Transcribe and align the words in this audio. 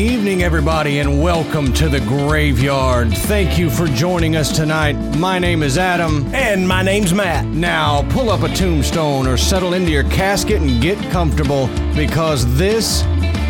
evening, 0.00 0.42
everybody, 0.42 0.98
and 0.98 1.22
welcome 1.22 1.72
to 1.72 1.88
the 1.88 2.00
graveyard. 2.00 3.10
Thank 3.16 3.58
you 3.58 3.70
for 3.70 3.86
joining 3.86 4.36
us 4.36 4.54
tonight. 4.54 4.92
My 5.16 5.38
name 5.38 5.62
is 5.62 5.78
Adam. 5.78 6.26
And 6.34 6.68
my 6.68 6.82
name's 6.82 7.14
Matt. 7.14 7.46
Now, 7.46 8.06
pull 8.10 8.28
up 8.30 8.42
a 8.42 8.54
tombstone 8.54 9.26
or 9.26 9.38
settle 9.38 9.72
into 9.72 9.90
your 9.90 10.04
casket 10.04 10.60
and 10.60 10.82
get 10.82 10.98
comfortable 11.10 11.68
because 11.94 12.44
this 12.58 13.04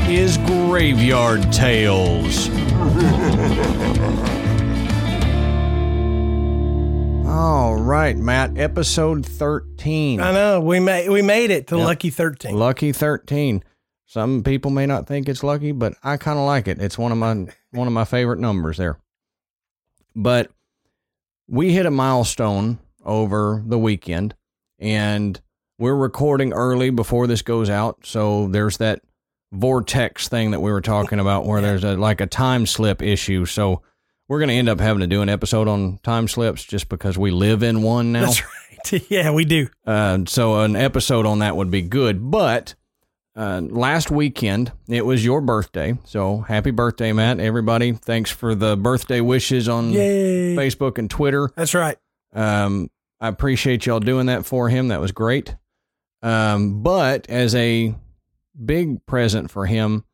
is 0.08 0.36
Graveyard 0.38 1.52
Tales. 1.52 2.48
All 7.28 7.74
right, 7.74 8.16
Matt, 8.16 8.56
episode 8.56 9.26
13. 9.26 10.20
I 10.20 10.32
know 10.32 10.60
we 10.60 10.78
made 10.80 11.08
we 11.08 11.22
made 11.22 11.50
it 11.50 11.66
to 11.68 11.76
Yep. 11.76 11.86
lucky 11.86 12.10
thirteen. 12.10 12.56
Lucky 12.56 12.92
13. 12.92 13.62
Some 14.06 14.42
people 14.42 14.70
may 14.70 14.86
not 14.86 15.06
think 15.06 15.28
it's 15.28 15.42
lucky, 15.42 15.72
but 15.72 15.94
I 16.02 16.16
kind 16.16 16.38
of 16.38 16.46
like 16.46 16.68
it. 16.68 16.80
It's 16.80 16.96
one 16.96 17.12
of 17.12 17.18
my 17.18 17.46
one 17.72 17.86
of 17.86 17.92
my 17.92 18.04
favorite 18.04 18.38
numbers 18.38 18.76
there. 18.76 18.98
But 20.14 20.50
we 21.48 21.72
hit 21.72 21.86
a 21.86 21.90
milestone 21.90 22.78
over 23.04 23.62
the 23.66 23.78
weekend 23.78 24.34
and 24.78 25.40
we're 25.78 25.94
recording 25.94 26.52
early 26.52 26.90
before 26.90 27.26
this 27.26 27.42
goes 27.42 27.68
out, 27.68 27.98
so 28.04 28.48
there's 28.48 28.78
that 28.78 29.02
vortex 29.52 30.28
thing 30.28 30.50
that 30.50 30.60
we 30.60 30.70
were 30.72 30.80
talking 30.80 31.20
about 31.20 31.46
where 31.46 31.60
there's 31.60 31.84
a 31.84 31.96
like 31.96 32.20
a 32.20 32.26
time 32.26 32.66
slip 32.66 33.02
issue. 33.02 33.44
So 33.44 33.82
we're 34.28 34.38
going 34.38 34.48
to 34.48 34.54
end 34.54 34.68
up 34.68 34.80
having 34.80 35.00
to 35.00 35.06
do 35.06 35.22
an 35.22 35.28
episode 35.28 35.68
on 35.68 35.98
time 36.02 36.28
slips 36.28 36.64
just 36.64 36.88
because 36.88 37.16
we 37.18 37.30
live 37.30 37.62
in 37.62 37.82
one 37.82 38.12
now. 38.12 38.26
That's 38.26 38.42
right. 38.44 38.52
Yeah, 39.10 39.32
we 39.32 39.44
do. 39.44 39.66
Uh, 39.84 40.20
so 40.28 40.60
an 40.60 40.76
episode 40.76 41.26
on 41.26 41.40
that 41.40 41.56
would 41.56 41.72
be 41.72 41.82
good. 41.82 42.30
But 42.30 42.76
uh, 43.36 43.60
last 43.62 44.10
weekend 44.10 44.72
it 44.88 45.04
was 45.04 45.24
your 45.24 45.40
birthday, 45.40 45.98
so 46.04 46.40
happy 46.40 46.70
birthday, 46.70 47.12
Matt! 47.12 47.38
Everybody, 47.38 47.92
thanks 47.92 48.30
for 48.30 48.54
the 48.54 48.76
birthday 48.76 49.20
wishes 49.20 49.68
on 49.68 49.90
Yay. 49.90 50.56
Facebook 50.56 50.98
and 50.98 51.10
Twitter. 51.10 51.50
That's 51.54 51.74
right. 51.74 51.98
Um, 52.32 52.90
I 53.20 53.28
appreciate 53.28 53.86
y'all 53.86 54.00
doing 54.00 54.26
that 54.26 54.46
for 54.46 54.68
him. 54.68 54.88
That 54.88 55.00
was 55.00 55.12
great. 55.12 55.56
Um, 56.22 56.82
but 56.82 57.28
as 57.28 57.54
a 57.54 57.94
big 58.64 59.04
present 59.06 59.50
for 59.50 59.66
him, 59.66 60.04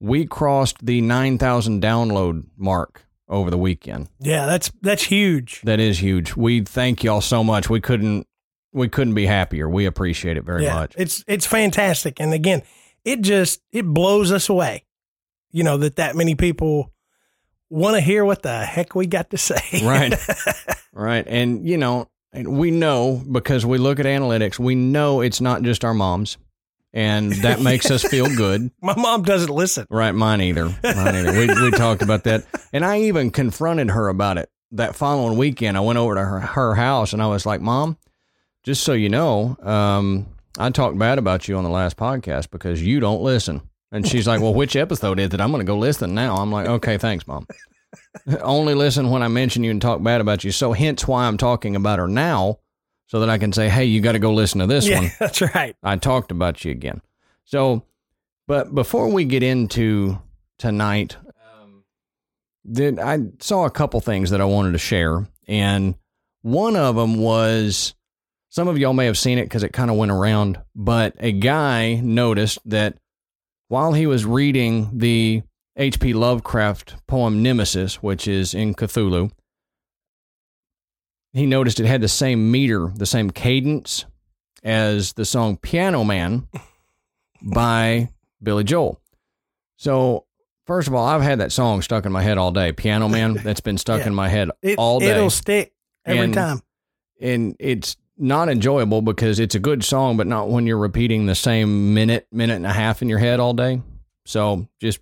we 0.00 0.26
crossed 0.26 0.84
the 0.84 1.00
nine 1.00 1.38
thousand 1.38 1.82
download 1.82 2.44
mark 2.56 3.06
over 3.28 3.50
the 3.50 3.58
weekend. 3.58 4.08
Yeah, 4.20 4.46
that's 4.46 4.70
that's 4.82 5.04
huge. 5.04 5.62
That 5.62 5.80
is 5.80 6.02
huge. 6.02 6.36
We 6.36 6.60
thank 6.60 7.02
y'all 7.02 7.20
so 7.20 7.42
much. 7.42 7.70
We 7.70 7.80
couldn't 7.80 8.26
we 8.72 8.88
couldn't 8.88 9.14
be 9.14 9.26
happier. 9.26 9.68
We 9.68 9.86
appreciate 9.86 10.36
it 10.36 10.44
very 10.44 10.64
yeah, 10.64 10.74
much. 10.74 10.94
it's 10.96 11.24
it's 11.26 11.46
fantastic. 11.46 12.20
And 12.20 12.32
again, 12.32 12.62
it 13.04 13.20
just 13.20 13.60
it 13.72 13.86
blows 13.86 14.32
us 14.32 14.48
away. 14.48 14.84
You 15.50 15.64
know 15.64 15.76
that 15.78 15.96
that 15.96 16.16
many 16.16 16.34
people 16.34 16.92
want 17.68 17.96
to 17.96 18.00
hear 18.00 18.24
what 18.24 18.42
the 18.42 18.64
heck 18.64 18.94
we 18.94 19.06
got 19.06 19.30
to 19.30 19.38
say. 19.38 19.60
Right. 19.82 20.14
Right. 20.92 21.24
And 21.26 21.66
you 21.66 21.78
know, 21.78 22.08
and 22.32 22.58
we 22.58 22.70
know 22.70 23.22
because 23.30 23.64
we 23.64 23.78
look 23.78 23.98
at 23.98 24.06
analytics, 24.06 24.58
we 24.58 24.74
know 24.74 25.20
it's 25.20 25.40
not 25.40 25.62
just 25.62 25.84
our 25.84 25.94
moms. 25.94 26.38
And 26.94 27.32
that 27.36 27.60
makes 27.62 27.90
us 27.90 28.04
feel 28.04 28.26
good. 28.36 28.70
My 28.82 28.94
mom 28.94 29.22
doesn't 29.22 29.48
listen. 29.48 29.86
Right, 29.88 30.12
mine 30.12 30.42
either. 30.42 30.66
Mine 30.66 31.14
either. 31.16 31.32
We 31.32 31.46
we 31.46 31.70
talked 31.70 32.02
about 32.02 32.24
that. 32.24 32.44
And 32.70 32.84
I 32.84 33.02
even 33.02 33.30
confronted 33.30 33.90
her 33.90 34.08
about 34.08 34.36
it. 34.36 34.50
That 34.72 34.94
following 34.94 35.38
weekend 35.38 35.78
I 35.78 35.80
went 35.80 35.98
over 35.98 36.14
to 36.14 36.20
her, 36.20 36.40
her 36.40 36.74
house 36.74 37.14
and 37.14 37.22
I 37.22 37.26
was 37.28 37.46
like, 37.46 37.62
Mom, 37.62 37.96
just 38.62 38.84
so 38.84 38.92
you 38.92 39.08
know, 39.08 39.56
um, 39.62 40.26
I 40.58 40.70
talked 40.70 40.98
bad 40.98 41.18
about 41.18 41.48
you 41.48 41.56
on 41.56 41.64
the 41.64 41.70
last 41.70 41.96
podcast 41.96 42.50
because 42.50 42.82
you 42.82 43.00
don't 43.00 43.22
listen. 43.22 43.62
And 43.90 44.06
she's 44.06 44.26
like, 44.26 44.40
Well, 44.40 44.54
which 44.54 44.76
episode 44.76 45.18
is 45.18 45.34
it? 45.34 45.40
I'm 45.40 45.50
gonna 45.50 45.64
go 45.64 45.78
listen 45.78 46.14
now. 46.14 46.36
I'm 46.36 46.50
like, 46.50 46.66
Okay, 46.66 46.98
thanks, 46.98 47.26
Mom. 47.26 47.46
Only 48.40 48.74
listen 48.74 49.10
when 49.10 49.22
I 49.22 49.28
mention 49.28 49.64
you 49.64 49.70
and 49.70 49.82
talk 49.82 50.02
bad 50.02 50.20
about 50.20 50.44
you. 50.44 50.50
So 50.50 50.72
hence 50.72 51.06
why 51.06 51.26
I'm 51.26 51.36
talking 51.36 51.76
about 51.76 51.98
her 51.98 52.08
now, 52.08 52.58
so 53.06 53.20
that 53.20 53.28
I 53.28 53.38
can 53.38 53.52
say, 53.52 53.68
Hey, 53.68 53.84
you 53.84 54.00
gotta 54.00 54.18
go 54.18 54.32
listen 54.32 54.60
to 54.60 54.66
this 54.66 54.86
yeah, 54.86 55.00
one. 55.00 55.10
that's 55.18 55.42
right. 55.42 55.76
I 55.82 55.96
talked 55.96 56.30
about 56.30 56.64
you 56.64 56.70
again. 56.70 57.02
So, 57.44 57.84
but 58.46 58.74
before 58.74 59.08
we 59.08 59.24
get 59.24 59.42
into 59.42 60.18
tonight, 60.58 61.16
um, 61.60 61.84
did 62.70 62.98
I 62.98 63.18
saw 63.40 63.66
a 63.66 63.70
couple 63.70 64.00
things 64.00 64.30
that 64.30 64.40
I 64.40 64.44
wanted 64.44 64.72
to 64.72 64.78
share, 64.78 65.26
and 65.46 65.96
one 66.40 66.76
of 66.76 66.96
them 66.96 67.18
was 67.18 67.94
some 68.52 68.68
of 68.68 68.76
y'all 68.76 68.92
may 68.92 69.06
have 69.06 69.16
seen 69.16 69.38
it 69.38 69.44
because 69.44 69.62
it 69.62 69.72
kind 69.72 69.90
of 69.90 69.96
went 69.96 70.12
around, 70.12 70.58
but 70.74 71.14
a 71.18 71.32
guy 71.32 71.94
noticed 71.94 72.58
that 72.66 72.98
while 73.68 73.94
he 73.94 74.06
was 74.06 74.26
reading 74.26 74.90
the 74.92 75.42
H.P. 75.78 76.12
Lovecraft 76.12 76.96
poem 77.06 77.42
Nemesis, 77.42 78.02
which 78.02 78.28
is 78.28 78.52
in 78.52 78.74
Cthulhu, 78.74 79.30
he 81.32 81.46
noticed 81.46 81.80
it 81.80 81.86
had 81.86 82.02
the 82.02 82.08
same 82.08 82.50
meter, 82.50 82.92
the 82.94 83.06
same 83.06 83.30
cadence 83.30 84.04
as 84.62 85.14
the 85.14 85.24
song 85.24 85.56
Piano 85.56 86.04
Man 86.04 86.46
by 87.42 88.10
Billy 88.42 88.64
Joel. 88.64 89.00
So, 89.78 90.26
first 90.66 90.88
of 90.88 90.94
all, 90.94 91.06
I've 91.06 91.22
had 91.22 91.40
that 91.40 91.52
song 91.52 91.80
stuck 91.80 92.04
in 92.04 92.12
my 92.12 92.20
head 92.22 92.36
all 92.36 92.52
day. 92.52 92.72
Piano 92.72 93.08
Man, 93.08 93.32
that's 93.32 93.60
been 93.60 93.78
stuck 93.78 94.00
Yeah. 94.00 94.08
in 94.08 94.14
my 94.14 94.28
head 94.28 94.50
It, 94.60 94.78
all 94.78 95.00
day. 95.00 95.06
It'll 95.12 95.30
stick 95.30 95.72
every 96.04 96.24
And- 96.26 96.34
time. 96.34 96.60
and 97.18 97.56
it's 97.58 97.96
not 98.18 98.48
enjoyable 98.48 99.02
because 99.02 99.38
it's 99.38 99.54
a 99.54 99.60
good 99.60 99.82
song, 99.84 100.16
but 100.16 100.26
not 100.26 100.48
when 100.48 100.66
you're 100.66 100.78
repeating 100.78 101.26
the 101.26 101.34
same 101.34 101.94
minute, 101.94 102.26
minute 102.30 102.56
and 102.56 102.66
a 102.66 102.72
half 102.72 103.02
in 103.02 103.08
your 103.08 103.18
head 103.18 103.40
all 103.40 103.54
day. 103.54 103.80
So, 104.24 104.68
just 104.80 105.00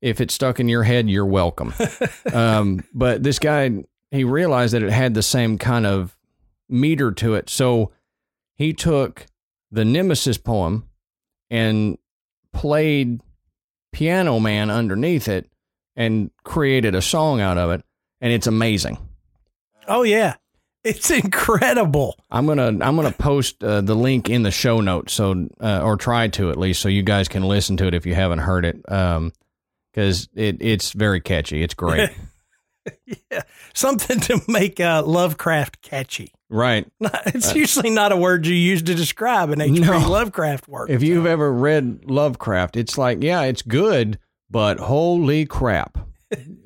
if 0.00 0.20
it's 0.20 0.34
stuck 0.34 0.60
in 0.60 0.68
your 0.68 0.82
head, 0.82 1.08
you're 1.08 1.26
welcome. 1.26 1.72
um, 2.32 2.84
but 2.92 3.22
this 3.22 3.38
guy, 3.38 3.84
he 4.10 4.24
realized 4.24 4.74
that 4.74 4.82
it 4.82 4.90
had 4.90 5.14
the 5.14 5.22
same 5.22 5.58
kind 5.58 5.86
of 5.86 6.16
meter 6.68 7.12
to 7.12 7.34
it. 7.34 7.48
So 7.48 7.92
he 8.56 8.72
took 8.72 9.26
the 9.70 9.84
Nemesis 9.84 10.38
poem 10.38 10.88
and 11.50 11.98
played 12.52 13.20
Piano 13.92 14.40
Man 14.40 14.70
underneath 14.70 15.28
it 15.28 15.48
and 15.94 16.30
created 16.44 16.94
a 16.94 17.02
song 17.02 17.40
out 17.40 17.58
of 17.58 17.70
it. 17.70 17.84
And 18.20 18.32
it's 18.32 18.46
amazing. 18.46 18.98
Oh 19.86 20.02
yeah, 20.02 20.36
it's 20.84 21.10
incredible. 21.10 22.16
I'm 22.30 22.46
gonna 22.46 22.66
I'm 22.68 22.96
gonna 22.96 23.12
post 23.12 23.62
uh, 23.62 23.80
the 23.80 23.94
link 23.94 24.28
in 24.28 24.42
the 24.42 24.50
show 24.50 24.80
notes 24.80 25.12
so 25.12 25.48
uh, 25.60 25.80
or 25.82 25.96
try 25.96 26.28
to 26.28 26.50
at 26.50 26.56
least 26.58 26.80
so 26.80 26.88
you 26.88 27.02
guys 27.02 27.28
can 27.28 27.42
listen 27.42 27.76
to 27.78 27.86
it 27.86 27.94
if 27.94 28.06
you 28.06 28.14
haven't 28.14 28.40
heard 28.40 28.64
it 28.64 28.80
um 28.90 29.32
because 29.92 30.28
it 30.34 30.56
it's 30.60 30.92
very 30.92 31.20
catchy 31.20 31.62
it's 31.62 31.74
great 31.74 32.10
yeah, 33.30 33.42
something 33.74 34.18
to 34.20 34.40
make 34.48 34.80
uh, 34.80 35.02
Lovecraft 35.04 35.82
catchy. 35.82 36.32
right 36.50 36.86
It's 37.26 37.54
usually 37.54 37.90
not 37.90 38.10
a 38.10 38.16
word 38.16 38.46
you 38.46 38.54
use 38.54 38.82
to 38.82 38.94
describe 38.94 39.50
an 39.50 39.60
H.P. 39.60 39.84
Uh, 39.84 40.00
No. 40.00 40.08
Lovecraft 40.10 40.66
work. 40.66 40.90
if 40.90 41.02
you've 41.02 41.26
ever 41.26 41.52
read 41.52 42.04
Lovecraft 42.06 42.76
it's 42.76 42.98
like 42.98 43.22
yeah 43.22 43.42
it's 43.42 43.62
good 43.62 44.18
but 44.50 44.80
holy 44.80 45.46
crap 45.46 45.98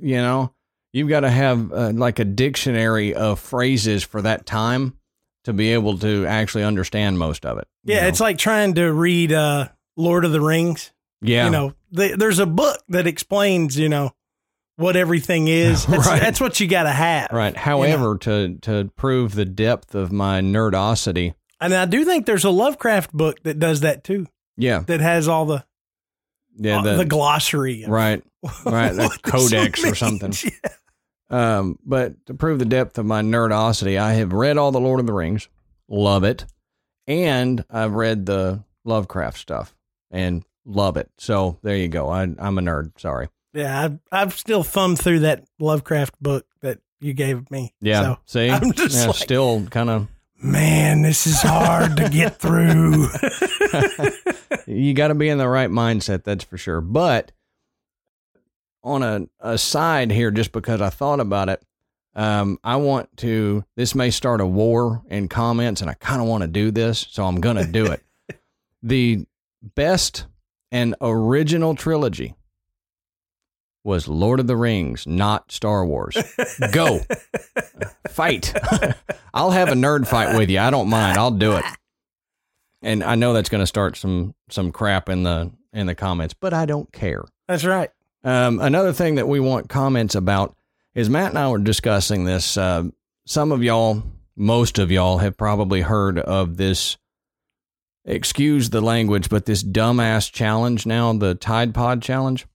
you 0.00 0.16
know 0.16 0.53
you've 0.97 1.09
got 1.09 1.21
to 1.21 1.31
have 1.31 1.73
uh, 1.73 1.91
like 1.93 2.19
a 2.19 2.25
dictionary 2.25 3.15
of 3.15 3.39
phrases 3.39 4.03
for 4.03 4.23
that 4.23 4.47
time 4.47 4.97
to 5.45 5.53
be 5.53 5.73
able 5.75 5.99
to 5.99 6.25
actually 6.27 6.65
understand 6.65 7.19
most 7.19 7.45
of 7.47 7.59
it 7.59 7.69
you 7.84 7.95
yeah, 7.95 8.03
know? 8.03 8.09
it's 8.09 8.21
like 8.21 8.39
trying 8.39 8.75
to 8.75 8.93
read 8.93 9.33
uh, 9.33 9.69
Lord 9.97 10.25
of 10.25 10.33
the 10.33 10.41
Rings. 10.41 10.93
yeah 11.23 11.45
You 11.47 11.51
know, 11.51 11.75
th 11.97 12.17
there's 12.19 12.39
a 12.41 12.47
book 12.47 12.79
that 12.89 13.06
explains, 13.06 13.79
you 13.79 13.89
know, 13.89 14.11
what 14.77 14.97
everything 14.97 15.49
is. 15.49 15.87
That's, 15.91 16.06
Right. 16.06 16.21
that's 16.21 16.41
what 16.41 16.61
you 16.61 16.67
got 16.69 16.83
to 16.83 16.91
have. 16.93 17.29
Right. 17.33 17.56
However, 17.56 18.19
to 18.19 18.59
to 18.62 18.91
prove 18.97 19.35
the 19.35 19.45
depth 19.47 19.95
of 19.95 20.12
my 20.12 20.41
nerdosity, 20.41 21.35
And 21.61 21.73
I 21.75 21.87
do 21.87 22.05
think 22.05 22.27
there's 22.27 22.45
a 22.45 22.51
Lovecraft 22.51 23.12
book 23.12 23.43
that 23.45 23.59
does 23.59 23.81
that 23.81 24.05
too, 24.05 24.27
yeah, 24.56 24.81
that 24.87 25.01
has 25.01 25.29
all 25.29 25.47
the 25.47 25.65
yeah, 26.59 26.82
the, 26.82 26.97
the, 26.97 27.05
glossary. 27.05 27.85
right, 27.87 28.23
right, 28.67 28.93
the 28.94 29.09
codex 29.23 29.85
or 29.85 29.94
something. 29.94 30.32
Yeah. 30.44 30.70
Um, 31.28 31.78
but 31.84 32.25
to 32.26 32.34
prove 32.34 32.58
the 32.58 32.64
depth 32.64 32.99
of 32.99 33.06
my 33.06 33.20
nerdosity, 33.23 33.99
I 33.99 34.14
have 34.14 34.32
read 34.32 34.56
all 34.58 34.70
the 34.73 34.81
Lord 34.81 35.00
of 35.00 35.06
the 35.06 35.12
Rings, 35.12 35.49
love 35.88 36.23
it, 36.25 36.44
and 37.06 37.64
I've 37.70 37.94
read 37.94 38.26
the 38.26 38.62
Lovecraft 38.84 39.38
stuff 39.38 39.75
and 40.11 40.44
love 40.64 40.96
it. 40.96 41.11
So 41.19 41.58
there 41.62 41.76
you 41.76 41.88
go. 41.88 42.08
I, 42.08 42.23
I'm 42.23 42.58
a 42.58 42.61
nerd. 42.62 42.99
Sorry. 43.00 43.28
Yeah, 43.52 43.84
I've, 43.84 43.99
I've 44.12 44.34
still 44.38 44.62
thumbed 44.62 44.99
through 45.00 45.20
that 45.20 45.44
Lovecraft 45.58 46.14
book 46.23 46.46
that 46.61 46.78
you 47.00 47.12
gave 47.14 47.50
me. 47.50 47.75
Yeah. 47.81 48.02
So, 48.02 48.19
see, 48.26 48.50
I'm 48.50 48.72
just 48.72 48.94
yeah, 48.96 49.06
like- 49.06 49.17
still 49.17 49.67
kind 49.67 49.90
of. 49.90 50.08
man, 50.40 51.02
this 51.02 51.26
is 51.26 51.40
hard 51.43 51.96
to 51.96 52.08
get 52.08 52.38
through. 52.38 53.08
you 54.67 54.94
got 54.94 55.08
to 55.08 55.14
be 55.14 55.29
in 55.29 55.38
the 55.38 55.49
right 55.49 55.70
mindset, 55.70 56.22
that's 56.25 56.44
for 56.44 56.58
sure. 56.58 56.81
But 56.81 57.32
on 58.87 59.03
a, 59.03 59.27
a 59.41 59.59
side 59.59 60.12
here, 60.12 60.31
just 60.31 60.53
because 60.53 60.81
I 60.81 60.91
thought 60.91 61.21
about 61.21 61.49
it, 61.49 61.62
um, 62.15 62.59
I 62.62 62.77
want 62.77 63.15
to, 63.19 63.65
this 63.77 63.94
may 63.94 64.11
start 64.11 64.41
a 64.41 64.47
war 64.47 65.03
in 65.09 65.29
comments, 65.29 65.81
and 65.81 65.91
I 65.91 65.94
kind 65.94 66.23
of 66.23 66.29
want 66.29 66.43
to 66.43 66.49
do 66.49 66.71
this, 66.71 67.06
so 67.11 67.27
I'm 67.27 67.41
going 67.41 67.56
to 67.56 67.67
do 67.67 67.87
it. 67.87 68.03
the 68.83 69.27
best 69.75 70.27
and 70.71 70.94
original 71.00 71.75
trilogy 71.75 72.35
was 73.85 74.09
Lord 74.09 74.41
of 74.41 74.47
the 74.47 74.56
Rings, 74.56 75.06
not 75.06 75.53
Star 75.53 75.85
Wars. 75.85 76.17
Go. 76.73 77.00
fight. 78.09 78.55
I'll 79.35 79.50
have 79.50 79.69
a 79.69 79.75
nerd 79.75 80.06
fight 80.06 80.37
with 80.37 80.49
you. 80.49 80.59
I 80.59 80.71
don't 80.71 80.89
mind. 80.89 81.19
I'll 81.19 81.31
do 81.31 81.56
it. 81.56 81.65
And 82.82 83.03
I 83.03 83.17
know 83.17 83.32
that's 83.32 83.49
going 83.49 83.62
to 83.62 83.67
start 83.67 83.97
some 83.97 84.35
some 84.49 84.71
crap 84.71 85.09
in 85.09 85.23
the 85.23 85.53
in 85.73 85.87
the 85.87 85.94
comments, 85.94 86.35
but 86.35 86.53
I 86.55 86.67
don't 86.67 86.93
care. 86.93 87.25
That's 87.49 87.65
right. 87.65 87.91
Um, 88.26 88.58
another 88.58 88.93
thing 88.93 89.14
that 89.14 89.28
we 89.28 89.38
want 89.38 89.69
comments 89.69 90.17
about 90.17 90.56
is 90.96 91.08
Matt 91.08 91.31
and 91.31 91.38
I 91.38 91.49
were 91.49 91.58
discussing 91.58 92.25
this. 92.25 92.56
Uh, 92.56 92.88
some 93.25 93.52
of 93.52 93.62
y'all, 93.62 94.02
most 94.34 94.81
of 94.81 94.90
y'all, 94.90 95.19
have 95.19 95.37
probably 95.37 95.81
heard 95.81 96.19
of 96.19 96.56
this. 96.56 96.96
Excuse 98.05 98.70
the 98.70 98.81
language, 98.81 99.28
but 99.28 99.46
this 99.46 99.62
dumbass 99.62 100.31
challenge 100.32 100.87
now, 100.87 101.12
the 101.12 101.37
Tide 101.37 101.73
Pod 101.73 102.02
challenge. 102.02 102.46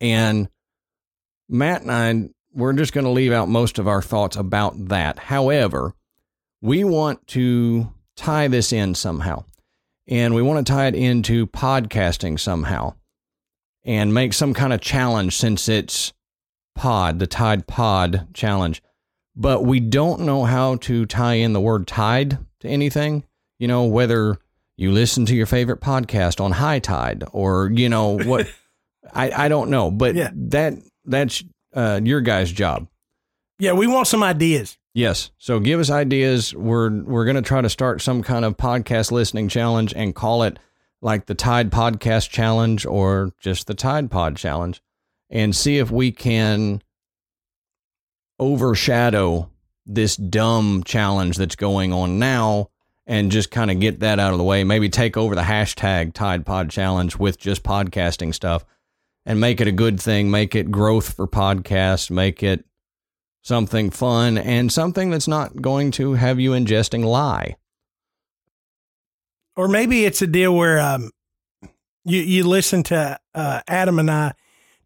And 0.00 0.48
Matt 1.48 1.82
and 1.82 1.92
I, 1.92 2.28
we're 2.52 2.72
just 2.72 2.92
going 2.92 3.04
to 3.04 3.10
leave 3.10 3.32
out 3.32 3.48
most 3.48 3.78
of 3.78 3.86
our 3.86 4.02
thoughts 4.02 4.36
about 4.36 4.88
that. 4.88 5.16
However, 5.20 5.94
we 6.60 6.82
want 6.82 7.24
to 7.28 7.92
tie 8.16 8.48
this 8.48 8.72
in 8.72 8.96
somehow. 8.96 9.44
And 10.08 10.34
we 10.34 10.42
want 10.42 10.66
to 10.66 10.72
tie 10.72 10.88
it 10.88 10.96
into 10.96 11.46
podcasting 11.46 12.40
somehow 12.40 12.94
and 13.86 14.12
make 14.12 14.34
some 14.34 14.52
kind 14.52 14.74
of 14.74 14.80
challenge 14.82 15.34
since 15.36 15.68
it's 15.68 16.12
pod, 16.74 17.18
the 17.18 17.26
Tide 17.26 17.66
Pod 17.66 18.28
challenge. 18.34 18.82
But 19.34 19.64
we 19.64 19.80
don't 19.80 20.20
know 20.22 20.44
how 20.44 20.76
to 20.76 21.06
tie 21.06 21.34
in 21.34 21.52
the 21.54 21.60
word 21.60 21.86
tide 21.86 22.38
to 22.60 22.68
anything. 22.68 23.24
You 23.58 23.68
know, 23.68 23.84
whether 23.84 24.36
you 24.76 24.90
listen 24.92 25.24
to 25.26 25.34
your 25.34 25.46
favorite 25.46 25.80
podcast 25.80 26.40
on 26.42 26.52
high 26.52 26.80
tide 26.80 27.24
or, 27.32 27.70
you 27.72 27.88
know, 27.88 28.18
what 28.18 28.46
I, 29.14 29.44
I 29.44 29.48
don't 29.48 29.70
know. 29.70 29.90
But 29.90 30.14
Yeah. 30.14 30.30
that 30.34 30.74
that's 31.04 31.42
uh, 31.74 32.00
your 32.02 32.20
guys' 32.20 32.50
job. 32.52 32.88
Yeah, 33.58 33.72
we 33.72 33.86
want 33.86 34.06
some 34.06 34.22
ideas. 34.22 34.76
Yes. 34.94 35.30
So 35.38 35.60
give 35.60 35.78
us 35.80 35.90
ideas. 35.90 36.54
We're 36.54 36.90
we're 37.02 37.24
going 37.24 37.36
to 37.36 37.42
try 37.42 37.60
to 37.60 37.68
start 37.70 38.00
some 38.02 38.22
kind 38.22 38.44
of 38.44 38.56
podcast 38.56 39.10
listening 39.12 39.48
challenge 39.48 39.92
and 39.94 40.14
call 40.14 40.42
it 40.42 40.58
like 41.06 41.26
the 41.26 41.36
Tide 41.36 41.70
Podcast 41.70 42.30
Challenge 42.30 42.84
or 42.84 43.30
just 43.38 43.68
the 43.68 43.74
Tide 43.74 44.10
Pod 44.10 44.36
Challenge 44.36 44.82
and 45.30 45.54
see 45.54 45.78
if 45.78 45.88
we 45.88 46.10
can 46.10 46.82
overshadow 48.40 49.48
this 49.86 50.16
dumb 50.16 50.82
challenge 50.84 51.36
that's 51.36 51.54
going 51.54 51.92
on 51.92 52.18
now 52.18 52.70
and 53.06 53.30
just 53.30 53.52
kind 53.52 53.70
of 53.70 53.78
get 53.78 54.00
that 54.00 54.18
out 54.18 54.32
of 54.32 54.38
the 54.38 54.44
way. 54.44 54.64
Maybe 54.64 54.88
take 54.88 55.16
over 55.16 55.36
the 55.36 55.42
hashtag 55.42 56.12
Tide 56.12 56.44
Pod 56.44 56.70
Challenge 56.70 57.16
with 57.16 57.38
just 57.38 57.62
podcasting 57.62 58.34
stuff 58.34 58.64
and 59.24 59.40
make 59.40 59.60
it 59.60 59.68
a 59.68 59.72
good 59.72 60.00
thing, 60.00 60.28
make 60.28 60.56
it 60.56 60.72
growth 60.72 61.14
for 61.14 61.28
podcasts, 61.28 62.10
make 62.10 62.42
it 62.42 62.64
something 63.42 63.90
fun 63.90 64.38
and 64.38 64.72
something 64.72 65.10
that's 65.10 65.28
not 65.28 65.62
going 65.62 65.92
to 65.92 66.14
have 66.14 66.40
you 66.40 66.50
ingesting 66.50 67.04
lie. 67.04 67.54
Or 69.56 69.68
maybe 69.68 70.04
it's 70.04 70.20
a 70.22 70.26
deal 70.26 70.54
where 70.54 70.78
um, 70.78 71.10
you 72.04 72.20
you 72.20 72.44
listen 72.46 72.82
to 72.84 73.18
uh, 73.34 73.60
Adam 73.66 73.98
and 73.98 74.10
I 74.10 74.32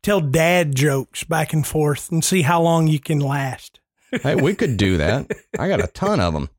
tell 0.03 0.21
dad 0.21 0.75
jokes 0.75 1.25
back 1.25 1.53
and 1.53 1.67
forth 1.67 2.11
and 2.11 2.25
see 2.25 2.43
how 2.43 2.63
long 2.63 2.87
you 2.89 2.99
can 3.01 3.19
last. 3.21 3.81
Hey, 4.23 4.35
we 4.35 4.55
could 4.57 4.77
do 4.77 4.97
that. 4.97 5.31
I 5.57 5.69
got 5.69 5.81
a 5.85 5.87
ton 5.87 6.19
of 6.19 6.35
them. 6.35 6.51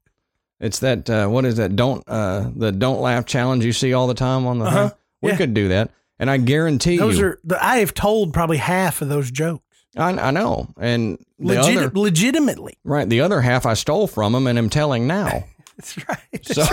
It's 0.62 0.80
that 0.80 1.10
uh, 1.10 1.28
what 1.28 1.44
is 1.44 1.58
that? 1.58 1.76
Don't 1.76 2.02
uh, 2.08 2.50
the 2.56 2.72
don't 2.72 3.02
laugh 3.02 3.26
challenge 3.26 3.66
you 3.66 3.74
see 3.74 3.94
all 3.94 4.08
the 4.08 4.14
time 4.14 4.46
on 4.46 4.60
the. 4.60 4.66
Uh-huh. 4.66 4.92
We 5.22 5.32
Yeah. 5.32 5.38
could 5.38 5.54
do 5.54 5.68
that, 5.68 5.92
and 6.18 6.30
I 6.30 6.38
guarantee 6.38 6.98
Those 6.98 7.18
you, 7.20 7.26
are 7.26 7.40
the, 7.44 7.62
I 7.62 7.78
have 7.80 7.94
told 7.94 8.34
probably 8.34 8.56
half 8.58 9.02
of 9.02 9.10
those 9.10 9.30
jokes. 9.32 9.66
I, 9.98 10.12
I 10.12 10.32
know, 10.32 10.70
and 10.80 11.18
Legit, 11.40 11.78
other 11.78 11.92
legitimately. 11.94 12.78
right, 12.86 13.10
the 13.10 13.20
other 13.20 13.42
half 13.42 13.66
I 13.66 13.74
stole 13.74 14.08
from 14.08 14.34
him 14.34 14.48
and 14.48 14.58
am 14.58 14.70
telling 14.70 15.06
now. 15.06 15.44
That's 15.78 15.98
right. 16.08 16.18
That's 16.32 16.56
So, 16.56 16.64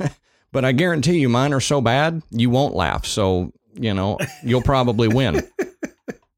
right. 0.00 0.12
but 0.56 0.64
I 0.64 0.72
guarantee 0.72 1.18
you, 1.18 1.28
mine 1.28 1.52
are 1.52 1.60
so 1.60 1.82
bad 1.82 2.22
you 2.30 2.48
won't 2.48 2.74
laugh. 2.74 3.04
So 3.04 3.52
you 3.74 3.92
know 3.92 4.16
you'll 4.42 4.62
probably 4.62 5.06
win. 5.06 5.46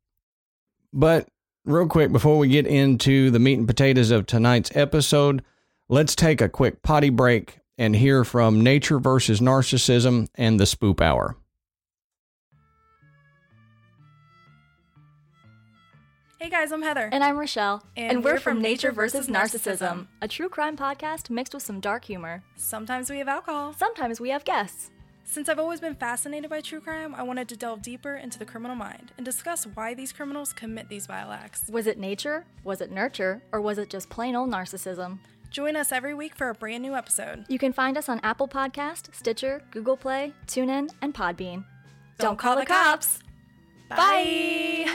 but 0.93 1.29
real 1.65 1.87
quick 1.87 2.11
before 2.11 2.37
we 2.37 2.49
get 2.49 2.67
into 2.67 3.31
the 3.31 3.39
meat 3.39 3.59
and 3.59 3.69
potatoes 3.69 4.11
of 4.11 4.27
tonight's 4.27 4.75
episode, 4.75 5.45
let's 5.89 6.17
take 6.17 6.41
a 6.41 6.49
quick 6.49 6.83
potty 6.83 7.11
break 7.11 7.61
and 7.79 7.95
hear 7.95 8.25
from 8.25 8.61
Nature 8.61 8.99
versus 8.99 9.39
Narcissism 9.39 10.27
and 10.35 10.59
the 10.59 10.65
Spoop 10.65 11.01
Hour. 11.01 11.37
Hey 16.41 16.51
guys, 16.51 16.71
I'm 16.71 16.83
Heather. 16.83 17.09
And 17.11 17.25
I'm 17.25 17.37
Rochelle. 17.37 17.83
And 17.97 18.23
we're, 18.23 18.35
we're 18.35 18.39
from 18.39 18.59
from 18.59 18.63
Nature 18.63 18.93
vs. 18.93 19.27
Narcissism, 19.27 19.79
Narcissism. 19.81 20.07
a 20.23 20.29
true 20.29 20.49
crime 20.49 20.77
podcast 20.77 21.31
mixed 21.31 21.53
with 21.53 21.65
some 21.65 21.81
dark 21.81 22.05
humor. 22.05 22.45
Sometimes 22.55 23.11
we 23.11 23.19
have 23.19 23.27
alcohol. 23.27 23.75
Sometimes 23.77 24.21
we 24.21 24.31
have 24.31 24.45
guests. 24.45 24.93
Since 25.25 25.49
I've 25.49 25.59
always 25.59 25.81
been 25.81 25.97
fascinated 25.97 26.49
by 26.49 26.61
true 26.61 26.81
crime, 26.81 27.13
I 27.13 27.25
wanted 27.25 27.49
to 27.49 27.57
delve 27.57 27.83
deeper 27.83 28.15
into 28.15 28.39
the 28.39 28.45
criminal 28.45 28.77
mind 28.77 29.11
and 29.17 29.27
discuss 29.27 29.67
why 29.75 29.95
these 29.95 30.13
criminals 30.13 30.53
commit 30.53 30.89
these 30.89 31.07
vile 31.09 31.33
acts. 31.33 31.69
Was 31.71 31.89
it 31.89 31.99
nature? 31.99 32.45
Was 32.63 32.81
it 32.81 32.93
nurture? 32.93 33.43
Or 33.51 33.61
was 33.61 33.79
it 33.79 33.91
just 33.91 34.09
plain 34.09 34.37
old 34.37 34.49
narcissism? 34.49 35.19
Join 35.51 35.75
us 35.75 35.91
every 35.91 36.15
week 36.15 36.37
for 36.37 36.51
a 36.51 36.55
brand 36.55 36.85
new 36.85 36.95
episode. 36.95 37.47
You 37.49 37.59
can 37.59 37.73
find 37.73 37.99
us 37.99 38.09
on 38.09 38.21
Apple 38.23 38.47
Podcast, 38.47 39.13
Stitcher, 39.13 39.65
Google 39.73 39.97
Play, 39.97 40.33
TuneIn, 40.47 40.91
and 41.03 41.13
Podbean. 41.13 41.65
Don't, 42.17 42.39
call 42.39 42.55
the 42.55 42.65
cops. 42.65 43.19
Bye. 43.89 43.97
Hey 43.97 44.87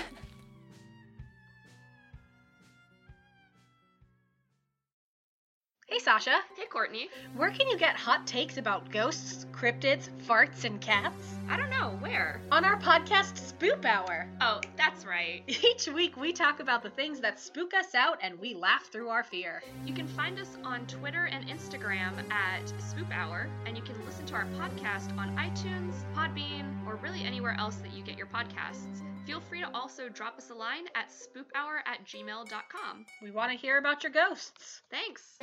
Sasha, 6.04 6.40
Hey, 6.58 6.66
Courtney. 6.70 7.08
where 7.36 7.50
can 7.50 7.70
you 7.70 7.78
get 7.78 7.96
hot 7.96 8.28
takes 8.28 8.58
about 8.58 8.92
ghosts, 8.92 9.46
cryptids, 9.54 10.10
farts, 10.28 10.66
and 10.66 10.82
cats? 10.82 11.36
I 11.50 11.56
don't 11.56 11.70
know 11.70 11.96
where. 12.02 12.42
On 12.52 12.66
our 12.66 12.78
podcast 12.80 13.36
Spoop 13.54 13.86
Hour. 13.86 14.28
Oh, 14.42 14.60
that's 14.76 15.06
right. 15.06 15.44
Each 15.48 15.88
week 15.88 16.18
we 16.18 16.34
talk 16.34 16.60
about 16.60 16.84
the 16.84 16.90
things 16.90 17.22
that 17.22 17.40
spook 17.40 17.74
us 17.74 17.96
out 17.96 18.18
and 18.22 18.38
we 18.40 18.54
laugh 18.54 18.84
through 18.92 19.08
our 19.10 19.24
fear. 19.24 19.64
You 19.86 19.94
can 19.94 20.08
find 20.08 20.38
us 20.40 20.58
on 20.66 20.86
Twitter 20.88 21.30
and 21.32 21.48
Instagram 21.48 22.14
at 22.32 22.66
Spoop 22.80 23.10
Hour, 23.14 23.48
and 23.66 23.78
you 23.78 23.84
can 23.84 23.96
listen 24.06 24.26
to 24.26 24.34
our 24.36 24.46
podcast 24.60 25.18
on 25.18 25.36
iTunes, 25.38 25.94
Podbean, 26.14 26.86
or 26.86 26.96
really 26.98 27.24
anywhere 27.24 27.56
else 27.58 27.76
that 27.78 27.94
you 27.94 28.04
get 28.04 28.18
your 28.18 28.28
podcasts. 28.28 29.02
Feel 29.26 29.40
free 29.40 29.62
to 29.62 29.70
also 29.74 30.10
drop 30.10 30.38
us 30.38 30.50
a 30.50 30.54
line 30.54 30.84
at 30.96 31.08
spoophour 31.10 31.80
at 31.86 32.06
gmail.com. 32.06 33.06
We 33.22 33.32
want 33.32 33.52
to 33.54 33.58
hear 33.58 33.78
about 33.78 34.04
your 34.04 34.12
ghosts. 34.12 34.82
Thanks. 34.92 35.38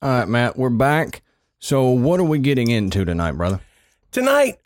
All 0.00 0.10
right, 0.10 0.28
Matt, 0.28 0.56
we're 0.56 0.70
back. 0.70 1.22
So, 1.58 1.88
what 1.88 2.20
are 2.20 2.24
we 2.24 2.38
getting 2.38 2.70
into 2.70 3.04
tonight, 3.04 3.32
brother? 3.32 3.60
Tonight, 4.12 4.58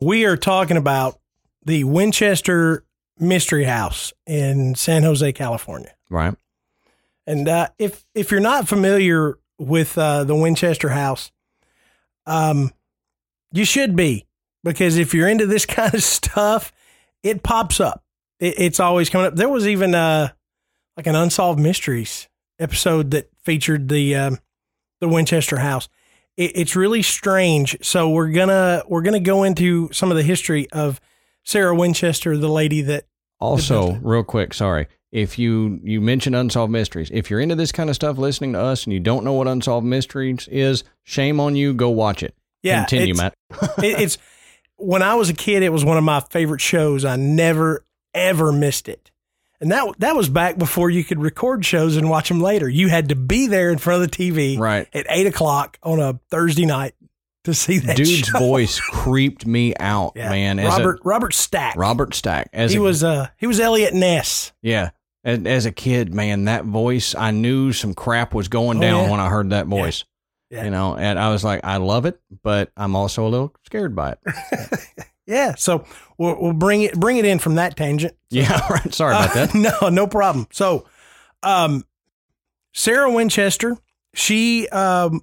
we 0.00 0.24
are 0.24 0.36
talking 0.36 0.76
about 0.76 1.20
the 1.64 1.84
Winchester 1.84 2.84
Mystery 3.16 3.64
House 3.64 4.12
in 4.26 4.74
San 4.74 5.04
Jose, 5.04 5.32
California. 5.32 5.94
Right? 6.10 6.34
And 7.24 7.48
uh, 7.48 7.68
if 7.78 8.04
if 8.16 8.32
you're 8.32 8.40
not 8.40 8.66
familiar 8.66 9.38
with 9.60 9.96
uh, 9.96 10.24
the 10.24 10.34
Winchester 10.34 10.88
House, 10.88 11.30
um, 12.26 12.72
you 13.52 13.64
should 13.64 13.94
be 13.94 14.26
because 14.64 14.98
if 14.98 15.14
you're 15.14 15.28
into 15.28 15.46
this 15.46 15.66
kind 15.66 15.94
of 15.94 16.02
stuff, 16.02 16.72
it 17.22 17.44
pops 17.44 17.78
up. 17.78 18.02
It, 18.40 18.54
it's 18.58 18.80
always 18.80 19.08
coming 19.08 19.28
up. 19.28 19.36
There 19.36 19.48
was 19.48 19.68
even 19.68 19.94
uh, 19.94 20.30
like 20.96 21.06
an 21.06 21.14
unsolved 21.14 21.60
mysteries 21.60 22.28
episode 22.58 23.12
that 23.12 23.30
featured 23.44 23.88
the 23.88 24.16
um, 24.16 24.38
the 25.00 25.08
Winchester 25.08 25.58
House. 25.58 25.88
It, 26.36 26.52
it's 26.56 26.74
really 26.76 27.02
strange. 27.02 27.76
So 27.82 28.10
we're 28.10 28.30
gonna 28.30 28.82
we're 28.88 29.02
gonna 29.02 29.20
go 29.20 29.42
into 29.44 29.88
some 29.92 30.10
of 30.10 30.16
the 30.16 30.22
history 30.22 30.70
of 30.72 31.00
Sarah 31.44 31.74
Winchester, 31.74 32.36
the 32.36 32.48
lady 32.48 32.82
that 32.82 33.04
Also, 33.40 33.92
real 34.02 34.24
quick, 34.24 34.54
sorry. 34.54 34.88
If 35.12 35.38
you 35.38 35.78
you 35.84 36.00
mentioned 36.00 36.34
unsolved 36.34 36.72
mysteries, 36.72 37.08
if 37.12 37.30
you're 37.30 37.38
into 37.40 37.54
this 37.54 37.70
kind 37.70 37.88
of 37.88 37.94
stuff, 37.94 38.18
listening 38.18 38.54
to 38.54 38.60
us, 38.60 38.84
and 38.84 38.92
you 38.92 38.98
don't 39.00 39.24
know 39.24 39.34
what 39.34 39.46
unsolved 39.46 39.86
mysteries 39.86 40.48
is, 40.48 40.82
shame 41.04 41.38
on 41.38 41.54
you. 41.54 41.72
Go 41.72 41.90
watch 41.90 42.22
it. 42.24 42.34
yeah 42.64 42.84
Continue, 42.84 43.14
it's- 43.14 43.32
Matt. 43.50 43.78
it, 43.84 44.00
it's 44.00 44.18
when 44.76 45.02
I 45.02 45.14
was 45.14 45.28
a 45.30 45.34
kid, 45.34 45.62
it 45.62 45.68
was 45.70 45.84
one 45.84 45.96
of 45.98 46.02
my 46.04 46.18
favorite 46.18 46.60
shows. 46.60 47.04
I 47.04 47.14
never 47.14 47.84
ever 48.12 48.50
missed 48.50 48.88
it, 48.88 49.12
and 49.64 49.72
that 49.72 49.98
that 49.98 50.14
was 50.14 50.28
back 50.28 50.58
before 50.58 50.90
you 50.90 51.02
could 51.02 51.18
record 51.20 51.64
shows 51.64 51.96
and 51.96 52.08
watch 52.08 52.28
them 52.28 52.40
later. 52.40 52.68
You 52.68 52.88
had 52.88 53.08
to 53.08 53.16
be 53.16 53.46
there 53.48 53.70
in 53.72 53.78
front 53.78 54.04
of 54.04 54.10
the 54.10 54.16
TV 54.16 54.58
Right. 54.58 54.86
at 54.94 55.06
eight 55.08 55.26
o'clock 55.26 55.78
on 55.82 55.98
a 56.00 56.20
Thursday 56.30 56.66
night 56.66 56.94
to 57.44 57.54
see 57.54 57.78
that. 57.78 57.96
Dude's 57.96 58.28
show. 58.28 58.38
voice 58.38 58.78
creeped 58.78 59.44
me 59.46 59.74
out, 59.80 60.12
Yeah. 60.14 60.28
man. 60.30 60.58
As 60.58 60.68
Robert 60.68 61.00
a, 61.00 61.08
Robert 61.08 61.34
Stack. 61.34 61.76
Robert 61.76 62.14
Stack. 62.14 62.50
As 62.52 62.72
he 62.72 62.78
a, 62.78 62.82
was 62.82 63.02
uh 63.02 63.28
he 63.38 63.46
was 63.46 63.58
Eliot 63.58 63.94
Ness. 63.94 64.52
yeah. 64.62 64.90
As, 65.26 65.38
as 65.46 65.64
a 65.64 65.72
kid, 65.72 66.12
man, 66.14 66.44
that 66.44 66.66
voice, 66.66 67.14
I 67.14 67.30
knew 67.30 67.72
some 67.72 67.94
crap 67.94 68.34
was 68.34 68.48
going 68.48 68.76
Oh, 68.76 68.80
down 68.82 69.04
yeah. 69.04 69.10
when 69.10 69.20
I 69.20 69.30
heard 69.30 69.48
that 69.50 69.66
voice. 69.66 70.04
Yeah. 70.50 70.64
You 70.64 70.70
know, 70.70 70.96
and 70.96 71.18
I 71.18 71.30
was 71.30 71.42
like, 71.42 71.62
I 71.64 71.78
love 71.78 72.04
it, 72.04 72.20
but 72.42 72.70
I'm 72.76 72.94
also 72.94 73.26
a 73.26 73.30
little 73.30 73.54
scared 73.64 73.96
by 73.96 74.12
it. 74.12 74.18
Yeah, 75.26 75.54
so 75.56 75.84
we'll, 76.18 76.40
we'll 76.40 76.52
bring 76.52 76.82
it 76.82 76.94
bring 76.98 77.16
it 77.16 77.24
in 77.24 77.38
from 77.38 77.54
that 77.56 77.76
tangent. 77.76 78.14
Yeah, 78.30 78.60
right. 78.68 78.92
Sorry 78.92 79.14
about 79.14 79.30
Uh, 79.30 79.46
that. 79.46 79.54
no, 79.82 79.88
no 79.88 80.06
problem. 80.08 80.48
So, 80.50 80.86
um, 81.44 81.84
Sarah 82.72 83.10
Winchester, 83.12 83.76
she 84.12 84.68
um, 84.70 85.22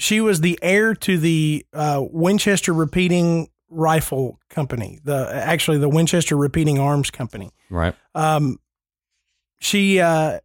she 0.00 0.20
was 0.20 0.40
the 0.40 0.58
heir 0.62 0.94
to 0.96 1.16
the 1.16 1.64
uh, 1.72 2.02
Winchester 2.10 2.72
Repeating 2.72 3.48
Rifle 3.70 4.40
Company, 4.50 4.98
the 5.04 5.30
actually 5.32 5.78
the 5.78 5.88
Winchester 5.88 6.36
Repeating 6.36 6.78
Arms 6.80 7.10
Company. 7.10 7.50
Right. 7.70 7.94
Um, 8.16 8.58
she 9.60 10.00
uh, 10.00 10.40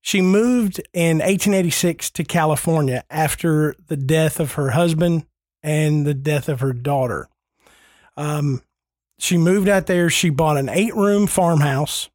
she 0.00 0.20
moved 0.20 0.80
in 0.92 1.18
1886 1.18 2.10
to 2.10 2.24
California 2.24 3.04
after 3.10 3.76
the 3.86 3.96
death 3.96 4.40
of 4.40 4.52
her 4.54 4.70
husband 4.70 5.24
and 5.66 6.06
the 6.06 6.14
death 6.14 6.48
of 6.48 6.60
her 6.60 6.72
daughter. 6.72 7.28
Um, 8.16 8.62
she 9.18 9.36
moved 9.36 9.68
out 9.68 9.86
there. 9.86 10.08
She 10.08 10.30
bought 10.30 10.56
an 10.56 10.68
eight 10.68 10.94
room 10.94 11.26
farmhouse 11.26 12.08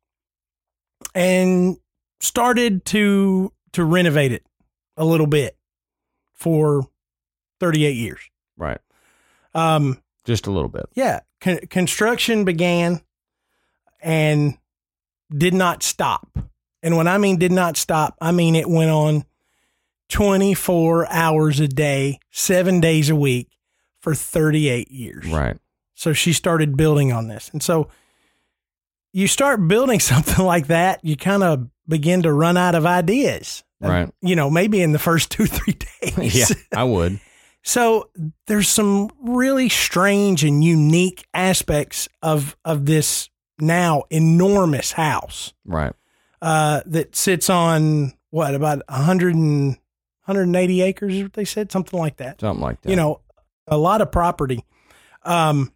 and 1.13 1.77
started 2.21 2.85
to 2.85 3.51
to 3.73 3.83
renovate 3.83 4.31
it 4.31 4.45
a 4.97 5.03
little 5.05 5.27
bit 5.27 5.57
for 6.33 6.87
38 7.59 7.95
years. 7.95 8.19
Right. 8.57 8.79
Um, 9.53 10.01
Just 10.25 10.47
a 10.47 10.51
little 10.51 10.69
bit. 10.69 10.85
yeah, 10.93 11.19
con- 11.41 11.59
construction 11.69 12.45
began 12.45 13.01
and 14.01 14.57
did 15.35 15.53
not 15.53 15.83
stop. 15.83 16.37
And 16.83 16.95
when 16.97 17.07
I 17.07 17.17
mean 17.17 17.37
did 17.37 17.51
not 17.51 17.77
stop, 17.77 18.15
I 18.21 18.31
mean 18.31 18.55
it 18.55 18.69
went 18.69 18.91
on 18.91 19.25
24 20.11 21.07
hours 21.09 21.59
a 21.59 21.67
day, 21.67 22.19
seven 22.29 22.79
days 22.79 23.09
a 23.09 23.15
week 23.15 23.49
for 24.01 24.13
38 24.13 24.91
years. 24.91 25.25
Right. 25.27 25.57
So 25.95 26.13
she 26.13 26.33
started 26.33 26.75
building 26.77 27.11
on 27.11 27.27
this. 27.27 27.49
And 27.53 27.63
so 27.63 27.89
you 29.13 29.27
start 29.27 29.67
building 29.67 29.99
something 30.11 30.45
like 30.45 30.67
that, 30.67 31.03
you 31.03 31.15
kind 31.17 31.43
of 31.43 31.67
begin 31.87 32.21
to 32.23 32.31
run 32.33 32.57
out 32.57 32.75
of 32.75 32.85
ideas. 32.85 33.63
Right. 33.79 34.09
You 34.21 34.35
know, 34.35 34.49
maybe 34.51 34.81
in 34.81 34.91
the 34.91 34.99
first 34.99 35.31
two, 35.31 35.47
three 35.47 35.73
days. 36.01 36.35
yeah, 36.51 36.55
I 36.79 36.83
would. 36.83 37.19
So 37.63 38.09
there's 38.47 38.67
some 38.69 39.09
really 39.21 39.69
strange 39.69 40.43
and 40.43 40.63
unique 40.63 41.25
aspects 41.33 42.07
of 42.21 42.55
of 42.65 42.85
this 42.85 43.29
now 43.59 44.03
enormous 44.09 44.91
house 44.93 45.53
Right. 45.65 45.93
uh, 46.41 46.81
that 46.87 47.15
sits 47.15 47.49
on 47.51 48.13
what 48.31 48.55
about 48.55 48.81
100 48.89 49.35
and, 49.35 49.77
180 50.35 50.81
acres? 50.81 51.15
Is 51.15 51.23
what 51.23 51.33
they 51.33 51.45
said, 51.45 51.71
something 51.71 51.99
like 51.99 52.17
that. 52.17 52.39
Something 52.41 52.61
like 52.61 52.81
that. 52.81 52.89
You 52.89 52.95
know, 52.95 53.21
a 53.67 53.77
lot 53.77 54.01
of 54.01 54.11
property. 54.11 54.63
Um, 55.23 55.71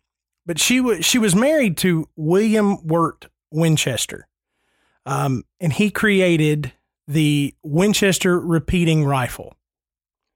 but 0.46 0.60
she 0.60 0.80
was 0.82 1.06
she 1.06 1.18
was 1.20 1.36
married 1.36 1.78
to 1.78 2.08
William 2.16 2.86
Wirt 2.86 3.28
Winchester, 3.52 4.28
um, 5.06 5.44
and 5.60 5.72
he 5.74 5.90
created 5.90 6.72
the 7.08 7.54
Winchester 7.64 8.40
repeating 8.40 9.06
rifle 9.06 9.56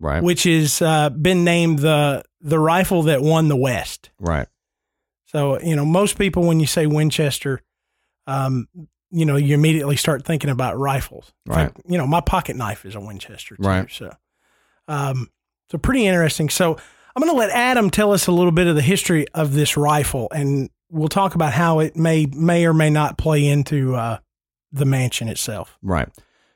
Right. 0.02 0.24
which 0.24 0.44
has 0.44 0.82
uh, 0.82 1.10
been 1.10 1.44
named 1.44 1.80
the 1.80 2.24
the 2.42 2.58
rifle 2.60 3.04
that 3.04 3.22
won 3.22 3.48
the 3.50 3.58
West. 3.58 4.12
right. 4.20 4.48
So 5.26 5.60
you 5.62 5.76
know, 5.76 5.86
most 5.86 6.18
people 6.18 6.44
when 6.48 6.60
you 6.60 6.68
say 6.68 6.86
Winchester, 6.88 7.62
um, 8.26 8.68
you 9.12 9.25
know, 9.25 9.36
you 9.36 9.54
immediately 9.56 9.96
start 9.96 10.24
thinking 10.25 10.50
about 10.50 10.78
rifles. 10.78 11.32
In 11.46 11.54
Right. 11.54 11.63
fact, 11.74 11.82
you 11.88 11.98
know, 11.98 12.06
my 12.08 12.22
pocket 12.22 12.56
knife 12.56 12.86
is 12.86 12.96
a 12.96 13.00
Winchester 13.00 13.56
too. 13.56 13.63
Right. 13.63 13.89
So, 13.92 14.13
um, 14.88 15.30
so 15.72 15.78
pretty 15.78 16.06
interesting. 16.06 16.50
So 16.50 16.78
I'm 17.16 17.22
going 17.24 17.32
to 17.34 17.38
let 17.38 17.50
Adam 17.50 17.89
tell 17.89 18.12
us 18.13 18.28
a 18.28 18.32
little 18.32 18.51
bit 18.51 18.68
of 18.68 18.75
the 18.75 18.82
history 18.82 19.28
of 19.34 19.54
this 19.54 19.75
rifle, 19.78 20.28
and 20.34 20.70
we'll 20.89 21.08
talk 21.10 21.36
about 21.36 21.54
how 21.54 21.80
it 21.80 21.96
may 21.96 22.25
may 22.28 22.66
or 22.66 22.74
may 22.74 22.89
not 22.89 23.18
play 23.18 23.46
into 23.46 23.96
uh, 23.96 24.20
the 24.72 24.86
mansion 24.86 25.28
itself. 25.28 25.78
Right. 25.82 26.08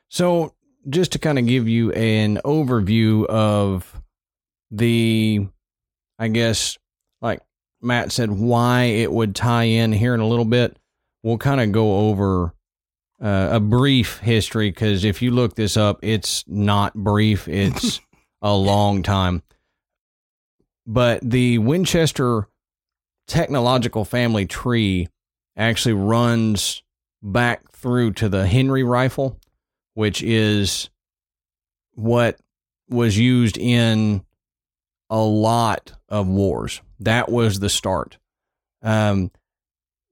So, 0.08 0.54
just 0.88 1.12
to 1.12 1.18
kind 1.18 1.38
of 1.38 1.46
give 1.46 1.68
you 1.68 1.90
an 1.92 2.38
overview 2.44 3.26
of 3.26 4.00
the, 4.70 5.46
I 6.18 6.28
guess, 6.28 6.78
like 7.20 7.40
Matt 7.80 8.12
said, 8.12 8.30
why 8.30 8.84
it 8.84 9.10
would 9.12 9.34
tie 9.34 9.64
in 9.64 9.92
here 9.92 10.14
in 10.14 10.20
a 10.20 10.26
little 10.26 10.44
bit, 10.44 10.76
we'll 11.24 11.38
kind 11.38 11.60
of 11.60 11.72
go 11.72 12.08
over 12.10 12.54
uh, 13.20 13.48
a 13.52 13.58
brief 13.58 14.18
history 14.18 14.70
because 14.70 15.04
if 15.04 15.22
you 15.22 15.30
look 15.32 15.56
this 15.56 15.76
up, 15.76 15.98
it's 16.02 16.44
not 16.46 16.94
brief, 16.94 17.48
it's 17.48 18.00
a 18.42 18.54
long 18.54 19.02
time. 19.02 19.42
But 20.86 21.28
the 21.28 21.58
Winchester 21.58 22.46
technological 23.26 24.04
family 24.04 24.44
tree 24.44 25.08
actually 25.56 25.94
runs 25.94 26.82
back 27.22 27.72
through 27.72 28.12
to 28.12 28.28
the 28.28 28.46
Henry 28.46 28.82
rifle, 28.82 29.40
which 29.94 30.22
is 30.22 30.90
what 31.94 32.36
was 32.90 33.16
used 33.16 33.56
in 33.56 34.22
a 35.08 35.20
lot 35.20 35.92
of 36.10 36.28
wars. 36.28 36.82
That 37.00 37.30
was 37.30 37.60
the 37.60 37.70
start. 37.70 38.18
Um, 38.82 39.30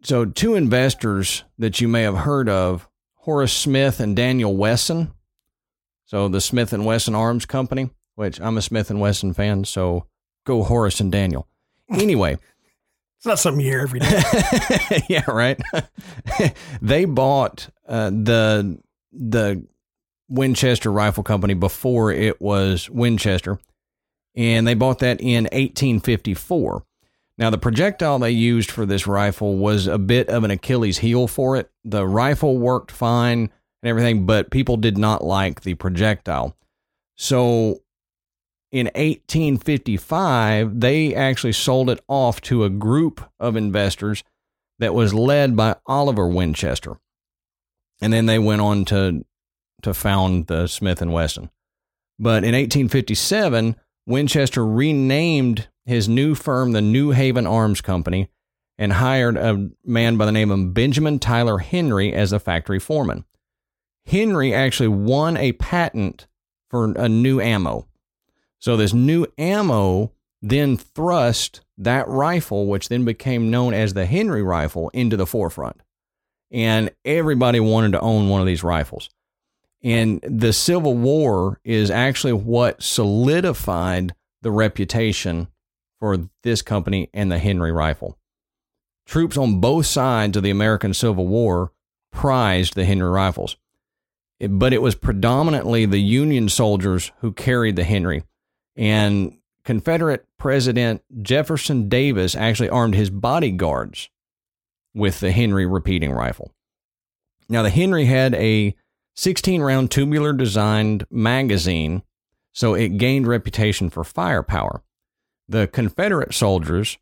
so, 0.03 0.25
two 0.25 0.55
investors 0.55 1.45
that 1.59 1.81
you 1.81 1.89
may 1.89 2.03
have 2.03 2.19
heard 2.19 2.49
of, 2.49 2.89
Horace 3.15 3.53
Smith 3.53 4.01
and 4.01 4.17
Daniel 4.17 4.57
Wesson. 4.57 5.13
So, 6.05 6.29
the 6.29 6.41
Smith 6.41 6.73
and 6.73 6.85
Wesson 6.85 7.15
Arms 7.15 7.47
Company, 7.47 7.91
which 8.15 8.41
I'm 8.41 8.59
a 8.59 8.63
Smith 8.63 8.91
and 8.91 9.01
Wesson 9.01 9.33
fan, 9.33 9.65
so 9.65 10.07
go 10.45 10.63
Horace 10.63 11.01
and 11.01 11.11
Daniel. 11.11 11.47
Anyway, 11.91 12.39
It's 13.23 13.27
not 13.29 13.39
something 13.39 13.61
you 13.61 13.71
hear 13.71 13.83
every 13.83 14.01
day. 14.01 15.05
yeah, 15.09 15.31
right. 15.31 15.57
they 16.83 17.05
bought 17.05 17.69
uh, 17.87 18.11
the 18.11 18.81
the 19.13 19.65
Winchester 20.29 20.91
Rifle 20.91 21.23
Company 21.23 21.55
before 21.55 22.11
it 22.11 22.41
was 22.41 22.91
Winchester, 22.91 23.61
and 24.35 24.67
they 24.67 24.75
bought 24.75 24.99
that 24.99 25.21
in 25.21 25.45
1854. 25.45 26.85
Now, 27.43 27.51
the 27.51 27.59
projectile 27.59 28.21
they 28.21 28.31
used 28.31 28.71
for 28.71 28.87
this 28.87 29.05
rifle 29.09 29.57
was 29.57 29.89
a 29.89 29.99
bit 29.99 30.29
of 30.29 30.45
an 30.45 30.53
Achilles 30.53 30.99
heel 30.99 31.27
for 31.27 31.57
it. 31.57 31.73
The 31.83 32.07
rifle 32.07 32.57
worked 32.57 32.93
fine 32.93 33.51
and 33.83 33.91
everything, 33.91 34.27
but 34.27 34.53
people 34.53 34.77
did 34.77 34.97
not 34.97 35.25
like 35.25 35.63
the 35.63 35.75
projectile. 35.75 36.57
So, 37.17 37.81
in 38.71 38.87
1855, 38.95 40.79
they 40.79 41.17
actually 41.17 41.55
sold 41.55 41.91
it 41.91 41.99
off 42.07 42.41
to 42.43 42.63
a 42.63 42.71
group 42.71 43.29
of 43.41 43.57
investors 43.57 44.23
that 44.79 44.95
was 44.95 45.13
led 45.13 45.57
by 45.57 45.75
Oliver 45.85 46.29
Winchester. 46.29 47.01
And 48.01 48.13
then 48.13 48.27
they 48.27 48.39
went 48.39 48.61
on 48.61 48.85
to 48.85 49.25
to 49.83 49.93
found 49.93 50.47
the 50.47 50.69
Smith 50.69 51.03
and 51.03 51.13
Wesson. 51.13 51.51
But 52.21 52.45
in 52.45 52.55
1857, 52.55 53.75
Winchester 54.07 54.65
renamed 54.65 55.67
his 55.85 56.09
new 56.09 56.35
firm 56.35 56.73
the 56.73 56.81
New 56.81 57.11
Haven 57.11 57.47
Arms 57.47 57.81
Company 57.81 58.29
and 58.79 58.95
hired 58.95 59.37
a 59.37 59.71
man 59.85 60.17
by 60.17 60.27
the 60.27 60.33
name 60.33 60.51
of 60.51 60.75
Benjamin 60.75 61.19
Tyler 61.19 61.59
Henry 61.59 62.13
as 62.13 62.33
a 62.33 62.39
factory 62.39 62.79
foreman. 62.79 63.25
Henry 64.07 64.53
actually 64.53 64.89
won 64.89 65.37
a 65.37 65.53
patent 65.53 66.27
for 66.69 66.93
a 66.93 67.09
new 67.09 67.41
ammo. 67.41 67.87
So 68.59 68.77
this 68.77 68.93
new 68.93 69.27
ammo 69.39 70.13
then 70.41 70.77
thrust 70.77 71.61
that 71.79 72.09
rifle, 72.09 72.67
which 72.67 72.89
then 72.89 73.05
became 73.05 73.51
known 73.51 73.75
as 73.75 73.95
the 73.95 74.07
Henry 74.07 74.43
rifle, 74.43 74.91
into 74.93 75.17
the 75.17 75.27
forefront. 75.27 75.81
And 76.51 76.91
everybody 77.05 77.61
wanted 77.61 77.93
to 77.93 78.01
own 78.01 78.29
one 78.29 78.41
of 78.41 78.47
these 78.47 78.65
rifles. 78.65 79.11
And 79.83 80.21
the 80.23 80.53
Civil 80.53 80.97
War 80.97 81.61
is 81.65 81.91
actually 81.91 82.35
what 82.35 82.83
solidified 82.83 84.15
the 84.43 84.51
reputation 84.51 85.49
for 86.03 86.29
this 86.43 86.63
company 86.63 87.09
and 87.15 87.31
the 87.31 87.39
Henry 87.39 87.71
rifle. 87.71 88.19
Troops 89.07 89.37
on 89.37 89.61
both 89.61 89.87
sides 89.87 90.37
of 90.37 90.43
the 90.43 90.51
American 90.51 90.93
Civil 90.93 91.29
War 91.29 91.71
prized 92.11 92.75
the 92.75 92.85
Henry 92.85 93.09
rifles. 93.09 93.57
But 94.41 94.73
it 94.73 94.83
was 94.83 94.97
predominantly 94.97 95.87
the 95.87 96.01
Union 96.01 96.49
soldiers 96.49 97.13
who 97.21 97.31
carried 97.31 97.77
the 97.77 97.85
Henry. 97.85 98.25
And 98.75 99.39
Confederate 99.65 100.27
President 100.39 101.05
Jefferson 101.23 101.89
Davis 101.89 102.35
actually 102.35 102.69
armed 102.69 102.97
his 102.97 103.09
bodyguards 103.09 104.11
with 104.93 105.21
the 105.21 105.31
Henry 105.31 105.67
repeating 105.67 106.11
rifle. 106.11 106.53
Now, 107.49 107.63
the 107.63 107.71
Henry 107.71 108.07
had 108.07 108.35
a 108.35 108.75
16 109.15 109.63
round 109.63 109.93
tubular 109.93 110.33
designed 110.33 111.07
magazine, 111.13 112.03
so 112.53 112.75
it 112.75 112.99
gained 112.99 113.29
reputation 113.29 113.89
for 113.89 114.03
firepower. 114.03 114.83
The 115.49 115.67
Confederate 115.67 116.35
soldiers 116.35 116.99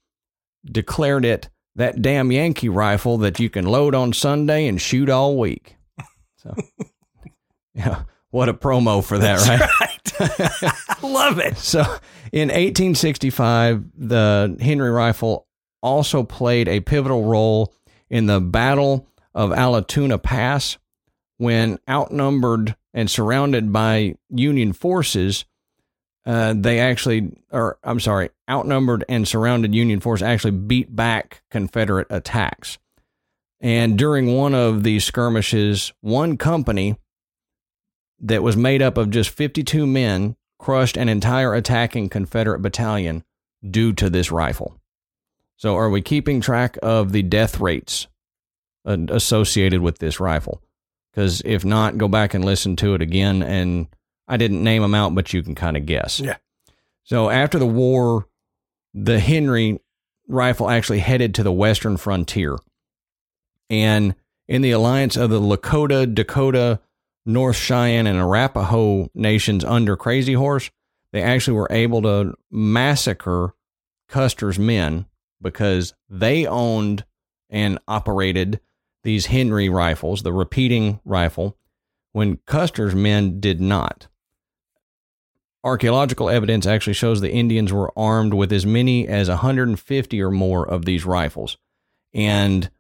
declared 0.65 1.25
it 1.25 1.49
that 1.77 2.03
damn 2.03 2.33
Yankee 2.33 2.69
rifle 2.69 3.19
that 3.19 3.39
you 3.39 3.49
can 3.49 3.65
load 3.65 3.95
on 3.95 4.13
Sunday 4.13 4.67
and 4.67 4.81
shoot 4.81 5.09
all 5.09 5.39
week. 5.39 5.77
So, 6.37 6.55
yeah, 7.75 8.03
what 8.31 8.49
a 8.49 8.55
promo 8.55 9.05
for 9.05 9.19
that, 9.19 9.47
right? 9.47 9.69
I 10.21 11.07
Love 11.07 11.39
it. 11.39 11.57
So 11.59 11.81
in 12.33 12.49
1865, 12.49 13.85
the 13.97 14.57
Henry 14.61 14.91
rifle 14.91 15.47
also 15.83 16.23
played 16.23 16.69
a 16.69 16.81
pivotal 16.81 17.25
role 17.25 17.75
in 18.09 18.27
the 18.27 18.41
Battle 18.41 19.09
of 19.35 19.51
Allatoona 19.51 20.23
Pass 20.23 20.79
when 21.39 21.79
outnumbered 21.89 22.77
and 22.93 23.11
surrounded 23.11 23.73
by 23.73 24.17
Union 24.29 24.73
forces. 24.73 25.45
Uh, 26.31 26.55
they 26.57 26.79
actually, 26.79 27.33
or 27.51 27.77
I'm 27.83 27.99
sorry, 27.99 28.31
outnumbered 28.49 29.05
and 29.09 29.27
surrounded 29.27 29.75
Union 29.75 29.99
forces 29.99 30.23
actually 30.23 30.53
beat 30.53 30.95
back 30.95 31.43
Confederate 31.51 32.07
attacks. 32.09 32.79
And 33.61 33.99
during 33.99 34.37
one 34.37 34.55
of 34.55 34.85
these 34.85 35.05
skirmishes, 35.05 35.93
one 36.03 36.37
company 36.37 36.97
that 38.21 38.45
was 38.45 38.57
made 38.57 38.81
up 38.81 38.97
of 38.97 39.11
just 39.11 39.31
52 39.31 39.89
men 39.89 40.37
crushed 40.57 40.97
an 40.97 41.09
entire 41.09 41.53
attacking 41.53 42.09
Confederate 42.09 42.63
battalion 42.63 43.25
due 43.69 43.93
to 43.95 44.09
this 44.09 44.31
rifle. 44.31 44.77
So, 45.57 45.77
are 45.77 45.91
we 45.91 46.01
keeping 46.01 46.41
track 46.41 46.79
of 46.81 47.11
the 47.11 47.25
death 47.25 47.59
rates 47.59 48.07
uh, 48.87 48.99
associated 49.09 49.81
with 49.81 49.99
this 49.99 50.21
rifle? 50.21 50.63
Because 51.11 51.43
if 51.45 51.65
not, 51.65 51.99
go 51.99 52.07
back 52.07 52.35
and 52.35 52.45
listen 52.45 52.77
to 52.77 52.95
it 52.95 53.03
again. 53.03 53.43
And 53.43 53.89
I 54.31 54.37
didn't 54.37 54.63
name 54.63 54.83
them 54.83 54.95
out, 54.95 55.15
but 55.15 55.33
you 55.33 55.43
can 55.43 55.55
kind 55.55 55.77
of 55.77 55.87
guess. 55.87 56.21
Yeah. 56.21 56.37
So, 57.03 57.29
after 57.29 57.59
the 57.59 57.67
war, 57.67 58.27
the 58.95 59.19
Henry 59.19 59.81
rifle 60.29 60.71
actually 60.71 61.01
headed 61.01 61.35
to 61.35 61.43
the 61.43 61.53
western 61.53 61.97
frontier. 61.97 62.57
And 63.69 64.15
in 64.49 64.63
the 64.63 64.71
alliance 64.71 65.17
of 65.17 65.31
the 65.31 65.41
Lakota, 65.41 66.13
Dakota, 66.13 66.81
North 67.27 67.57
Cheyenne, 67.57 68.07
and 68.07 68.19
Arapaho 68.19 69.11
nations 69.15 69.65
under 69.65 69.97
Crazy 69.97 70.35
Horse, 70.35 70.71
they 71.13 71.23
actually 71.23 71.55
were 71.55 71.69
able 71.71 72.03
to 72.03 72.35
massacre 72.51 73.55
Custer's 74.09 74.59
men 74.59 75.07
because 75.43 75.95
they 76.09 76.47
owned 76.47 77.05
and 77.49 77.79
operated 77.89 78.61
these 79.03 79.27
Henry 79.27 79.69
rifles, 79.69 80.23
the 80.23 80.33
repeating 80.33 81.01
rifle, 81.05 81.57
when 82.13 82.37
Custer's 82.47 82.95
men 82.95 83.41
did 83.41 83.61
not. 83.61 84.09
Archaeological 85.63 86.31
evidence 86.31 86.67
actually 86.67 86.95
shows 86.95 87.21
the 87.21 87.31
Indians 87.33 87.73
were 87.73 87.93
armed 87.99 88.33
with 88.33 88.53
as 88.53 88.65
many 88.65 89.07
as 89.07 89.29
150 89.29 90.23
or 90.23 90.31
more 90.31 90.67
of 90.67 90.85
these 90.87 91.05
rifles. 91.05 91.59
And 92.15 92.71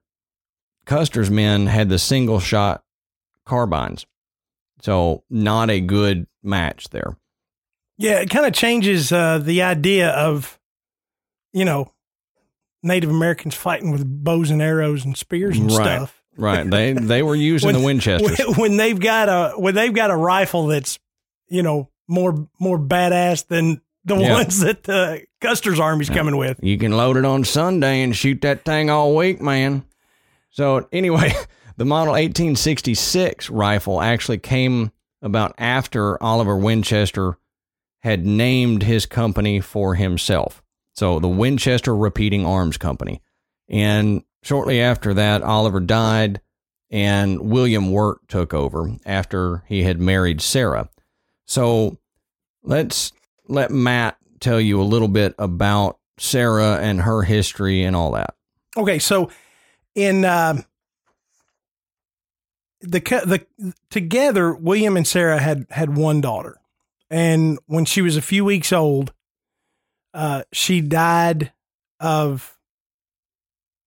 Custer's 0.86 1.30
men 1.30 1.66
had 1.66 1.88
the 1.90 1.98
single 1.98 2.40
shot 2.40 2.82
carbines. 3.44 4.06
So, 4.80 5.24
not 5.28 5.68
a 5.68 5.80
good 5.80 6.26
match 6.42 6.88
there. 6.88 7.16
Yeah, 7.98 8.20
it 8.20 8.30
kind 8.30 8.46
of 8.46 8.54
changes 8.54 9.12
uh, 9.12 9.36
the 9.38 9.60
idea 9.60 10.08
of, 10.08 10.58
you 11.52 11.66
know, 11.66 11.92
Native 12.82 13.10
Americans 13.10 13.54
fighting 13.54 13.90
with 13.90 14.06
bows 14.06 14.50
and 14.50 14.62
arrows 14.62 15.04
and 15.04 15.18
spears 15.18 15.58
and 15.58 15.70
Right. 15.70 15.96
stuff. 15.98 16.22
Right. 16.38 16.68
They 16.70 16.94
they 16.94 17.22
were 17.22 17.34
using 17.36 17.72
the 17.74 17.80
Winchesters. 17.80 18.38
When, 18.38 18.56
when 18.56 18.76
they've 18.78 18.98
got 18.98 19.28
a 19.28 19.52
when 19.60 19.74
they've 19.74 19.92
got 19.92 20.10
a 20.10 20.16
rifle 20.16 20.68
that's, 20.68 20.98
you 21.48 21.62
know, 21.62 21.90
more 22.10 22.48
more 22.58 22.78
badass 22.78 23.46
than 23.46 23.80
the 24.04 24.16
Yeah. 24.16 24.32
ones 24.32 24.60
that 24.64 24.88
uh, 24.88 25.18
Custer's 25.40 25.80
army's 25.80 26.10
coming 26.10 26.36
with. 26.36 26.58
You 26.62 26.76
can 26.76 26.92
load 26.96 27.16
it 27.16 27.24
on 27.24 27.44
Sunday 27.44 28.02
and 28.02 28.14
shoot 28.14 28.40
that 28.42 28.64
thing 28.64 28.90
all 28.90 29.14
week, 29.16 29.40
man. 29.40 29.84
So 30.50 30.88
anyway, 30.92 31.32
the 31.76 31.84
model 31.84 32.12
1866 32.14 33.48
rifle 33.50 34.00
actually 34.02 34.38
came 34.38 34.90
about 35.22 35.54
after 35.58 36.20
Oliver 36.22 36.56
Winchester 36.56 37.36
had 38.00 38.26
named 38.26 38.82
his 38.82 39.06
company 39.06 39.60
for 39.60 39.94
himself. 39.94 40.62
So 40.94 41.20
the 41.20 41.28
Winchester 41.28 41.94
Repeating 41.94 42.44
Arms 42.46 42.76
Company. 42.78 43.20
And 43.68 44.24
shortly 44.42 44.80
after 44.80 45.14
that, 45.14 45.42
Oliver 45.42 45.80
died 45.80 46.40
and 46.90 47.40
William 47.50 47.92
Wirt 47.92 48.26
took 48.28 48.52
over 48.52 48.96
after 49.06 49.62
he 49.68 49.82
had 49.84 50.00
married 50.00 50.40
Sarah. 50.40 50.88
So 51.46 51.98
let's 52.62 53.12
let 53.48 53.70
Matt 53.70 54.16
tell 54.40 54.60
you 54.60 54.80
a 54.80 54.84
little 54.84 55.08
bit 55.08 55.34
about 55.38 55.98
Sarah 56.18 56.78
and 56.80 57.02
her 57.02 57.22
history 57.22 57.82
and 57.82 57.96
all 57.96 58.12
that. 58.12 58.34
Okay, 58.76 58.98
so 58.98 59.30
in 59.94 60.24
um 60.24 60.64
the 62.80 63.00
the 63.00 63.74
together, 63.90 64.54
William 64.54 64.96
and 64.96 65.06
Sarah 65.06 65.38
had 65.38 65.66
had 65.70 65.96
one 65.96 66.20
daughter, 66.20 66.58
and 67.10 67.58
when 67.66 67.84
she 67.84 68.00
was 68.00 68.16
a 68.16 68.22
few 68.22 68.44
weeks 68.44 68.72
old, 68.72 69.12
uh, 70.14 70.42
she 70.52 70.80
died 70.80 71.52
of 71.98 72.56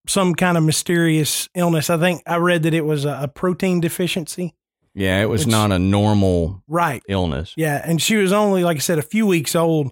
some 0.07 0.35
kind 0.35 0.57
of 0.57 0.63
mysterious 0.63 1.49
illness. 1.55 1.89
I 1.89 1.97
think 1.97 2.21
I 2.27 2.35
read 2.35 2.63
that 2.63 2.73
it 2.73 2.85
was 2.85 3.05
a, 3.05 3.21
a 3.23 3.27
protein 3.27 3.79
deficiency. 3.79 4.53
Yeah, 4.95 5.21
it 5.21 5.25
was 5.29 5.47
not 5.47 5.71
a 5.71 5.79
normal 5.79 6.63
Right. 6.67 7.01
illness. 7.07 7.53
Yeah, 7.57 7.81
and 7.83 8.01
she 8.01 8.15
was 8.15 8.31
only, 8.31 8.63
like 8.63 8.77
I 8.77 8.79
said, 8.79 8.99
a 8.99 9.03
few 9.03 9.25
weeks 9.25 9.55
old 9.55 9.91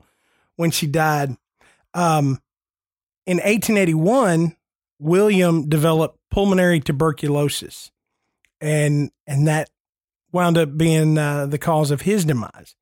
when 0.57 0.69
she 0.71 0.85
died. 0.85 1.35
Um, 1.93 2.39
in 3.25 3.37
1881, 3.37 4.55
William 4.99 5.67
developed 5.67 6.19
pulmonary 6.29 6.79
tuberculosis, 6.79 7.91
and 8.59 9.09
and 9.25 9.47
that 9.47 9.69
wound 10.31 10.57
up 10.57 10.77
being 10.77 11.17
uh, 11.17 11.47
the 11.47 11.57
cause 11.57 11.89
of 11.91 12.01
his 12.01 12.23
demise. 12.25 12.75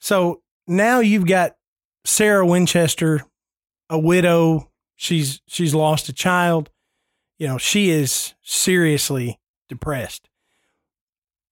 So 0.00 0.42
now 0.66 0.98
you've 1.00 1.26
got 1.26 1.56
Sarah 2.04 2.44
Winchester, 2.46 3.22
a 3.88 3.98
widow. 3.98 4.70
She's 4.96 5.40
she's 5.46 5.74
lost 5.74 6.08
a 6.08 6.12
child. 6.12 6.70
You 7.38 7.46
know, 7.46 7.58
she 7.58 7.90
is 7.90 8.34
seriously 8.42 9.38
depressed. 9.68 10.28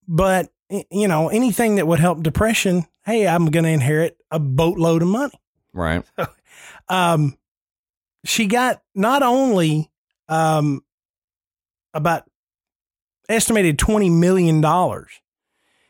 But 0.07 0.51
you 0.91 1.09
know, 1.09 1.29
anything 1.29 1.77
that 1.77 1.87
would 1.87 2.01
help 2.01 2.23
depression, 2.23 2.87
hey, 3.05 3.27
I'm 3.27 3.47
going 3.47 3.65
to 3.65 3.71
inherit 3.71 4.17
a 4.31 4.39
boatload 4.39 5.03
of 5.03 5.09
money. 5.09 5.41
Right. 5.73 6.05
Um, 6.89 7.37
she 8.25 8.47
got 8.47 8.83
not 8.95 9.23
only 9.23 9.91
um 10.29 10.83
about 11.93 12.25
estimated 13.29 13.79
twenty 13.79 14.11
million 14.11 14.61
dollars, 14.61 15.11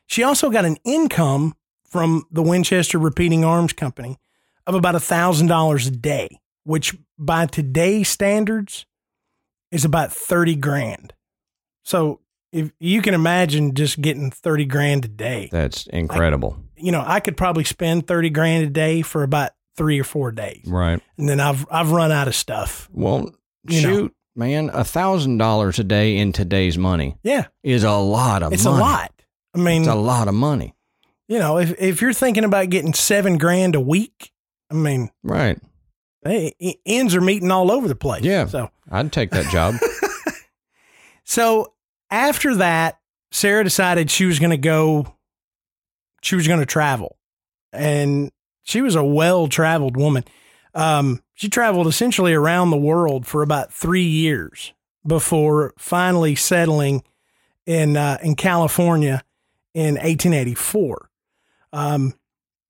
she 0.07 0.23
also 0.23 0.51
got 0.51 0.65
an 0.65 0.77
income 0.85 1.55
from 1.85 2.25
the 2.31 2.43
Winchester 2.43 2.99
Repeating 2.99 3.45
Arms 3.45 3.73
Company 3.73 4.19
of 4.67 4.75
about 4.75 4.95
a 4.95 5.01
thousand 5.01 5.49
dollars 5.49 5.87
a 5.87 5.91
day, 5.91 6.41
which 6.65 6.97
by 7.19 7.47
today's 7.47 8.09
standards 8.09 8.87
is 9.71 9.85
about 9.85 10.13
thirty 10.13 10.57
grand. 10.57 11.13
So 11.83 12.21
if 12.55 12.71
you 12.81 13.03
can 13.03 13.13
imagine 13.15 13.75
just 13.75 14.01
getting 14.01 14.31
thirty 14.31 14.65
grand 14.65 15.05
a 15.05 15.09
day, 15.09 15.49
That's 15.53 15.87
incredible. 15.89 16.57
you 16.77 16.93
know, 16.93 17.03
I 17.05 17.21
could 17.21 17.37
probably 17.37 17.65
spend 17.65 18.07
30 18.07 18.31
grand 18.31 18.65
a 18.67 18.71
day 18.71 19.03
for 19.03 19.23
about 19.23 19.51
three 19.77 19.99
or 20.01 20.05
four 20.05 20.31
days. 20.33 20.63
right. 20.67 21.01
And 21.19 21.29
then 21.29 21.41
I've, 21.41 21.67
I've 21.71 21.91
run 21.91 22.13
out 22.13 22.29
of 22.29 22.35
stuff. 22.35 22.89
Well, 22.93 23.31
You 23.69 23.83
know. 23.83 23.89
shoot, 23.89 24.15
man, 24.37 24.71
a 24.73 24.85
thousand 24.85 25.39
dollars 25.39 25.79
a 25.79 25.85
day 25.85 26.17
in 26.17 26.33
today's 26.33 26.79
money 26.79 27.17
Yeah. 27.25 27.47
is 27.63 27.83
a 27.85 27.93
lot 27.93 28.43
of 28.43 28.53
It's 28.53 28.65
money. 28.65 28.77
It's 28.77 28.81
a 28.81 28.85
lot. 28.85 29.13
I 29.55 29.59
mean, 29.59 29.83
It's 29.83 29.91
a 29.91 29.95
lot 29.97 30.29
of 30.29 30.35
money. 30.35 30.75
you 31.29 31.39
know, 31.41 31.59
if, 31.59 31.75
if 31.81 32.01
you're 32.01 32.13
thinking 32.13 32.45
about 32.45 32.71
getting 32.71 32.95
seven 32.95 33.37
grand 33.39 33.75
a 33.75 33.81
week, 33.81 34.33
I 34.71 34.75
mean, 34.75 35.11
Right. 35.23 35.59
hey, 36.25 36.55
e- 36.61 36.77
ends 36.87 37.15
are 37.15 37.21
meeting 37.21 37.51
all 37.51 37.71
over 37.73 37.89
the 37.89 37.95
place. 37.97 38.23
Yeah. 38.23 38.47
So, 38.47 38.71
I'd 38.91 39.11
take 39.13 39.31
that 39.31 39.51
job. 39.51 39.75
so 41.25 41.73
after 42.15 42.55
that, 42.57 42.99
Sarah 43.33 43.65
decided 43.65 44.11
she 44.11 44.25
was 44.25 44.39
going 44.39 44.51
to 44.51 44.57
go, 44.57 45.17
she 46.23 46.37
was 46.37 46.47
going 46.47 46.61
to 46.61 46.67
travel. 46.67 47.17
And 47.73 48.31
she 48.63 48.81
was 48.81 48.95
a 48.95 49.03
well 49.05 49.49
traveled 49.49 49.97
woman. 49.97 50.25
Um, 50.75 51.23
she 51.35 51.49
traveled 51.49 51.89
essentially 51.89 52.33
around 52.33 52.71
the 52.71 52.77
world 52.77 53.27
for 53.27 53.43
about 53.43 53.73
three 53.73 54.07
years 54.07 54.73
before 55.07 55.75
finally 55.77 56.37
settling 56.37 57.03
in 57.67 57.97
uh, 57.97 58.19
in 58.23 58.37
California 58.37 59.23
in 59.75 59.95
1884. 59.95 61.11
Um, 61.73 62.15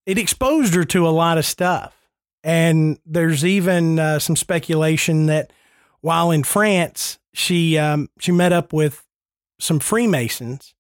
it 0.07 0.19
exposed 0.19 0.75
her 0.75 0.85
to 0.85 1.07
a 1.07 1.11
lot 1.11 1.39
of 1.39 1.45
stuff, 1.45 1.95
and 2.43 2.99
there's 3.05 3.45
even 3.45 3.99
uh, 3.99 4.19
some 4.19 4.37
speculation 4.37 5.27
that 5.27 5.53
while 6.01 6.31
in 6.31 6.43
France, 6.45 7.19
she 7.35 7.79
um, 7.79 8.09
she 8.19 8.33
met 8.33 8.53
up 8.53 8.73
with 8.73 9.05
some 9.59 9.81
Freemasons, 9.81 10.75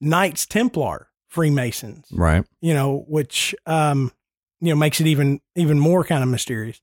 Knights 0.00 0.46
Templar 0.46 1.08
Freemasons 1.28 2.06
right. 2.10 2.44
you 2.60 2.72
know, 2.72 3.04
which 3.06 3.54
um, 3.66 4.12
you 4.60 4.70
know 4.70 4.76
makes 4.76 5.00
it 5.00 5.06
even 5.06 5.40
even 5.54 5.78
more 5.78 6.04
kind 6.04 6.22
of 6.22 6.28
mysterious. 6.28 6.80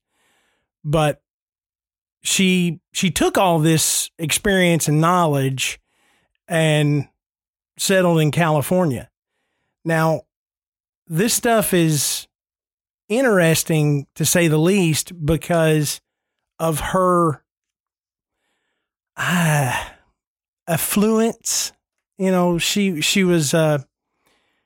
But 0.83 1.21
she 2.21 2.79
she 2.93 3.11
took 3.11 3.37
all 3.37 3.59
this 3.59 4.09
experience 4.19 4.87
and 4.87 5.01
knowledge 5.01 5.79
and 6.47 7.07
settled 7.77 8.19
in 8.19 8.31
California. 8.31 9.09
Now, 9.83 10.21
this 11.07 11.33
stuff 11.33 11.73
is 11.73 12.27
interesting 13.09 14.07
to 14.15 14.25
say 14.25 14.47
the 14.47 14.57
least 14.57 15.25
because 15.25 16.01
of 16.59 16.79
her 16.79 17.43
ah, 19.17 19.94
affluence. 20.67 21.71
You 22.17 22.31
know, 22.31 22.57
she 22.57 23.01
she 23.01 23.23
was 23.23 23.53
uh, 23.53 23.79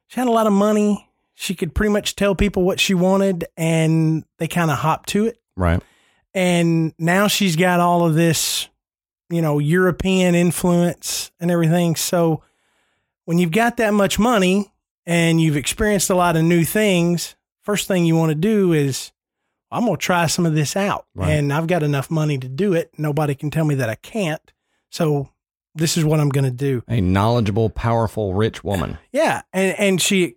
she 0.08 0.20
had 0.20 0.28
a 0.28 0.32
lot 0.32 0.48
of 0.48 0.54
money. 0.54 1.08
She 1.36 1.56
could 1.56 1.74
pretty 1.74 1.94
much 1.94 2.16
tell 2.16 2.36
people 2.36 2.64
what 2.64 2.80
she 2.80 2.94
wanted, 2.94 3.46
and 3.56 4.26
they 4.38 4.48
kind 4.48 4.70
of 4.70 4.78
hopped 4.78 5.10
to 5.10 5.26
it. 5.26 5.40
Right. 5.56 5.82
And 6.34 6.94
now 7.00 7.28
she's 7.28 7.56
got 7.56 7.80
all 7.80 8.06
of 8.06 8.14
this, 8.14 8.68
you 9.30 9.42
know, 9.42 9.60
European 9.60 10.36
influence 10.36 11.32
and 11.40 11.50
everything. 11.50 11.96
So 11.96 12.44
when 13.26 13.40
you've 13.40 13.52
got 13.52 13.78
that 13.78 13.94
much 13.94 14.20
money 14.20 14.72
and 15.06 15.42
you've 15.42 15.56
experienced 15.56 16.10
a 16.10 16.16
lot 16.16 16.36
of 16.36 16.44
new 16.44 16.64
things, 16.66 17.36
first 17.62 17.88
thing 17.88 18.06
you 18.06 18.16
want 18.16 18.30
to 18.30 18.36
do 18.36 18.74
is 18.74 19.12
I'm 19.72 19.86
going 19.86 19.98
to 19.98 20.02
try 20.02 20.28
some 20.28 20.46
of 20.46 20.54
this 20.54 20.76
out. 20.76 21.06
Right. 21.16 21.32
And 21.32 21.54
I've 21.54 21.68
got 21.68 21.84
enough 21.84 22.12
money 22.12 22.38
to 22.38 22.48
do 22.48 22.74
it. 22.74 22.92
Nobody 22.98 23.36
can 23.36 23.50
tell 23.50 23.66
me 23.66 23.76
that 23.76 23.90
I 23.90 23.96
can't. 23.96 24.52
So 24.90 25.30
this 25.80 25.98
is 25.98 26.06
what 26.06 26.20
I'm 26.20 26.30
going 26.30 26.46
to 26.46 26.52
do. 26.52 26.84
A 26.88 27.02
knowledgeable, 27.02 27.70
powerful, 27.70 28.34
rich 28.34 28.64
woman. 28.64 28.98
Yeah, 29.12 29.42
and 29.54 29.78
and 29.80 30.02
she, 30.02 30.36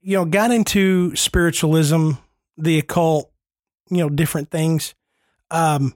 you 0.00 0.16
know, 0.16 0.24
got 0.24 0.50
into 0.50 1.14
spiritualism, 1.16 2.12
the 2.56 2.78
occult, 2.78 3.30
you 3.90 3.98
know, 3.98 4.08
different 4.08 4.50
things, 4.50 4.94
um, 5.50 5.94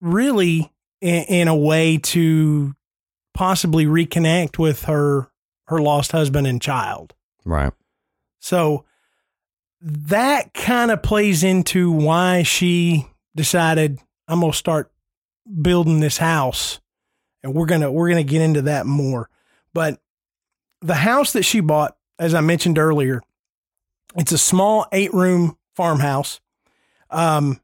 really 0.00 0.72
in, 1.00 1.24
in 1.24 1.48
a 1.48 1.56
way 1.56 1.98
to 1.98 2.74
possibly 3.34 3.86
reconnect 3.86 4.58
with 4.58 4.84
her 4.84 5.28
her 5.66 5.78
lost 5.78 6.12
husband 6.12 6.46
and 6.46 6.62
child. 6.62 7.14
Right. 7.44 7.72
So 8.40 8.84
that 9.80 10.54
kind 10.54 10.90
of 10.90 11.02
plays 11.02 11.44
into 11.44 11.90
why 11.90 12.42
she 12.42 13.06
decided 13.36 13.98
I'm 14.26 14.40
gonna 14.40 14.52
start 14.52 14.90
building 15.62 16.00
this 16.00 16.18
house, 16.18 16.80
and 17.42 17.54
we're 17.54 17.66
gonna 17.66 17.90
we're 17.90 18.08
gonna 18.08 18.22
get 18.22 18.42
into 18.42 18.62
that 18.62 18.86
more. 18.86 19.28
But 19.72 20.00
the 20.80 20.94
house 20.94 21.32
that 21.32 21.44
she 21.44 21.60
bought, 21.60 21.96
as 22.18 22.34
I 22.34 22.40
mentioned 22.40 22.78
earlier, 22.78 23.22
it's 24.16 24.32
a 24.32 24.38
small 24.38 24.86
eight 24.92 25.12
room 25.12 25.56
farmhouse. 25.74 26.40
Um, 27.10 27.60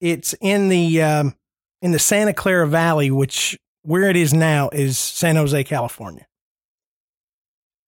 it's 0.00 0.34
in 0.40 0.68
the 0.68 1.02
um, 1.02 1.36
in 1.82 1.92
the 1.92 1.98
Santa 1.98 2.32
Clara 2.32 2.66
Valley, 2.66 3.10
which 3.10 3.58
where 3.82 4.10
it 4.10 4.16
is 4.16 4.34
now 4.34 4.68
is 4.70 4.98
San 4.98 5.36
Jose, 5.36 5.64
California. 5.64 6.26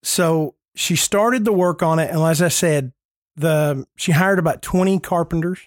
So 0.03 0.55
she 0.75 0.97
started 0.97 1.45
the 1.45 1.53
work 1.53 1.83
on 1.83 1.99
it, 1.99 2.11
and 2.11 2.21
as 2.21 2.41
I 2.41 2.49
said, 2.49 2.93
the 3.37 3.87
she 3.97 4.13
hired 4.13 4.39
about 4.39 4.63
twenty 4.63 4.99
carpenters, 4.99 5.61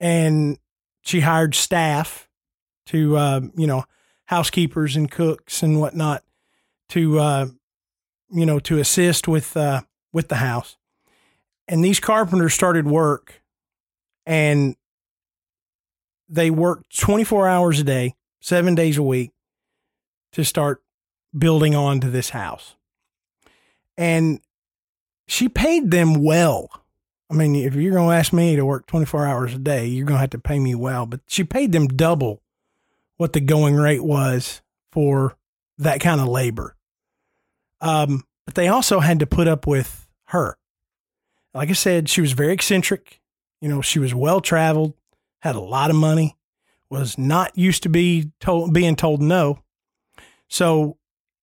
and 0.00 0.58
she 1.02 1.20
hired 1.20 1.54
staff 1.54 2.27
to 2.88 3.16
uh, 3.16 3.40
you 3.54 3.66
know 3.66 3.84
housekeepers 4.26 4.96
and 4.96 5.10
cooks 5.10 5.62
and 5.62 5.80
whatnot 5.80 6.22
to 6.90 7.18
uh, 7.18 7.46
you 8.30 8.46
know 8.46 8.58
to 8.60 8.78
assist 8.78 9.28
with 9.28 9.56
uh, 9.56 9.82
with 10.12 10.28
the 10.28 10.36
house. 10.36 10.76
And 11.66 11.84
these 11.84 12.00
carpenters 12.00 12.54
started 12.54 12.86
work, 12.86 13.42
and 14.26 14.74
they 16.28 16.50
worked 16.50 16.98
twenty 16.98 17.24
four 17.24 17.46
hours 17.46 17.78
a 17.78 17.84
day, 17.84 18.14
seven 18.40 18.74
days 18.74 18.96
a 18.96 19.02
week, 19.02 19.32
to 20.32 20.44
start 20.44 20.82
building 21.36 21.74
onto 21.74 22.10
this 22.10 22.30
house. 22.30 22.74
And 23.98 24.40
she 25.26 25.48
paid 25.48 25.90
them 25.90 26.22
well. 26.22 26.70
I 27.30 27.34
mean, 27.34 27.54
if 27.54 27.74
you're 27.74 27.92
going 27.92 28.08
to 28.08 28.14
ask 28.14 28.32
me 28.32 28.56
to 28.56 28.64
work 28.64 28.86
24 28.86 29.26
hours 29.26 29.52
a 29.52 29.58
day, 29.58 29.84
you're 29.84 30.06
going 30.06 30.16
to 30.16 30.20
have 30.20 30.30
to 30.30 30.38
pay 30.38 30.58
me 30.58 30.74
well. 30.74 31.04
But 31.04 31.20
she 31.26 31.44
paid 31.44 31.72
them 31.72 31.86
double 31.86 32.40
what 33.18 33.34
the 33.34 33.40
going 33.40 33.76
rate 33.76 34.02
was 34.02 34.62
for 34.90 35.36
that 35.76 36.00
kind 36.00 36.20
of 36.20 36.26
labor. 36.28 36.74
Um, 37.80 38.24
but 38.46 38.54
they 38.54 38.68
also 38.68 39.00
had 39.00 39.20
to 39.20 39.26
put 39.26 39.46
up 39.46 39.66
with 39.66 40.08
her. 40.28 40.56
Like 41.54 41.68
I 41.68 41.74
said, 41.74 42.08
she 42.08 42.20
was 42.20 42.32
very 42.32 42.52
eccentric. 42.52 43.20
You 43.60 43.68
know, 43.68 43.80
she 43.82 43.98
was 43.98 44.14
well 44.14 44.40
traveled, 44.40 44.94
had 45.42 45.54
a 45.56 45.60
lot 45.60 45.90
of 45.90 45.96
money, 45.96 46.36
was 46.90 47.18
not 47.18 47.56
used 47.56 47.82
to 47.84 47.88
be 47.88 48.30
told 48.40 48.72
being 48.72 48.96
told 48.96 49.20
no. 49.20 49.58
So 50.48 50.96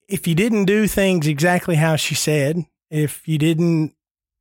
if 0.07 0.27
you 0.27 0.35
didn't 0.35 0.65
do 0.65 0.87
things 0.87 1.27
exactly 1.27 1.75
how 1.75 1.95
she 1.95 2.15
said, 2.15 2.65
if 2.89 3.27
you 3.27 3.37
didn't, 3.37 3.93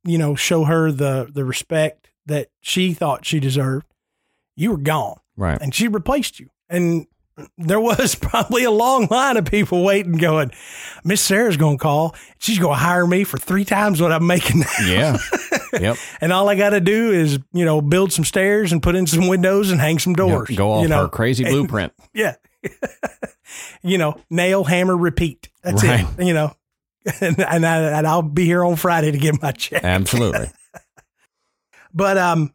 you 0.03 0.17
know, 0.17 0.35
show 0.35 0.63
her 0.63 0.91
the 0.91 1.29
the 1.31 1.45
respect 1.45 2.09
that 2.25 2.49
she 2.61 2.93
thought 2.93 3.25
she 3.25 3.39
deserved, 3.39 3.85
you 4.55 4.71
were 4.71 4.77
gone 4.77 5.19
Right. 5.37 5.61
and 5.61 5.73
she 5.75 5.87
replaced 5.87 6.39
you. 6.39 6.49
And 6.69 7.07
there 7.57 7.79
was 7.79 8.15
probably 8.21 8.63
a 8.63 8.71
long 8.71 9.07
line 9.11 9.37
of 9.37 9.45
people 9.45 9.83
waiting, 9.83 10.13
going, 10.13 10.51
Miss 11.03 11.21
Sarah's 11.21 11.57
going 11.57 11.77
to 11.77 11.81
call. 11.81 12.15
She's 12.39 12.59
going 12.59 12.73
to 12.77 12.83
hire 12.83 13.05
me 13.05 13.23
for 13.23 13.37
three 13.37 13.65
times 13.65 14.01
what 14.01 14.11
I'm 14.11 14.25
making 14.27 14.59
now. 14.61 14.67
Yeah. 14.85 15.17
yep. 15.79 15.97
And 16.21 16.31
all 16.31 16.47
I 16.49 16.55
got 16.55 16.69
to 16.71 16.79
do 16.79 17.11
is, 17.11 17.39
you 17.53 17.65
know, 17.65 17.81
build 17.81 18.13
some 18.13 18.25
stairs 18.25 18.71
and 18.71 18.81
put 18.81 18.95
in 18.95 19.05
some 19.07 19.27
windows 19.27 19.71
and 19.71 19.79
hang 19.81 19.99
some 19.99 20.13
doors. 20.13 20.49
Yep. 20.49 20.57
Go 20.57 20.71
off 20.71 20.81
you 20.83 20.87
know? 20.87 21.03
her 21.03 21.09
crazy 21.09 21.43
And- 21.43 21.51
blueprint. 21.53 21.93
Yeah. 22.13 22.35
you 23.83 23.97
know, 23.97 24.19
nail, 24.29 24.63
hammer, 24.63 24.95
repeat. 24.97 25.49
That's 25.63 25.83
Right. 25.83 26.05
it. 26.17 26.25
You 26.25 26.33
know, 26.33 26.55
and, 27.21 27.39
and, 27.39 27.65
I, 27.65 27.77
and 27.99 28.07
I'll 28.07 28.21
be 28.23 28.45
here 28.45 28.63
on 28.65 28.75
Friday 28.75 29.11
to 29.11 29.17
get 29.17 29.39
my 29.41 29.51
check. 29.51 29.83
Absolutely. 29.83 30.49
But 31.93 32.17
um, 32.17 32.53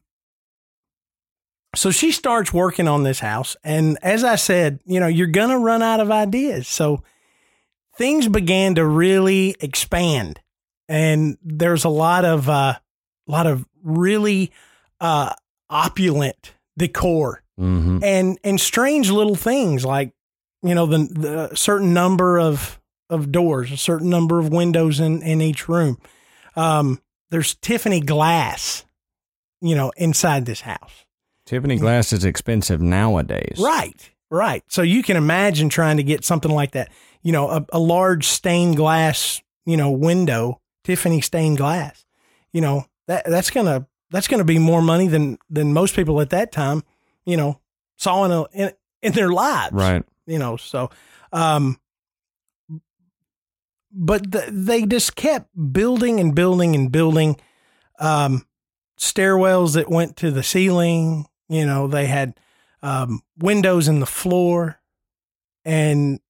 so 1.75 1.91
she 1.91 2.13
starts 2.13 2.53
working 2.53 2.89
on 2.89 3.05
this 3.05 3.21
house, 3.21 3.57
and 3.63 3.99
as 4.03 4.25
I 4.25 4.37
said, 4.37 4.81
you 4.85 5.01
know, 5.01 5.07
you're 5.07 5.27
gonna 5.29 5.59
run 5.59 5.83
out 5.83 6.01
of 6.01 6.11
ideas. 6.11 6.67
So 6.69 7.03
things 7.97 8.29
began 8.29 8.75
to 8.77 8.85
really 8.85 9.57
expand, 9.61 10.41
and 10.89 11.39
there's 11.43 11.85
a 11.85 11.89
lot 11.89 12.25
of 12.25 12.49
uh, 12.49 12.75
a 13.29 13.31
lot 13.31 13.47
of 13.47 13.67
really 13.83 14.53
uh, 15.01 15.33
opulent 15.69 16.55
decor 16.77 17.43
hmm 17.59 17.99
and 18.03 18.39
and 18.43 18.59
strange 18.59 19.11
little 19.11 19.35
things 19.35 19.85
like 19.85 20.13
you 20.63 20.75
know 20.75 20.87
the 20.87 20.99
the 20.99 21.55
certain 21.55 21.93
number 21.93 22.39
of 22.39 22.81
of 23.11 23.33
doors, 23.33 23.73
a 23.73 23.77
certain 23.77 24.09
number 24.09 24.39
of 24.39 24.51
windows 24.51 25.01
in 25.01 25.23
in 25.23 25.41
each 25.41 25.69
room. 25.69 25.99
Um, 26.57 27.01
there's 27.31 27.55
Tiffany 27.55 28.01
glass, 28.01 28.85
you 29.61 29.75
know, 29.75 29.93
inside 29.97 30.47
this 30.47 30.63
house. 30.63 31.05
Tiffany 31.51 31.79
glass 31.79 32.13
is 32.13 32.25
expensive 32.25 32.81
nowadays. 32.81 33.57
Right, 33.59 34.09
right. 34.31 34.63
So 34.69 34.83
you 34.83 35.03
can 35.03 35.17
imagine 35.17 35.69
trying 35.69 35.97
to 35.97 36.05
get 36.05 36.25
something 36.25 36.53
like 36.53 36.71
that. 36.73 36.93
You 37.23 37.33
know, 37.33 37.51
a, 37.51 37.67
a 37.73 37.79
large 37.81 38.25
stained 38.25 38.77
glass, 38.77 39.43
you 39.67 39.77
know, 39.77 39.91
window, 39.91 40.61
Tiffany 40.85 41.21
stained 41.21 41.57
glass. 41.57 42.05
You 42.53 42.61
know 42.61 42.85
that 43.09 43.25
that's 43.25 43.51
gonna 43.51 43.89
that's 44.13 44.29
gonna 44.29 44.45
be 44.45 44.61
more 44.61 44.81
money 44.81 45.09
than 45.09 45.39
than 45.51 45.73
most 45.73 45.97
people 45.97 46.21
at 46.21 46.31
that 46.31 46.53
time, 46.53 46.85
you 47.27 47.37
know, 47.37 47.59
saw 47.97 48.25
in 48.27 48.31
a, 48.31 48.45
in, 48.53 48.73
in 49.03 49.13
their 49.13 49.33
lives. 49.33 49.73
Right. 49.73 50.05
You 50.27 50.39
know, 50.39 50.57
so 50.57 50.91
um, 51.33 51.81
but 53.91 54.31
th- 54.31 54.51
they 54.53 54.87
just 54.87 55.17
kept 55.17 55.49
building 55.73 56.21
and 56.21 56.33
building 56.33 56.77
and 56.77 56.93
building 56.93 57.41
um, 57.99 58.47
stairwells 59.01 59.75
that 59.75 59.91
went 59.91 60.17
to 60.19 60.31
the 60.31 60.45
ceiling. 60.45 61.27
You 61.51 61.67
know, 61.67 61.89
they 61.89 62.07
had 62.07 62.35
um, 62.83 63.21
windows 63.39 63.89
in 63.89 64.01
the 64.01 64.07
floor, 64.07 64.81
and 65.65 66.21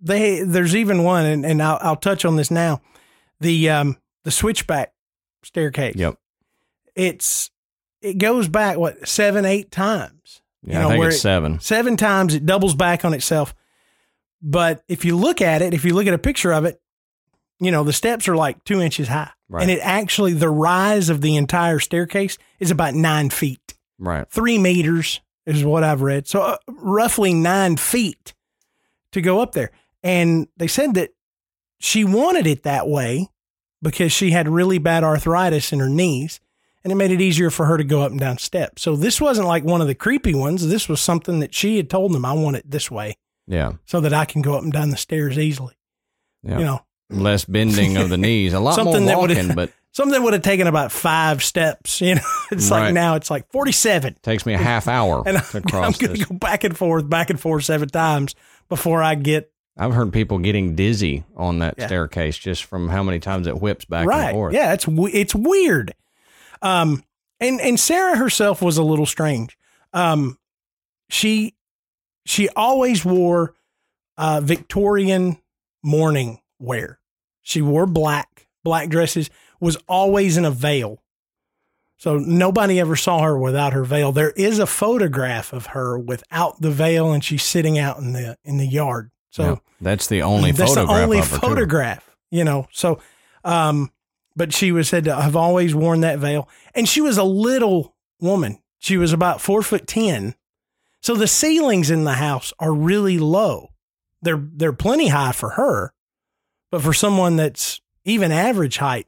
they 0.00 0.42
there's 0.42 0.74
even 0.76 1.02
one, 1.02 1.26
and, 1.26 1.44
and 1.44 1.62
I'll, 1.62 1.78
I'll 1.82 1.96
touch 1.96 2.24
on 2.24 2.36
this 2.36 2.50
now. 2.50 2.80
The 3.40 3.68
um, 3.68 3.96
the 4.24 4.30
switchback 4.30 4.92
staircase. 5.42 5.96
Yep. 5.96 6.16
It's 6.94 7.50
it 8.00 8.18
goes 8.18 8.48
back 8.48 8.78
what 8.78 9.06
seven 9.08 9.44
eight 9.44 9.70
times. 9.70 10.40
Yeah, 10.62 10.74
You 10.74 10.78
know, 10.78 10.88
I 10.88 10.92
think 10.92 11.04
it's 11.06 11.16
it- 11.16 11.20
seven. 11.20 11.60
Seven 11.60 11.96
times 11.96 12.34
it 12.34 12.46
doubles 12.46 12.74
back 12.76 13.04
on 13.04 13.12
itself. 13.14 13.54
But 14.40 14.82
if 14.88 15.04
you 15.04 15.16
look 15.16 15.40
at 15.40 15.62
it, 15.62 15.74
if 15.74 15.84
you 15.84 15.94
look 15.94 16.06
at 16.06 16.14
a 16.14 16.18
picture 16.18 16.52
of 16.52 16.64
it, 16.64 16.80
you 17.60 17.70
know, 17.70 17.84
the 17.84 17.92
steps 17.92 18.26
are 18.28 18.36
like 18.36 18.62
two 18.64 18.80
inches 18.80 19.06
high. 19.08 19.30
Right. 19.48 19.62
And 19.62 19.70
it 19.70 19.78
actually, 19.82 20.32
the 20.32 20.50
rise 20.50 21.10
of 21.10 21.20
the 21.20 21.36
entire 21.36 21.78
staircase 21.78 22.38
is 22.58 22.70
about 22.72 22.94
nine 22.94 23.30
feet. 23.30 23.60
Right. 24.02 24.28
Three 24.30 24.58
meters 24.58 25.20
is 25.46 25.64
what 25.64 25.84
I've 25.84 26.02
read. 26.02 26.26
So 26.26 26.42
uh, 26.42 26.56
roughly 26.68 27.32
nine 27.32 27.76
feet 27.76 28.34
to 29.12 29.20
go 29.20 29.40
up 29.40 29.52
there. 29.52 29.70
And 30.02 30.48
they 30.56 30.66
said 30.66 30.94
that 30.94 31.10
she 31.78 32.02
wanted 32.04 32.46
it 32.46 32.64
that 32.64 32.88
way 32.88 33.28
because 33.80 34.10
she 34.12 34.32
had 34.32 34.48
really 34.48 34.78
bad 34.78 35.04
arthritis 35.04 35.72
in 35.72 35.78
her 35.78 35.88
knees 35.88 36.40
and 36.82 36.92
it 36.92 36.96
made 36.96 37.12
it 37.12 37.20
easier 37.20 37.48
for 37.50 37.66
her 37.66 37.76
to 37.76 37.84
go 37.84 38.02
up 38.02 38.10
and 38.10 38.18
down 38.18 38.38
steps. 38.38 38.82
So 38.82 38.96
this 38.96 39.20
wasn't 39.20 39.46
like 39.46 39.62
one 39.62 39.80
of 39.80 39.86
the 39.86 39.94
creepy 39.94 40.34
ones. 40.34 40.66
This 40.68 40.88
was 40.88 41.00
something 41.00 41.38
that 41.38 41.54
she 41.54 41.76
had 41.76 41.88
told 41.88 42.12
them, 42.12 42.24
I 42.24 42.32
want 42.32 42.56
it 42.56 42.68
this 42.68 42.90
way 42.90 43.14
Yeah. 43.46 43.74
so 43.84 44.00
that 44.00 44.12
I 44.12 44.24
can 44.24 44.42
go 44.42 44.54
up 44.54 44.64
and 44.64 44.72
down 44.72 44.90
the 44.90 44.96
stairs 44.96 45.38
easily. 45.38 45.74
Yeah. 46.42 46.58
You 46.58 46.64
know, 46.64 46.80
less 47.10 47.44
bending 47.44 47.96
of 47.98 48.08
the 48.08 48.18
knees, 48.18 48.52
a 48.52 48.58
lot 48.58 48.74
Something 48.82 49.04
more 49.04 49.28
walking, 49.28 49.54
but 49.54 49.70
Something 49.92 50.12
that 50.12 50.22
would 50.22 50.32
have 50.32 50.42
taken 50.42 50.66
about 50.66 50.90
five 50.90 51.42
steps. 51.44 52.00
You 52.00 52.14
know, 52.16 52.20
it's 52.50 52.70
Right. 52.70 52.84
like 52.86 52.94
now 52.94 53.14
it's 53.16 53.30
like 53.30 53.50
47. 53.52 54.16
takes 54.22 54.46
me 54.46 54.54
a 54.54 54.58
half 54.58 54.88
hour 54.88 55.22
And 55.26 55.38
to 55.38 55.56
I'm, 55.58 55.62
cross 55.70 55.98
going 55.98 56.14
to 56.16 56.24
go 56.24 56.34
back 56.34 56.64
and 56.64 56.76
forth, 56.76 57.08
back 57.08 57.28
and 57.30 57.38
forth 57.38 57.64
seven 57.64 57.88
times 57.88 58.34
before 58.68 59.02
I 59.02 59.14
get 59.14 59.50
I've 59.76 59.94
heard 59.94 60.12
people 60.12 60.38
getting 60.38 60.74
dizzy 60.74 61.24
on 61.36 61.60
that 61.60 61.74
Yeah. 61.78 61.86
staircase 61.86 62.36
just 62.36 62.64
from 62.64 62.88
how 62.90 63.02
many 63.02 63.20
times 63.20 63.46
it 63.46 63.60
whips 63.60 63.84
back 63.86 64.06
right. 64.06 64.26
and 64.28 64.34
forth. 64.34 64.54
Yeah, 64.54 64.72
it's 64.74 64.86
it's 64.88 65.34
weird. 65.34 65.94
Um, 66.60 67.02
and 67.40 67.58
and 67.60 67.80
Sarah 67.80 68.16
herself 68.16 68.60
was 68.60 68.76
a 68.76 68.82
little 68.82 69.06
strange. 69.06 69.56
Um, 69.94 70.38
she 71.08 71.54
she 72.26 72.48
always 72.50 73.02
wore 73.04 73.54
uh, 74.18 74.40
Victorian 74.42 75.38
mourning 75.82 76.40
wear. 76.58 76.98
She 77.42 77.62
wore 77.62 77.86
black 77.86 78.46
black 78.64 78.88
dresses. 78.90 79.30
Was 79.62 79.76
always 79.88 80.36
in 80.36 80.44
a 80.44 80.50
veil. 80.50 81.02
So 81.96 82.18
nobody 82.18 82.80
ever 82.80 82.96
saw 82.96 83.22
her 83.22 83.38
without 83.38 83.72
her 83.74 83.84
veil. 83.84 84.10
There 84.10 84.32
is 84.32 84.58
a 84.58 84.66
photograph 84.66 85.52
of 85.52 85.66
her 85.66 85.96
without 85.98 86.60
the 86.60 86.70
veil, 86.72 87.12
and 87.12 87.22
she's 87.22 87.44
sitting 87.44 87.78
out 87.78 87.98
in 87.98 88.12
the 88.12 88.36
in 88.44 88.58
the 88.58 88.66
yard. 88.66 89.10
So 89.30 89.42
Yeah. 89.44 89.56
that's 89.80 90.08
the 90.08 90.22
only 90.22 90.50
that's 90.50 90.74
photograph 90.74 90.96
the 90.98 91.02
only 91.04 91.18
her. 91.18 91.24
too. 91.24 91.36
photograph, 91.38 92.16
you 92.30 92.42
know. 92.44 92.66
So, 92.72 92.98
um, 93.44 93.92
but 94.34 94.52
she 94.52 94.72
was 94.72 94.88
said 94.88 95.04
to 95.04 95.14
have 95.14 95.36
always 95.36 95.74
worn 95.76 96.00
that 96.00 96.18
veil, 96.18 96.48
and 96.74 96.88
she 96.88 97.00
was 97.00 97.16
a 97.18 97.22
little 97.24 97.94
woman. 98.20 98.58
She 98.80 98.96
was 98.96 99.12
about 99.12 99.40
four 99.40 99.62
foot 99.62 99.86
ten. 99.86 100.34
So 101.02 101.14
the 101.14 101.28
ceilings 101.28 101.88
in 101.90 102.02
the 102.04 102.14
house 102.14 102.52
are 102.58 102.72
really 102.74 103.18
low. 103.18 103.68
They're 104.22 104.42
they're 104.42 104.72
plenty 104.72 105.06
high 105.08 105.32
for 105.32 105.50
her, 105.50 105.92
but 106.72 106.82
for 106.82 106.92
someone 106.92 107.36
that's 107.36 107.80
even 108.04 108.32
average 108.32 108.78
height, 108.78 109.06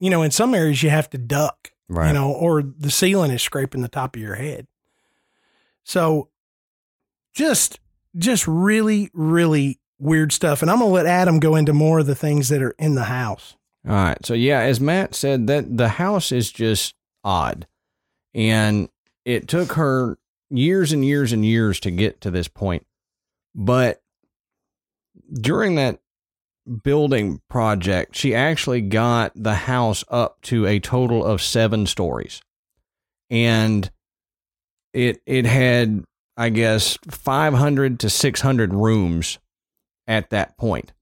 you 0.00 0.10
know, 0.10 0.22
in 0.22 0.30
some 0.30 0.54
areas 0.54 0.82
you 0.82 0.90
have 0.90 1.10
to 1.10 1.18
duck, 1.18 1.72
Right. 1.88 2.08
you 2.08 2.12
know, 2.14 2.30
or 2.32 2.62
the 2.62 2.90
ceiling 2.90 3.30
is 3.30 3.42
scraping 3.42 3.82
the 3.82 3.88
top 3.88 4.14
of 4.16 4.22
your 4.22 4.34
head. 4.36 4.66
So 5.84 6.28
just 7.34 7.80
just 8.16 8.46
really, 8.48 9.10
really 9.12 9.78
weird 9.98 10.32
stuff. 10.32 10.62
And 10.62 10.70
I'm 10.70 10.78
gonna 10.78 10.90
let 10.90 11.06
Adam 11.06 11.38
go 11.40 11.56
into 11.56 11.72
more 11.72 11.98
of 12.00 12.06
the 12.06 12.14
things 12.14 12.48
that 12.48 12.62
are 12.62 12.74
in 12.78 12.94
the 12.94 13.04
house. 13.04 13.56
All 13.86 13.94
right. 13.94 14.24
So 14.26 14.34
yeah, 14.34 14.60
as 14.60 14.80
Matt 14.80 15.14
said, 15.14 15.46
that 15.46 15.76
the 15.76 15.88
house 15.88 16.32
is 16.32 16.50
just 16.50 16.94
odd. 17.24 17.66
And 18.34 18.88
it 19.24 19.48
took 19.48 19.72
her 19.72 20.18
years 20.50 20.92
and 20.92 21.04
years 21.04 21.32
and 21.32 21.44
years 21.44 21.80
to 21.80 21.90
get 21.90 22.20
to 22.22 22.30
this 22.30 22.48
point. 22.48 22.86
But 23.54 24.02
during 25.32 25.74
that 25.76 26.00
building 26.68 27.40
project, 27.48 28.16
she 28.16 28.34
actually 28.34 28.80
got 28.80 29.32
the 29.34 29.54
house 29.54 30.04
up 30.08 30.40
to 30.42 30.66
a 30.66 30.80
total 30.80 31.24
of 31.24 31.42
seven 31.42 31.86
stories. 31.86 32.40
And 33.30 33.90
it 34.92 35.20
it 35.26 35.46
had, 35.46 36.04
I 36.36 36.48
guess, 36.48 36.98
five 37.10 37.54
hundred 37.54 38.00
to 38.00 38.10
six 38.10 38.40
hundred 38.40 38.72
rooms 38.72 39.38
at 40.06 40.30
that 40.30 40.56
point. 40.56 40.92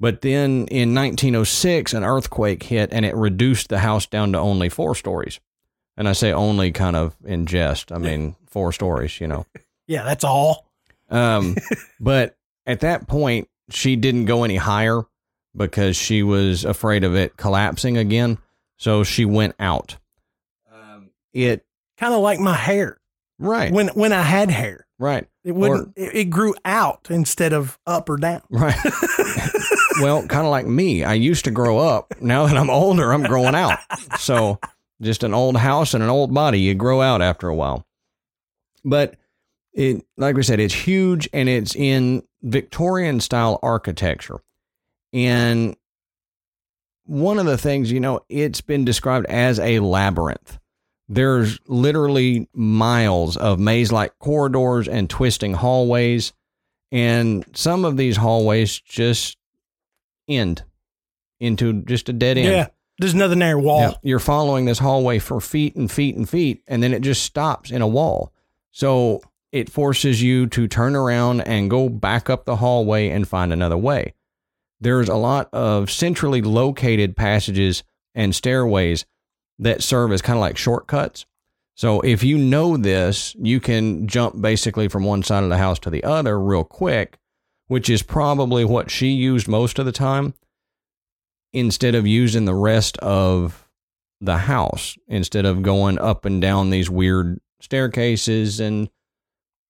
But 0.00 0.20
then 0.20 0.66
in 0.68 0.94
1906, 0.94 1.92
an 1.92 2.04
earthquake 2.04 2.62
hit 2.62 2.90
and 2.92 3.04
it 3.04 3.16
reduced 3.16 3.68
the 3.68 3.80
house 3.80 4.06
down 4.06 4.32
to 4.32 4.38
only 4.38 4.68
four 4.68 4.94
stories. 4.94 5.40
And 5.96 6.08
I 6.08 6.12
say 6.12 6.32
only 6.32 6.70
kind 6.70 6.94
of 6.94 7.16
in 7.24 7.46
jest. 7.46 7.90
I 7.90 7.98
mean, 7.98 8.36
four 8.46 8.72
stories, 8.72 9.20
you 9.20 9.26
know. 9.26 9.46
Yeah, 9.90 10.04
that's 10.04 10.22
all. 10.22 10.66
Um, 11.08 11.56
but 11.98 12.36
at 12.66 12.80
that 12.80 13.08
point, 13.08 13.48
she 13.70 13.96
didn't 13.96 14.24
go 14.26 14.44
any 14.44 14.56
higher 14.56 15.02
because 15.56 15.96
she 15.96 16.22
was 16.22 16.64
afraid 16.64 17.04
of 17.04 17.14
it 17.16 17.36
collapsing 17.36 17.96
again. 17.96 18.38
So 18.76 19.02
she 19.04 19.24
went 19.24 19.54
out. 19.58 19.96
Um, 20.72 21.10
it, 21.32 21.64
Kind 21.96 22.14
of 22.14 22.20
like 22.20 22.38
my 22.38 22.54
hair. 22.54 22.98
right, 23.38 23.72
When 23.72 23.88
when 23.88 24.12
I 24.12 24.22
had 24.22 24.50
hair. 24.50 24.86
right, 25.00 25.26
It 25.44 25.52
wouldn't 25.52 25.94
it, 25.96 26.14
it 26.14 26.24
grew 26.26 26.54
out 26.64 27.08
instead 27.10 27.52
of 27.52 27.76
up 27.86 28.08
or 28.08 28.16
down. 28.18 28.42
right. 28.50 28.76
well, 30.00 30.24
kind 30.28 30.44
of 30.46 30.50
like 30.52 30.66
me. 30.66 31.02
I 31.02 31.14
used 31.14 31.44
to 31.46 31.50
grow 31.50 31.78
up. 31.78 32.14
Now 32.20 32.46
that 32.46 32.56
I'm 32.56 32.70
older, 32.70 33.12
I'm 33.12 33.24
growing 33.24 33.56
out. 33.56 33.78
So 34.18 34.60
just 35.02 35.24
an 35.24 35.34
old 35.34 35.56
house 35.56 35.92
and 35.94 36.02
an 36.04 36.10
old 36.10 36.32
body, 36.32 36.60
you 36.60 36.74
grow 36.74 37.00
out 37.02 37.20
after 37.20 37.48
a 37.48 37.54
while. 37.54 37.84
But 38.84 39.16
it, 39.72 40.04
like 40.16 40.36
we 40.36 40.42
said, 40.42 40.60
it's 40.60 40.74
huge 40.74 41.28
and 41.32 41.48
it's 41.48 41.74
in 41.76 42.22
Victorian 42.42 43.20
style 43.20 43.58
architecture. 43.62 44.40
And 45.12 45.76
one 47.04 47.38
of 47.38 47.46
the 47.46 47.58
things, 47.58 47.90
you 47.90 48.00
know, 48.00 48.20
it's 48.28 48.60
been 48.60 48.84
described 48.84 49.26
as 49.26 49.58
a 49.58 49.80
labyrinth. 49.80 50.58
There's 51.08 51.58
literally 51.66 52.48
miles 52.52 53.36
of 53.36 53.58
maze 53.58 53.90
like 53.90 54.18
corridors 54.18 54.88
and 54.88 55.08
twisting 55.08 55.54
hallways. 55.54 56.32
And 56.92 57.44
some 57.54 57.84
of 57.84 57.96
these 57.96 58.16
hallways 58.16 58.78
just 58.78 59.38
end 60.28 60.64
into 61.40 61.82
just 61.82 62.08
a 62.08 62.12
dead 62.12 62.36
end. 62.36 62.48
Yeah. 62.48 62.66
There's 62.98 63.14
another 63.14 63.36
narrow 63.36 63.60
wall. 63.60 63.98
You're 64.02 64.18
following 64.18 64.64
this 64.64 64.80
hallway 64.80 65.20
for 65.20 65.40
feet 65.40 65.76
and 65.76 65.90
feet 65.90 66.16
and 66.16 66.28
feet, 66.28 66.64
and 66.66 66.82
then 66.82 66.92
it 66.92 67.00
just 67.00 67.22
stops 67.22 67.70
in 67.70 67.80
a 67.80 67.86
wall. 67.86 68.32
So 68.72 69.22
it 69.52 69.70
forces 69.70 70.22
you 70.22 70.46
to 70.48 70.68
turn 70.68 70.94
around 70.94 71.40
and 71.42 71.70
go 71.70 71.88
back 71.88 72.28
up 72.28 72.44
the 72.44 72.56
hallway 72.56 73.08
and 73.08 73.26
find 73.26 73.52
another 73.52 73.76
way. 73.76 74.14
There's 74.80 75.08
a 75.08 75.16
lot 75.16 75.48
of 75.52 75.90
centrally 75.90 76.42
located 76.42 77.16
passages 77.16 77.82
and 78.14 78.34
stairways 78.34 79.04
that 79.58 79.82
serve 79.82 80.12
as 80.12 80.22
kind 80.22 80.36
of 80.36 80.40
like 80.40 80.56
shortcuts. 80.56 81.26
So 81.74 82.00
if 82.00 82.22
you 82.22 82.38
know 82.38 82.76
this, 82.76 83.34
you 83.38 83.60
can 83.60 84.06
jump 84.08 84.40
basically 84.40 84.88
from 84.88 85.04
one 85.04 85.22
side 85.22 85.44
of 85.44 85.48
the 85.48 85.58
house 85.58 85.78
to 85.80 85.90
the 85.90 86.04
other 86.04 86.38
real 86.38 86.64
quick, 86.64 87.18
which 87.68 87.88
is 87.88 88.02
probably 88.02 88.64
what 88.64 88.90
she 88.90 89.08
used 89.08 89.48
most 89.48 89.78
of 89.78 89.86
the 89.86 89.92
time 89.92 90.34
instead 91.52 91.94
of 91.94 92.06
using 92.06 92.44
the 92.44 92.54
rest 92.54 92.98
of 92.98 93.68
the 94.20 94.38
house 94.38 94.98
instead 95.06 95.46
of 95.46 95.62
going 95.62 95.98
up 95.98 96.24
and 96.24 96.42
down 96.42 96.70
these 96.70 96.90
weird 96.90 97.40
staircases 97.60 98.60
and 98.60 98.90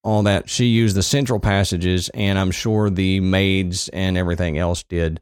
all 0.02 0.22
that 0.22 0.48
she 0.48 0.66
used 0.66 0.96
the 0.96 1.02
central 1.02 1.40
passages 1.40 2.08
and 2.14 2.38
i'm 2.38 2.50
sure 2.50 2.90
the 2.90 3.20
maids 3.20 3.88
and 3.90 4.16
everything 4.16 4.58
else 4.58 4.82
did 4.84 5.20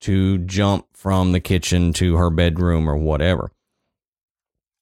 to 0.00 0.38
jump 0.38 0.86
from 0.92 1.32
the 1.32 1.40
kitchen 1.40 1.92
to 1.92 2.16
her 2.16 2.30
bedroom 2.30 2.88
or 2.88 2.96
whatever 2.96 3.50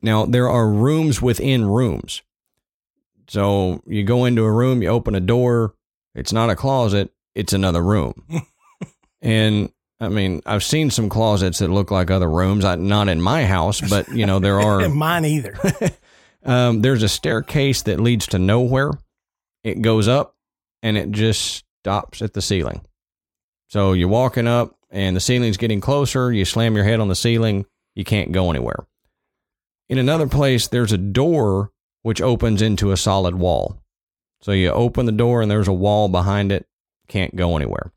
now 0.02 0.24
there 0.24 0.48
are 0.48 0.68
rooms 0.68 1.20
within 1.20 1.66
rooms 1.66 2.22
so 3.28 3.82
you 3.86 4.02
go 4.02 4.24
into 4.24 4.44
a 4.44 4.52
room 4.52 4.82
you 4.82 4.88
open 4.88 5.14
a 5.14 5.20
door 5.20 5.74
it's 6.14 6.32
not 6.32 6.50
a 6.50 6.56
closet 6.56 7.12
it's 7.34 7.52
another 7.52 7.82
room 7.82 8.24
and 9.22 9.70
I 10.00 10.08
mean, 10.08 10.40
I've 10.46 10.64
seen 10.64 10.90
some 10.90 11.10
closets 11.10 11.58
that 11.58 11.68
look 11.68 11.90
like 11.90 12.10
other 12.10 12.28
rooms. 12.28 12.64
I, 12.64 12.76
not 12.76 13.08
in 13.08 13.20
my 13.20 13.44
house, 13.44 13.82
but 13.82 14.08
you 14.08 14.24
know 14.24 14.38
there 14.38 14.58
are. 14.60 14.88
Mine 14.88 15.26
either. 15.26 15.56
um, 16.44 16.80
there's 16.80 17.02
a 17.02 17.08
staircase 17.08 17.82
that 17.82 18.00
leads 18.00 18.26
to 18.28 18.38
nowhere. 18.38 18.92
It 19.62 19.82
goes 19.82 20.08
up, 20.08 20.36
and 20.82 20.96
it 20.96 21.10
just 21.10 21.64
stops 21.82 22.22
at 22.22 22.34
the 22.34 22.42
ceiling. 22.42 22.82
So 23.68 23.92
you're 23.92 24.08
walking 24.08 24.46
up, 24.46 24.76
and 24.90 25.14
the 25.14 25.20
ceiling's 25.20 25.56
getting 25.56 25.80
closer. 25.80 26.32
You 26.32 26.44
slam 26.44 26.74
your 26.74 26.84
head 26.84 27.00
on 27.00 27.08
the 27.08 27.14
ceiling. 27.14 27.66
You 27.94 28.04
can't 28.04 28.32
go 28.32 28.50
anywhere. 28.50 28.86
In 29.88 29.98
another 29.98 30.28
place, 30.28 30.68
there's 30.68 30.92
a 30.92 30.98
door 30.98 31.70
which 32.02 32.20
opens 32.20 32.62
into 32.62 32.92
a 32.92 32.96
solid 32.96 33.34
wall. 33.34 33.82
So 34.40 34.52
you 34.52 34.70
open 34.70 35.06
the 35.06 35.12
door, 35.12 35.42
and 35.42 35.50
there's 35.50 35.68
a 35.68 35.72
wall 35.72 36.08
behind 36.08 36.52
it. 36.52 36.66
Can't 37.08 37.36
go 37.36 37.56
anywhere 37.56 37.92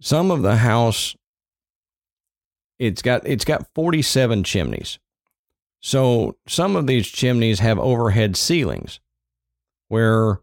some 0.00 0.30
of 0.30 0.42
the 0.42 0.56
house 0.56 1.16
it's 2.78 3.02
got 3.02 3.26
it's 3.26 3.44
got 3.44 3.66
47 3.74 4.44
chimneys 4.44 4.98
so 5.80 6.36
some 6.46 6.76
of 6.76 6.86
these 6.86 7.08
chimneys 7.08 7.60
have 7.60 7.78
overhead 7.78 8.36
ceilings 8.36 9.00
where 9.88 10.40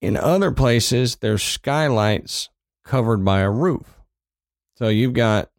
in 0.00 0.16
other 0.16 0.50
places 0.50 1.16
there's 1.16 1.42
skylights 1.42 2.48
covered 2.84 3.24
by 3.24 3.40
a 3.40 3.50
roof 3.50 4.00
so 4.76 4.88
you've 4.88 5.14
got 5.14 5.50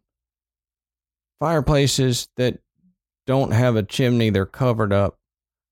fireplaces 1.40 2.28
that 2.36 2.58
don't 3.26 3.52
have 3.52 3.76
a 3.76 3.82
chimney 3.82 4.30
they're 4.30 4.46
covered 4.46 4.92
up 4.92 5.18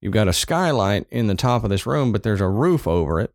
you've 0.00 0.12
got 0.12 0.28
a 0.28 0.32
skylight 0.32 1.06
in 1.10 1.26
the 1.26 1.34
top 1.34 1.64
of 1.64 1.70
this 1.70 1.86
room 1.86 2.12
but 2.12 2.22
there's 2.22 2.40
a 2.40 2.48
roof 2.48 2.86
over 2.86 3.20
it 3.20 3.32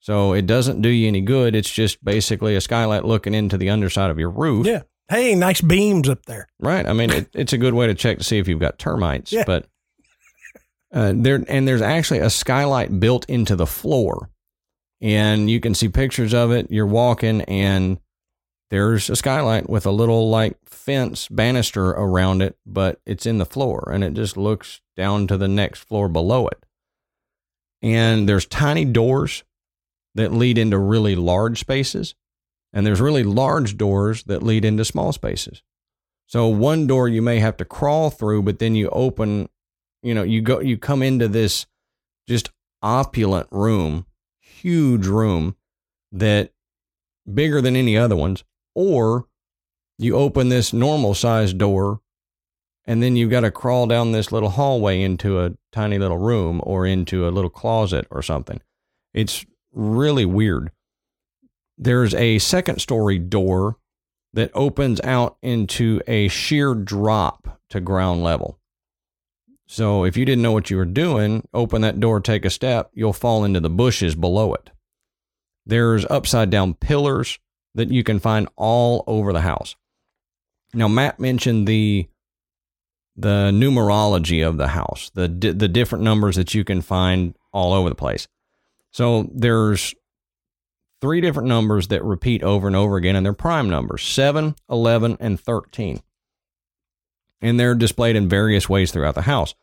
so 0.00 0.32
it 0.32 0.46
doesn't 0.46 0.80
do 0.80 0.88
you 0.88 1.08
any 1.08 1.20
good. 1.20 1.54
It's 1.54 1.70
just 1.70 2.02
basically 2.04 2.54
a 2.56 2.60
skylight 2.60 3.04
looking 3.04 3.34
into 3.34 3.58
the 3.58 3.70
underside 3.70 4.10
of 4.10 4.18
your 4.18 4.30
roof. 4.30 4.66
yeah. 4.66 4.82
Hey, 5.10 5.34
nice 5.34 5.62
beams 5.62 6.06
up 6.06 6.26
there. 6.26 6.48
Right. 6.60 6.86
I 6.86 6.92
mean, 6.92 7.10
it, 7.10 7.30
it's 7.32 7.54
a 7.54 7.58
good 7.58 7.72
way 7.72 7.86
to 7.86 7.94
check 7.94 8.18
to 8.18 8.24
see 8.24 8.36
if 8.36 8.46
you've 8.46 8.60
got 8.60 8.78
termites. 8.78 9.32
Yeah. 9.32 9.44
But 9.46 9.66
uh, 10.92 11.12
there 11.14 11.44
and 11.48 11.66
there's 11.68 11.82
actually 11.82 12.20
a 12.20 12.30
skylight 12.30 12.98
built 13.00 13.24
into 13.26 13.56
the 13.56 13.66
floor, 13.66 14.30
and 15.00 15.50
you 15.50 15.60
can 15.60 15.74
see 15.74 15.88
pictures 15.88 16.34
of 16.34 16.50
it. 16.50 16.70
You're 16.70 16.86
walking, 16.86 17.42
and 17.42 17.98
there's 18.70 19.08
a 19.08 19.16
skylight 19.16 19.68
with 19.68 19.86
a 19.86 19.90
little 19.90 20.28
like 20.30 20.56
fence 20.66 21.28
banister 21.28 21.90
around 21.90 22.42
it, 22.42 22.56
but 22.66 23.00
it's 23.06 23.26
in 23.26 23.38
the 23.38 23.46
floor 23.46 23.90
and 23.92 24.04
it 24.04 24.14
just 24.14 24.36
looks 24.36 24.80
down 24.96 25.26
to 25.26 25.36
the 25.36 25.48
next 25.48 25.80
floor 25.80 26.08
below 26.08 26.48
it. 26.48 26.64
And 27.82 28.28
there's 28.28 28.46
tiny 28.46 28.84
doors 28.84 29.44
that 30.14 30.32
lead 30.32 30.58
into 30.58 30.78
really 30.78 31.14
large 31.14 31.60
spaces, 31.60 32.14
and 32.72 32.86
there's 32.86 33.00
really 33.00 33.22
large 33.22 33.76
doors 33.76 34.24
that 34.24 34.42
lead 34.42 34.64
into 34.64 34.84
small 34.84 35.12
spaces. 35.12 35.62
So 36.26 36.48
one 36.48 36.86
door 36.86 37.08
you 37.08 37.22
may 37.22 37.38
have 37.40 37.56
to 37.58 37.64
crawl 37.64 38.10
through, 38.10 38.42
but 38.42 38.58
then 38.58 38.74
you 38.74 38.88
open, 38.90 39.48
you 40.02 40.14
know, 40.14 40.22
you 40.22 40.40
go, 40.40 40.60
you 40.60 40.78
come 40.78 41.02
into 41.02 41.28
this 41.28 41.66
just 42.28 42.50
opulent 42.82 43.48
room, 43.50 44.06
huge 44.40 45.06
room 45.06 45.56
that 46.12 46.52
bigger 47.32 47.60
than 47.60 47.76
any 47.76 47.96
other 47.96 48.16
ones, 48.16 48.44
or 48.74 49.26
you 49.98 50.16
open 50.16 50.48
this 50.48 50.72
normal 50.72 51.14
sized 51.14 51.58
door 51.58 52.00
and 52.88 53.02
then 53.02 53.16
you've 53.16 53.30
got 53.30 53.40
to 53.40 53.50
crawl 53.50 53.86
down 53.86 54.12
this 54.12 54.32
little 54.32 54.48
hallway 54.48 55.02
into 55.02 55.38
a 55.40 55.52
tiny 55.72 55.98
little 55.98 56.16
room 56.16 56.58
or 56.64 56.86
into 56.86 57.28
a 57.28 57.30
little 57.30 57.50
closet 57.50 58.06
or 58.10 58.22
something. 58.22 58.62
It's 59.12 59.44
really 59.72 60.24
weird. 60.24 60.72
There's 61.76 62.14
a 62.14 62.38
second 62.38 62.80
story 62.80 63.18
door 63.18 63.76
that 64.32 64.50
opens 64.54 65.02
out 65.02 65.36
into 65.42 66.00
a 66.06 66.28
sheer 66.28 66.74
drop 66.74 67.60
to 67.68 67.78
ground 67.78 68.22
level. 68.22 68.57
So 69.70 70.04
if 70.04 70.16
you 70.16 70.24
didn't 70.24 70.42
know 70.42 70.52
what 70.52 70.70
you 70.70 70.78
were 70.78 70.86
doing, 70.86 71.46
open 71.52 71.82
that 71.82 72.00
door, 72.00 72.20
take 72.20 72.46
a 72.46 72.50
step, 72.50 72.90
you'll 72.94 73.12
fall 73.12 73.44
into 73.44 73.60
the 73.60 73.68
bushes 73.68 74.14
below 74.14 74.54
it. 74.54 74.70
There's 75.66 76.06
upside 76.06 76.48
down 76.48 76.72
pillars 76.72 77.38
that 77.74 77.90
you 77.90 78.02
can 78.02 78.18
find 78.18 78.48
all 78.56 79.04
over 79.06 79.30
the 79.30 79.42
house. 79.42 79.76
Now 80.72 80.88
Matt 80.88 81.20
mentioned 81.20 81.68
the 81.68 82.08
the 83.14 83.50
numerology 83.52 84.46
of 84.46 84.56
the 84.56 84.68
house, 84.68 85.10
the 85.12 85.28
the 85.28 85.68
different 85.68 86.02
numbers 86.02 86.36
that 86.36 86.54
you 86.54 86.64
can 86.64 86.80
find 86.80 87.36
all 87.52 87.74
over 87.74 87.90
the 87.90 87.94
place. 87.94 88.26
So 88.90 89.28
there's 89.34 89.94
three 91.02 91.20
different 91.20 91.48
numbers 91.48 91.88
that 91.88 92.02
repeat 92.02 92.42
over 92.42 92.66
and 92.66 92.76
over 92.76 92.96
again, 92.96 93.16
and 93.16 93.26
they're 93.26 93.34
prime 93.34 93.68
numbers 93.68 94.02
7, 94.02 94.54
11, 94.70 95.18
and 95.20 95.38
13. 95.38 96.00
And 97.40 97.58
they're 97.58 97.74
displayed 97.74 98.16
in 98.16 98.28
various 98.28 98.68
ways 98.68 98.90
throughout 98.90 99.14
the 99.14 99.22
house. 99.22 99.54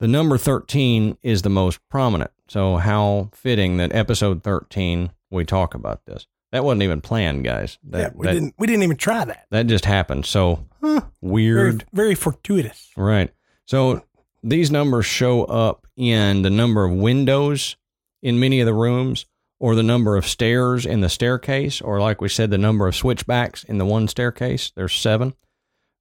The 0.00 0.08
number 0.08 0.38
13 0.38 1.18
is 1.22 1.42
the 1.42 1.50
most 1.50 1.80
prominent. 1.90 2.30
So, 2.48 2.76
how 2.76 3.30
fitting 3.34 3.76
that 3.78 3.94
episode 3.94 4.42
13 4.42 5.10
we 5.30 5.44
talk 5.44 5.74
about 5.74 6.04
this. 6.06 6.26
That 6.52 6.64
wasn't 6.64 6.82
even 6.82 7.00
planned, 7.02 7.44
guys. 7.44 7.78
That, 7.84 7.98
yeah, 7.98 8.10
we 8.14 8.26
that, 8.26 8.32
didn't 8.32 8.54
we 8.58 8.66
didn't 8.66 8.82
even 8.84 8.96
try 8.96 9.24
that. 9.24 9.46
That 9.50 9.66
just 9.66 9.84
happened. 9.84 10.24
So, 10.24 10.64
huh, 10.80 11.00
Very, 11.22 11.32
weird. 11.32 11.84
very 11.92 12.14
fortuitous. 12.14 12.90
Right. 12.96 13.30
So 13.66 14.02
these 14.42 14.70
numbers 14.70 15.04
show 15.04 15.44
up 15.44 15.86
in 15.96 16.42
the 16.42 16.50
number 16.50 16.84
of 16.84 16.92
windows 16.92 17.76
in 18.22 18.40
many 18.40 18.60
of 18.60 18.66
the 18.66 18.72
rooms, 18.74 19.26
or 19.60 19.74
the 19.74 19.82
number 19.82 20.16
of 20.16 20.26
stairs 20.26 20.86
in 20.86 21.00
the 21.02 21.08
staircase, 21.08 21.80
or 21.82 22.00
like 22.00 22.20
we 22.20 22.28
said, 22.28 22.50
the 22.50 22.56
number 22.58 22.88
of 22.88 22.96
switchbacks 22.96 23.64
in 23.64 23.78
the 23.78 23.84
one 23.84 24.08
staircase. 24.08 24.72
There's 24.74 24.94
seven. 24.94 25.34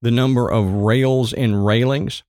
The 0.02 0.12
number 0.12 0.50
of 0.50 0.72
rails 0.72 1.34
in 1.34 1.56
railings, 1.56 2.24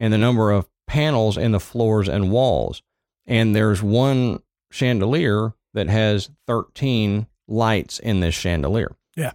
and 0.00 0.12
the 0.12 0.18
number 0.18 0.50
of 0.50 0.68
panels 0.86 1.36
in 1.36 1.52
the 1.52 1.60
floors 1.60 2.08
and 2.08 2.30
walls. 2.30 2.82
And 3.26 3.54
there's 3.54 3.82
one 3.82 4.42
chandelier 4.70 5.54
that 5.74 5.88
has 5.88 6.30
13 6.46 7.26
lights 7.48 7.98
in 7.98 8.20
this 8.20 8.34
chandelier. 8.34 8.94
Yeah. 9.16 9.32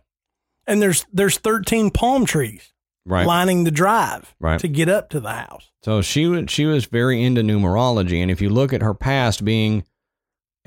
And 0.68 0.82
there's 0.82 1.06
there's 1.12 1.38
13 1.38 1.92
palm 1.92 2.26
trees 2.26 2.74
Right. 3.06 3.26
lining 3.26 3.64
the 3.64 3.72
drive 3.72 4.36
Right. 4.40 4.60
to 4.60 4.68
get 4.68 4.90
up 4.90 5.10
to 5.12 5.20
the 5.20 5.32
house. 5.32 5.72
So 5.84 6.02
she 6.02 6.28
was 6.28 6.50
she 6.52 6.66
was 6.66 6.86
very 6.86 7.24
into 7.24 7.42
numerology, 7.42 8.22
and 8.22 8.30
if 8.30 8.42
you 8.42 8.50
look 8.50 8.74
at 8.74 8.82
her 8.82 8.94
past 8.94 9.44
being 9.46 9.84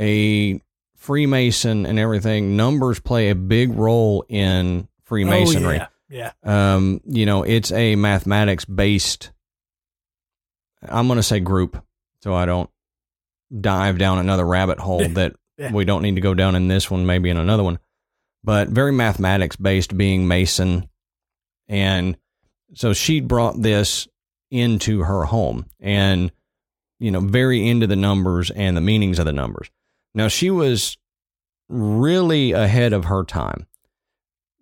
a 0.01 0.61
Freemason 0.97 1.85
and 1.85 1.99
everything, 1.99 2.57
numbers 2.57 3.01
play 3.01 3.29
a 3.31 3.35
big 3.35 3.71
role 3.73 4.25
in 4.29 4.87
oh, 4.89 4.89
Freemasonry. 5.05 5.75
Oh, 5.75 5.83
yeah. 5.83 5.87
Yeah. 6.13 6.33
Um, 6.45 7.01
you 7.07 7.25
know, 7.27 7.43
it's 7.43 7.73
a 7.73 7.97
mathematics 7.97 8.65
based. 8.67 9.31
I'm 10.87 11.07
going 11.07 11.17
to 11.19 11.23
say 11.23 11.41
group, 11.41 11.83
so 12.23 12.35
I 12.35 12.45
don't 12.47 12.69
dive 13.61 13.99
down 13.99 14.19
another 14.19 14.45
rabbit 14.47 14.79
hole 14.79 15.09
that 15.15 15.35
Yeah. 15.57 15.73
we 15.73 15.85
don't 15.85 16.03
need 16.03 16.17
to 16.17 16.21
go 16.21 16.35
down 16.35 16.55
in 16.55 16.69
this 16.69 16.91
one, 16.91 17.07
maybe 17.07 17.31
in 17.31 17.37
another 17.39 17.63
one. 17.65 17.79
But 18.45 18.69
very 18.69 18.93
mathematics 18.93 19.57
based, 19.57 19.97
being 19.97 20.27
Mason, 20.27 20.89
and 21.69 22.17
so 22.75 22.93
she 22.93 23.21
brought 23.21 23.61
this 23.63 24.09
into 24.51 25.03
her 25.05 25.25
home, 25.25 25.67
and 25.81 26.33
you 26.99 27.11
know, 27.13 27.21
very 27.21 27.67
into 27.69 27.87
the 27.87 27.97
numbers 27.97 28.51
and 28.51 28.77
the 28.77 28.81
meanings 28.81 29.19
of 29.21 29.25
the 29.27 29.33
numbers. 29.33 29.71
Now 30.15 30.27
she 30.29 30.51
was 30.51 30.97
really 31.69 32.51
ahead 32.53 32.93
of 32.93 33.05
her 33.05 33.23
time. 33.25 33.67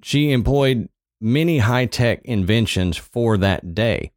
She 0.03 0.31
employed 0.31 0.90
many 1.21 1.59
high 1.59 1.87
tech 1.87 2.21
inventions 2.25 2.97
for 2.97 3.37
that 3.39 3.75
day. 3.75 4.13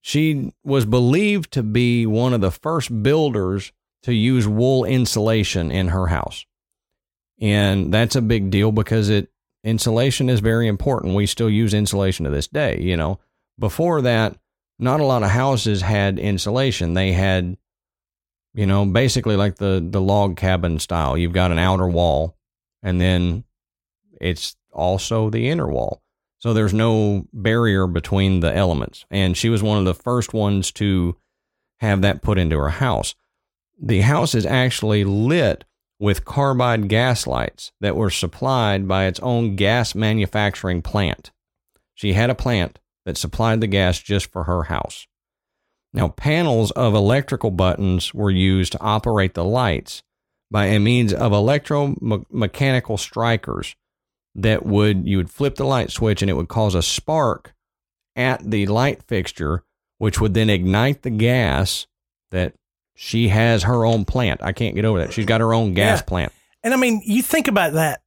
She 0.00 0.52
was 0.64 0.86
believed 0.86 1.52
to 1.52 1.62
be 1.62 2.06
one 2.06 2.32
of 2.32 2.40
the 2.40 2.50
first 2.50 3.02
builders 3.02 3.72
to 4.02 4.14
use 4.14 4.46
wool 4.46 4.84
insulation 4.84 5.70
in 5.70 5.88
her 5.88 6.06
house. 6.06 6.46
And 7.40 7.92
that's 7.92 8.16
a 8.16 8.22
big 8.22 8.50
deal 8.50 8.72
because 8.72 9.08
it 9.08 9.30
insulation 9.64 10.28
is 10.28 10.40
very 10.40 10.68
important. 10.68 11.14
We 11.14 11.26
still 11.26 11.50
use 11.50 11.74
insulation 11.74 12.24
to 12.24 12.30
this 12.30 12.46
day, 12.46 12.80
you 12.80 12.96
know. 12.96 13.18
Before 13.58 14.02
that, 14.02 14.38
not 14.78 15.00
a 15.00 15.04
lot 15.04 15.24
of 15.24 15.30
houses 15.30 15.82
had 15.82 16.18
insulation. 16.18 16.94
They 16.94 17.12
had 17.12 17.56
you 18.54 18.66
know, 18.66 18.84
basically 18.86 19.36
like 19.36 19.56
the 19.56 19.86
the 19.88 20.00
log 20.00 20.36
cabin 20.36 20.78
style. 20.78 21.16
You've 21.16 21.32
got 21.32 21.52
an 21.52 21.58
outer 21.58 21.86
wall 21.86 22.36
and 22.82 23.00
then 23.00 23.44
it's 24.20 24.56
also 24.72 25.30
the 25.30 25.48
inner 25.48 25.68
wall. 25.68 26.02
So 26.38 26.52
there's 26.52 26.74
no 26.74 27.26
barrier 27.32 27.86
between 27.86 28.40
the 28.40 28.54
elements. 28.54 29.04
And 29.10 29.36
she 29.36 29.48
was 29.48 29.62
one 29.62 29.78
of 29.78 29.84
the 29.84 29.94
first 29.94 30.32
ones 30.32 30.70
to 30.72 31.16
have 31.80 32.02
that 32.02 32.22
put 32.22 32.38
into 32.38 32.58
her 32.58 32.70
house. 32.70 33.14
The 33.80 34.02
house 34.02 34.34
is 34.34 34.46
actually 34.46 35.04
lit 35.04 35.64
with 36.00 36.24
carbide 36.24 36.88
gas 36.88 37.26
lights 37.26 37.72
that 37.80 37.96
were 37.96 38.10
supplied 38.10 38.86
by 38.86 39.06
its 39.06 39.20
own 39.20 39.56
gas 39.56 39.94
manufacturing 39.94 40.82
plant. 40.82 41.32
She 41.94 42.12
had 42.12 42.30
a 42.30 42.34
plant 42.34 42.78
that 43.04 43.16
supplied 43.16 43.60
the 43.60 43.66
gas 43.66 43.98
just 43.98 44.30
for 44.30 44.44
her 44.44 44.64
house. 44.64 45.06
Now, 45.92 46.08
panels 46.08 46.70
of 46.72 46.94
electrical 46.94 47.50
buttons 47.50 48.12
were 48.14 48.30
used 48.30 48.72
to 48.72 48.80
operate 48.80 49.34
the 49.34 49.44
lights 49.44 50.02
by 50.50 50.76
means 50.78 51.12
of 51.12 51.32
electromechanical 51.32 52.98
strikers 52.98 53.74
that 54.34 54.64
would 54.66 55.06
you 55.06 55.16
would 55.16 55.30
flip 55.30 55.56
the 55.56 55.64
light 55.64 55.90
switch 55.90 56.22
and 56.22 56.30
it 56.30 56.34
would 56.34 56.48
cause 56.48 56.74
a 56.74 56.82
spark 56.82 57.54
at 58.16 58.48
the 58.50 58.66
light 58.66 59.02
fixture 59.04 59.64
which 59.98 60.20
would 60.20 60.34
then 60.34 60.48
ignite 60.50 61.02
the 61.02 61.10
gas 61.10 61.86
that 62.30 62.54
she 62.94 63.28
has 63.28 63.64
her 63.64 63.84
own 63.84 64.04
plant. 64.04 64.40
I 64.42 64.52
can't 64.52 64.74
get 64.76 64.84
over 64.84 65.00
that. 65.00 65.12
She's 65.12 65.26
got 65.26 65.40
her 65.40 65.52
own 65.54 65.74
gas 65.74 65.98
Yeah. 66.00 66.04
plant. 66.04 66.32
And 66.62 66.72
I 66.74 66.76
mean, 66.76 67.00
you 67.04 67.22
think 67.22 67.48
about 67.48 67.72
that. 67.72 68.02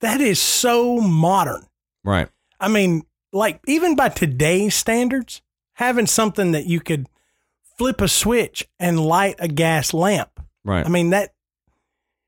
That 0.00 0.20
is 0.20 0.38
so 0.40 0.98
modern. 1.00 1.66
Right. 2.04 2.28
I 2.60 2.68
mean, 2.68 3.02
like 3.32 3.60
even 3.66 3.96
by 3.96 4.08
today's 4.10 4.74
standards, 4.74 5.40
having 5.74 6.06
something 6.06 6.52
that 6.52 6.66
you 6.66 6.80
could 6.80 7.06
flip 7.78 8.00
a 8.00 8.08
switch 8.08 8.66
and 8.78 8.98
light 9.00 9.36
a 9.38 9.48
gas 9.48 9.92
lamp. 9.94 10.30
Right. 10.64 10.84
I 10.84 10.88
mean, 10.88 11.10
that 11.10 11.32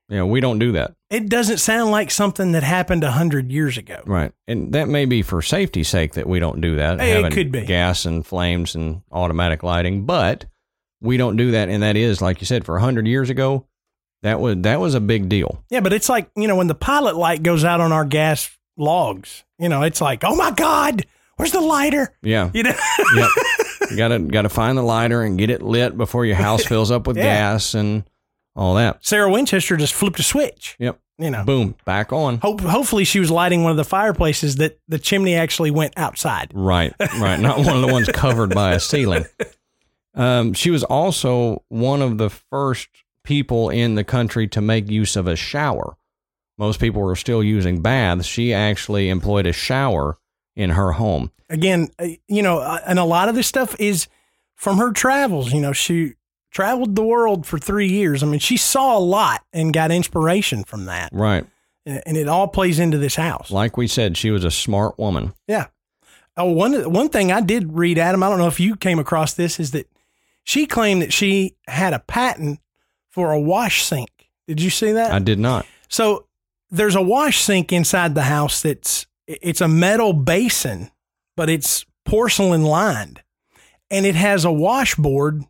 yeah, 0.07 0.23
we 0.23 0.39
don't 0.41 0.57
do 0.59 0.71
that. 0.73 0.93
It 1.09 1.27
doesn't 1.29 1.57
sound 1.57 1.91
like 1.91 2.11
something 2.11 2.51
that 2.51 2.63
happened 2.63 3.03
a 3.03 3.11
hundred 3.11 3.51
years 3.51 3.77
ago. 3.77 4.01
Right. 4.05 4.31
And 4.47 4.73
that 4.73 4.87
may 4.87 5.05
be 5.05 5.21
for 5.21 5.41
safety's 5.41 5.87
sake 5.87 6.13
that 6.13 6.27
we 6.27 6.39
don't 6.39 6.61
do 6.61 6.75
that. 6.75 6.99
Hey, 6.99 7.23
it 7.23 7.31
could 7.33 7.51
be. 7.51 7.65
Gas 7.65 8.05
and 8.05 8.25
flames 8.25 8.75
and 8.75 9.01
automatic 9.11 9.63
lighting, 9.63 10.05
but 10.05 10.45
we 11.01 11.17
don't 11.17 11.35
do 11.37 11.51
that. 11.51 11.69
And 11.69 11.81
that 11.83 11.95
is, 11.97 12.21
like 12.21 12.41
you 12.41 12.45
said, 12.45 12.65
for 12.65 12.73
a 12.75 12.79
100 12.81 13.07
years 13.07 13.29
ago, 13.29 13.65
that 14.21 14.39
was, 14.39 14.57
that 14.59 14.79
was 14.79 14.93
a 14.95 14.99
big 14.99 15.29
deal. 15.29 15.63
Yeah, 15.69 15.79
but 15.79 15.93
it's 15.93 16.09
like, 16.09 16.29
you 16.35 16.47
know, 16.47 16.55
when 16.57 16.67
the 16.67 16.75
pilot 16.75 17.15
light 17.15 17.41
goes 17.41 17.63
out 17.63 17.79
on 17.81 17.91
our 17.91 18.05
gas 18.05 18.49
logs, 18.77 19.43
you 19.57 19.69
know, 19.69 19.81
it's 19.83 20.01
like, 20.01 20.23
oh 20.23 20.35
my 20.35 20.51
God, 20.51 21.05
where's 21.37 21.53
the 21.53 21.61
lighter? 21.61 22.13
Yeah. 22.21 22.51
You 22.53 22.63
know? 22.63 22.75
yep. 23.15 23.29
You 23.89 23.97
gotta, 23.97 24.19
gotta 24.19 24.49
find 24.49 24.77
the 24.77 24.83
lighter 24.83 25.23
and 25.23 25.35
get 25.39 25.49
it 25.49 25.63
lit 25.63 25.97
before 25.97 26.23
your 26.23 26.35
house 26.35 26.63
fills 26.67 26.91
up 26.91 27.07
with 27.07 27.17
Yeah. 27.17 27.23
gas 27.23 27.73
and 27.73 28.03
all 28.55 28.75
that. 28.75 29.05
Sarah 29.05 29.31
Winchester 29.31 29.77
just 29.77 29.93
flipped 29.93 30.19
a 30.19 30.23
switch. 30.23 30.75
Yep. 30.79 30.99
You 31.17 31.31
know. 31.31 31.43
Boom. 31.43 31.75
Back 31.85 32.13
on. 32.13 32.37
Hope, 32.37 32.61
hopefully 32.61 33.03
she 33.03 33.19
was 33.19 33.29
lighting 33.29 33.63
one 33.63 33.71
of 33.71 33.77
the 33.77 33.83
fireplaces 33.83 34.55
that 34.57 34.79
the 34.87 34.97
chimney 34.97 35.35
actually 35.35 35.71
went 35.71 35.93
outside. 35.97 36.51
Right, 36.53 36.93
right. 37.19 37.39
Not 37.39 37.57
one 37.57 37.75
of 37.75 37.81
the 37.81 37.91
ones 37.91 38.07
covered 38.13 38.53
by 38.53 38.73
a 38.73 38.79
ceiling. 38.79 39.25
Um, 40.15 40.53
she 40.53 40.71
was 40.71 40.83
also 40.83 41.63
one 41.67 42.01
of 42.01 42.17
the 42.17 42.29
first 42.29 42.87
people 43.23 43.69
in 43.69 43.95
the 43.95 44.03
country 44.03 44.47
to 44.47 44.61
make 44.61 44.89
use 44.89 45.15
of 45.15 45.27
a 45.27 45.35
shower. 45.35 45.97
Most 46.57 46.79
people 46.79 47.01
were 47.01 47.15
still 47.15 47.43
using 47.43 47.81
baths. 47.81 48.25
She 48.25 48.53
actually 48.53 49.09
employed 49.09 49.45
a 49.45 49.53
shower 49.53 50.17
in 50.55 50.71
her 50.71 50.93
home. 50.93 51.31
Again, 51.49 51.89
uh, 51.99 52.07
you 52.27 52.41
know, 52.41 52.59
uh, 52.59 52.79
and 52.85 52.99
a 52.99 53.05
lot 53.05 53.29
of 53.29 53.35
this 53.35 53.47
stuff 53.47 53.75
is 53.79 54.07
from 54.55 54.77
her 54.77 54.91
travels. 54.91 55.53
You 55.53 55.61
know, 55.61 55.73
she 55.73 56.15
traveled 56.51 56.95
the 56.95 57.03
world 57.03 57.45
for 57.45 57.59
three 57.59 57.87
years. 57.87 58.23
I 58.23 58.27
mean, 58.27 58.39
she 58.39 58.57
saw 58.57 58.97
a 58.97 58.99
lot 58.99 59.43
and 59.53 59.73
got 59.73 59.91
inspiration 59.91 60.63
from 60.63 60.85
that. 60.85 61.09
Right. 61.11 61.45
And 61.85 62.17
it 62.17 62.27
all 62.27 62.47
plays 62.47 62.79
into 62.79 62.97
this 62.97 63.15
house. 63.15 63.49
Like 63.49 63.77
we 63.77 63.87
said, 63.87 64.17
she 64.17 64.31
was 64.31 64.43
a 64.43 64.51
smart 64.51 64.99
woman. 64.99 65.33
Yeah. 65.47 65.67
Oh, 66.37 66.51
one 66.51 66.91
one 66.93 67.09
thing 67.09 67.31
I 67.31 67.41
did 67.41 67.73
read, 67.73 67.97
Adam. 67.97 68.23
I 68.23 68.29
don't 68.29 68.37
know 68.37 68.47
if 68.47 68.59
you 68.59 68.75
came 68.75 68.99
across 68.99 69.33
this, 69.33 69.59
is 69.59 69.71
that 69.71 69.89
she 70.43 70.65
claimed 70.65 71.01
that 71.01 71.11
she 71.11 71.55
had 71.67 71.93
a 71.93 71.99
patent 71.99 72.59
for 73.09 73.31
a 73.31 73.39
wash 73.39 73.83
sink. 73.83 74.09
Did 74.47 74.61
you 74.61 74.69
see 74.69 74.91
that? 74.93 75.11
I 75.11 75.19
did 75.19 75.39
not. 75.39 75.65
So 75.89 76.27
there's 76.69 76.95
a 76.95 77.01
wash 77.01 77.39
sink 77.41 77.73
inside 77.73 78.15
the 78.15 78.23
house 78.23 78.61
that's 78.61 79.07
it's 79.27 79.61
a 79.61 79.67
metal 79.67 80.13
basin, 80.13 80.91
but 81.35 81.49
it's 81.49 81.85
porcelain 82.05 82.63
lined, 82.63 83.21
and 83.89 84.05
it 84.05 84.15
has 84.15 84.45
a 84.45 84.51
washboard 84.51 85.43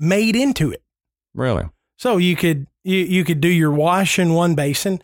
made 0.00 0.34
into 0.34 0.72
it. 0.72 0.82
Really? 1.34 1.64
So 1.96 2.16
you 2.16 2.34
could 2.34 2.66
you 2.82 2.96
you 2.98 3.24
could 3.24 3.40
do 3.40 3.48
your 3.48 3.70
wash 3.70 4.18
in 4.18 4.32
one 4.34 4.54
basin, 4.56 5.00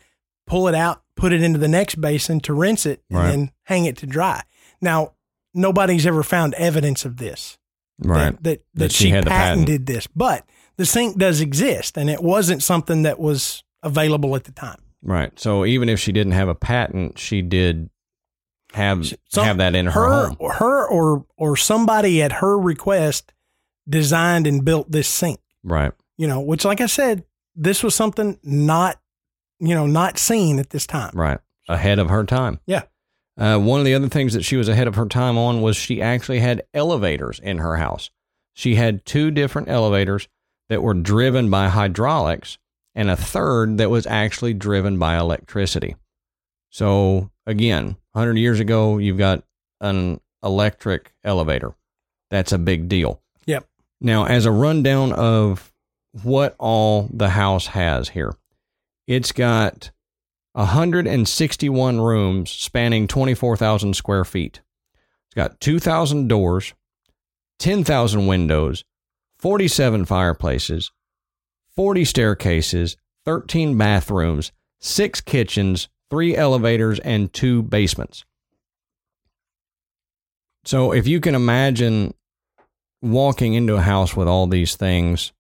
pull 0.47 0.67
it 0.67 0.75
out, 0.75 1.03
put 1.15 1.33
it 1.33 1.43
into 1.43 1.59
the 1.59 1.69
next 1.69 2.01
basin 2.01 2.41
to 2.41 2.55
rinse 2.55 2.87
it, 2.87 3.03
and 3.11 3.19
Right. 3.19 3.31
then 3.31 3.51
hang 3.65 3.85
it 3.85 3.97
to 3.99 4.07
dry. 4.07 4.43
Now 4.81 5.13
nobody's 5.55 6.07
ever 6.07 6.23
found 6.23 6.55
evidence 6.55 7.05
of 7.05 7.19
this. 7.19 7.59
Right. 7.99 8.33
That 8.33 8.43
that, 8.43 8.43
that, 8.43 8.63
That 8.75 8.93
she 8.93 9.05
she, 9.05 9.11
had 9.11 9.25
the 9.25 9.31
patent. 9.31 9.67
patented 9.67 9.87
this, 9.87 10.07
but 10.09 10.45
the 10.77 10.85
sink 10.87 11.17
does 11.19 11.41
exist, 11.41 11.97
and 11.97 12.11
it 12.11 12.23
wasn't 12.23 12.63
something 12.63 13.03
that 13.03 13.19
was 13.19 13.63
available 13.83 14.35
at 14.37 14.45
the 14.45 14.53
time. 14.53 14.81
Right. 15.03 15.39
So 15.39 15.65
even 15.65 15.89
if 15.89 16.01
she 16.01 16.13
didn't 16.13 16.33
have 16.33 16.49
a 16.49 16.55
patent, 16.55 17.19
she 17.19 17.41
did 17.43 17.89
have 18.73 19.11
have 19.35 19.59
that 19.59 19.75
in 19.75 19.87
her, 19.87 19.93
her, 19.93 20.27
home. 20.29 20.51
her 20.59 20.87
or 20.87 21.25
or 21.37 21.57
somebody 21.57 22.23
at 22.23 22.33
her 22.33 22.59
request 22.59 23.33
designed 23.89 24.47
and 24.47 24.65
built 24.65 24.91
this 24.91 25.09
sink. 25.09 25.41
Right. 25.63 25.93
You 26.19 26.27
know, 26.27 26.41
which, 26.41 26.65
like 26.65 26.81
I 26.81 26.87
said, 26.87 27.25
this 27.55 27.83
was 27.83 27.95
something 27.95 28.39
not, 28.43 29.01
you 29.59 29.75
know, 29.75 29.87
not 29.87 30.19
seen 30.19 30.59
at 30.59 30.71
this 30.71 30.87
time. 30.87 31.11
Right. 31.15 31.39
Ahead 31.69 31.99
of 31.99 32.11
her 32.11 32.25
time. 32.25 32.61
Yeah. 32.67 32.83
Uh, 33.39 33.59
one 33.59 33.81
of 33.81 33.85
the 33.87 33.95
other 33.95 34.09
things 34.09 34.33
that 34.33 34.45
she 34.45 34.57
was 34.57 34.69
ahead 34.69 34.89
of 34.89 34.95
her 34.95 35.07
time 35.07 35.37
on 35.37 35.61
was 35.61 35.77
she 35.77 36.01
actually 36.01 36.41
had 36.41 36.63
elevators 36.73 37.39
in 37.41 37.59
her 37.59 37.77
house. 37.77 38.11
She 38.55 38.77
had 38.77 39.05
two 39.05 39.31
different 39.31 39.69
elevators 39.69 40.29
that 40.69 40.83
were 40.83 40.95
driven 40.95 41.51
by 41.51 41.69
hydraulics 41.69 42.59
and 42.95 43.11
a 43.11 43.17
third 43.17 43.77
that 43.77 43.91
was 43.91 44.07
actually 44.07 44.55
driven 44.55 44.99
by 44.99 45.19
electricity. 45.19 45.97
So, 46.71 47.31
again, 47.47 47.97
100 48.13 48.39
years 48.39 48.59
ago, 48.59 48.97
you've 48.97 49.19
got 49.19 49.45
an 49.81 50.21
electric 50.43 51.13
elevator. 51.23 51.75
That's 52.31 52.53
a 52.53 52.59
big 52.59 52.89
deal. 52.89 53.23
Now, 54.01 54.27
as 54.27 54.47
a 54.47 54.51
rundown 54.51 55.13
of 55.13 55.73
what 56.23 56.55
all 56.59 57.09
the 57.13 57.31
house 57.31 57.69
has 57.69 58.11
here, 58.11 58.35
it's 59.07 59.33
got 59.33 59.91
161 60.53 62.01
rooms 62.01 62.51
spanning 62.51 63.07
24,000 63.07 63.95
square 63.95 64.25
feet. 64.25 64.61
It's 65.27 65.35
got 65.35 65.61
2,000 65.61 66.29
doors, 66.29 66.75
10,000 67.59 68.27
windows, 68.27 68.85
47 69.39 70.05
fireplaces, 70.05 70.93
40 71.75 72.05
staircases, 72.05 72.97
13 73.25 73.77
bathrooms, 73.77 74.53
six 74.81 75.21
kitchens, 75.21 75.89
three 76.11 76.37
elevators, 76.37 76.99
and 77.01 77.33
two 77.33 77.63
basements. 77.63 78.25
So 80.65 80.93
if 80.93 81.07
you 81.07 81.21
can 81.21 81.35
imagine 81.35 82.15
walking 83.03 83.55
into 83.55 83.77
a 83.77 83.83
house 83.83 84.17
with 84.17 84.29
all 84.29 84.47
these 84.47 84.77
things, 84.77 85.33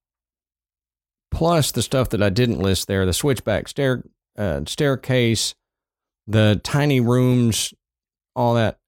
plus 1.31 1.73
the 1.73 1.83
stuff 1.83 2.11
that 2.11 2.23
I 2.23 2.31
didn't 2.31 2.61
list 2.61 2.89
there, 2.89 3.07
the 3.07 3.13
switchback 3.13 3.69
stair 3.69 4.05
uh, 4.37 4.63
staircase, 4.67 5.55
the 6.27 6.61
tiny 6.63 7.01
rooms, 7.01 7.73
all 8.35 8.55
that, 8.55 8.79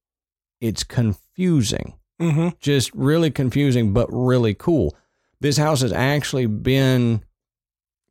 it's 0.60 0.84
confusing. 0.84 1.94
Mm-hmm. 2.20 2.48
Just 2.60 2.92
really 2.94 3.30
confusing, 3.30 3.92
but 3.92 4.08
really 4.10 4.54
cool. 4.54 4.96
This 5.40 5.56
house 5.56 5.82
has 5.82 5.92
actually 5.92 6.46
been 6.46 7.22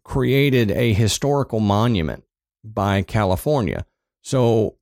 created 0.03 0.71
a 0.71 0.93
historical 0.93 1.59
monument 1.59 2.23
by 2.63 3.01
California. 3.01 3.85
So 4.21 4.77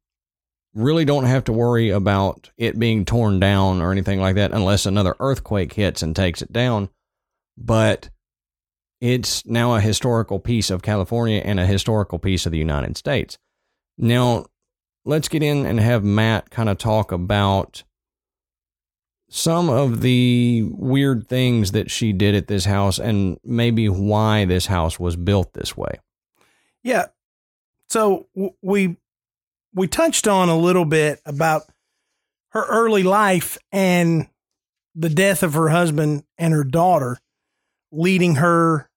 really 0.75 1.05
don't 1.05 1.23
have 1.23 1.45
to 1.45 1.53
worry 1.53 1.89
about 1.89 2.51
it 2.57 2.77
being 2.77 3.05
torn 3.05 3.39
down 3.39 3.81
or 3.81 3.91
anything 3.91 4.19
like 4.19 4.35
that 4.35 4.51
unless 4.51 4.85
another 4.85 5.15
earthquake 5.19 5.73
hits 5.73 6.03
and 6.03 6.15
takes 6.15 6.41
it 6.41 6.51
down. 6.51 6.89
But 7.57 8.09
it's 8.99 9.45
now 9.45 9.75
a 9.75 9.81
historical 9.81 10.39
piece 10.39 10.69
of 10.69 10.81
California 10.81 11.41
and 11.43 11.59
a 11.59 11.65
historical 11.65 12.19
piece 12.19 12.45
of 12.45 12.51
the 12.51 12.57
United 12.57 12.97
States. 12.97 13.37
Now, 13.97 14.45
let's 15.05 15.29
get 15.29 15.43
in 15.43 15.65
and 15.65 15.79
have 15.79 16.03
Matt 16.03 16.49
kind 16.49 16.67
of 16.67 16.77
talk 16.77 17.11
about 17.11 17.83
some 19.29 19.69
of 19.69 20.01
the 20.01 20.63
weird 20.71 21.27
things 21.27 21.71
that 21.71 21.89
she 21.89 22.13
did 22.13 22.35
at 22.35 22.47
this 22.47 22.65
house 22.65 22.99
and 22.99 23.39
maybe 23.43 23.87
why 23.89 24.45
this 24.45 24.67
house 24.67 24.99
was 24.99 25.15
built 25.15 25.53
this 25.53 25.75
way. 25.75 25.99
Yeah. 26.83 27.07
So 27.89 28.27
w- 28.35 28.53
we 28.61 28.97
we 29.75 29.87
touched 29.87 30.27
on 30.27 30.49
a 30.49 30.57
little 30.57 30.85
bit 30.85 31.21
about 31.25 31.63
her 32.49 32.65
early 32.65 33.03
life 33.03 33.57
and 33.71 34.27
the 34.95 35.09
death 35.09 35.43
of 35.43 35.53
her 35.53 35.69
husband 35.69 36.23
and 36.37 36.53
her 36.53 36.63
daughter, 36.63 37.19
leading 37.91 38.35
her 38.35 38.89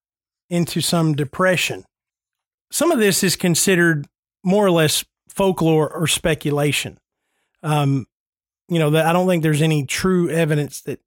into 0.49 0.79
some 0.79 1.13
depression. 1.13 1.83
Some 2.71 2.91
of 2.91 2.99
this 2.99 3.23
is 3.23 3.35
considered 3.35 4.07
more 4.43 4.65
or 4.65 4.71
less 4.71 5.03
folklore 5.27 5.89
or 5.93 6.07
speculation. 6.07 6.97
Um, 7.61 8.07
you 8.69 8.79
know, 8.79 8.91
that 8.91 9.05
I 9.05 9.11
don't 9.11 9.27
think 9.27 9.43
there's 9.43 9.61
any 9.61 9.85
true 9.85 10.29
evidence 10.29 10.81
that 10.81 11.01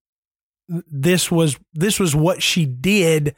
this 0.68 1.30
was 1.30 1.58
this 1.72 1.98
was 1.98 2.14
what 2.14 2.42
she 2.42 2.66
did 2.66 3.34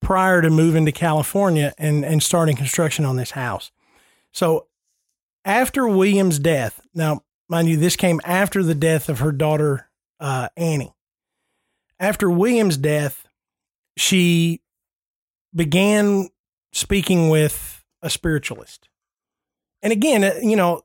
prior 0.00 0.42
to 0.42 0.50
moving 0.50 0.86
to 0.86 0.92
California 0.92 1.72
and, 1.78 2.04
and 2.04 2.22
starting 2.22 2.56
construction 2.56 3.04
on 3.04 3.16
this 3.16 3.32
house. 3.32 3.72
So 4.32 4.66
after 5.44 5.86
William's 5.86 6.38
death, 6.38 6.80
now, 6.94 7.22
mind 7.48 7.68
you, 7.68 7.76
this 7.76 7.96
came 7.96 8.20
after 8.24 8.62
the 8.62 8.74
death 8.74 9.08
of 9.08 9.18
her 9.20 9.32
daughter, 9.32 9.88
uh, 10.20 10.48
Annie. 10.56 10.94
After 11.98 12.30
William's 12.30 12.76
death, 12.76 13.26
she 13.96 14.60
began 15.54 16.28
speaking 16.72 17.28
with 17.28 17.84
a 18.02 18.10
spiritualist. 18.10 18.88
And 19.82 19.92
again, 19.92 20.24
uh, 20.24 20.34
you 20.42 20.56
know, 20.56 20.82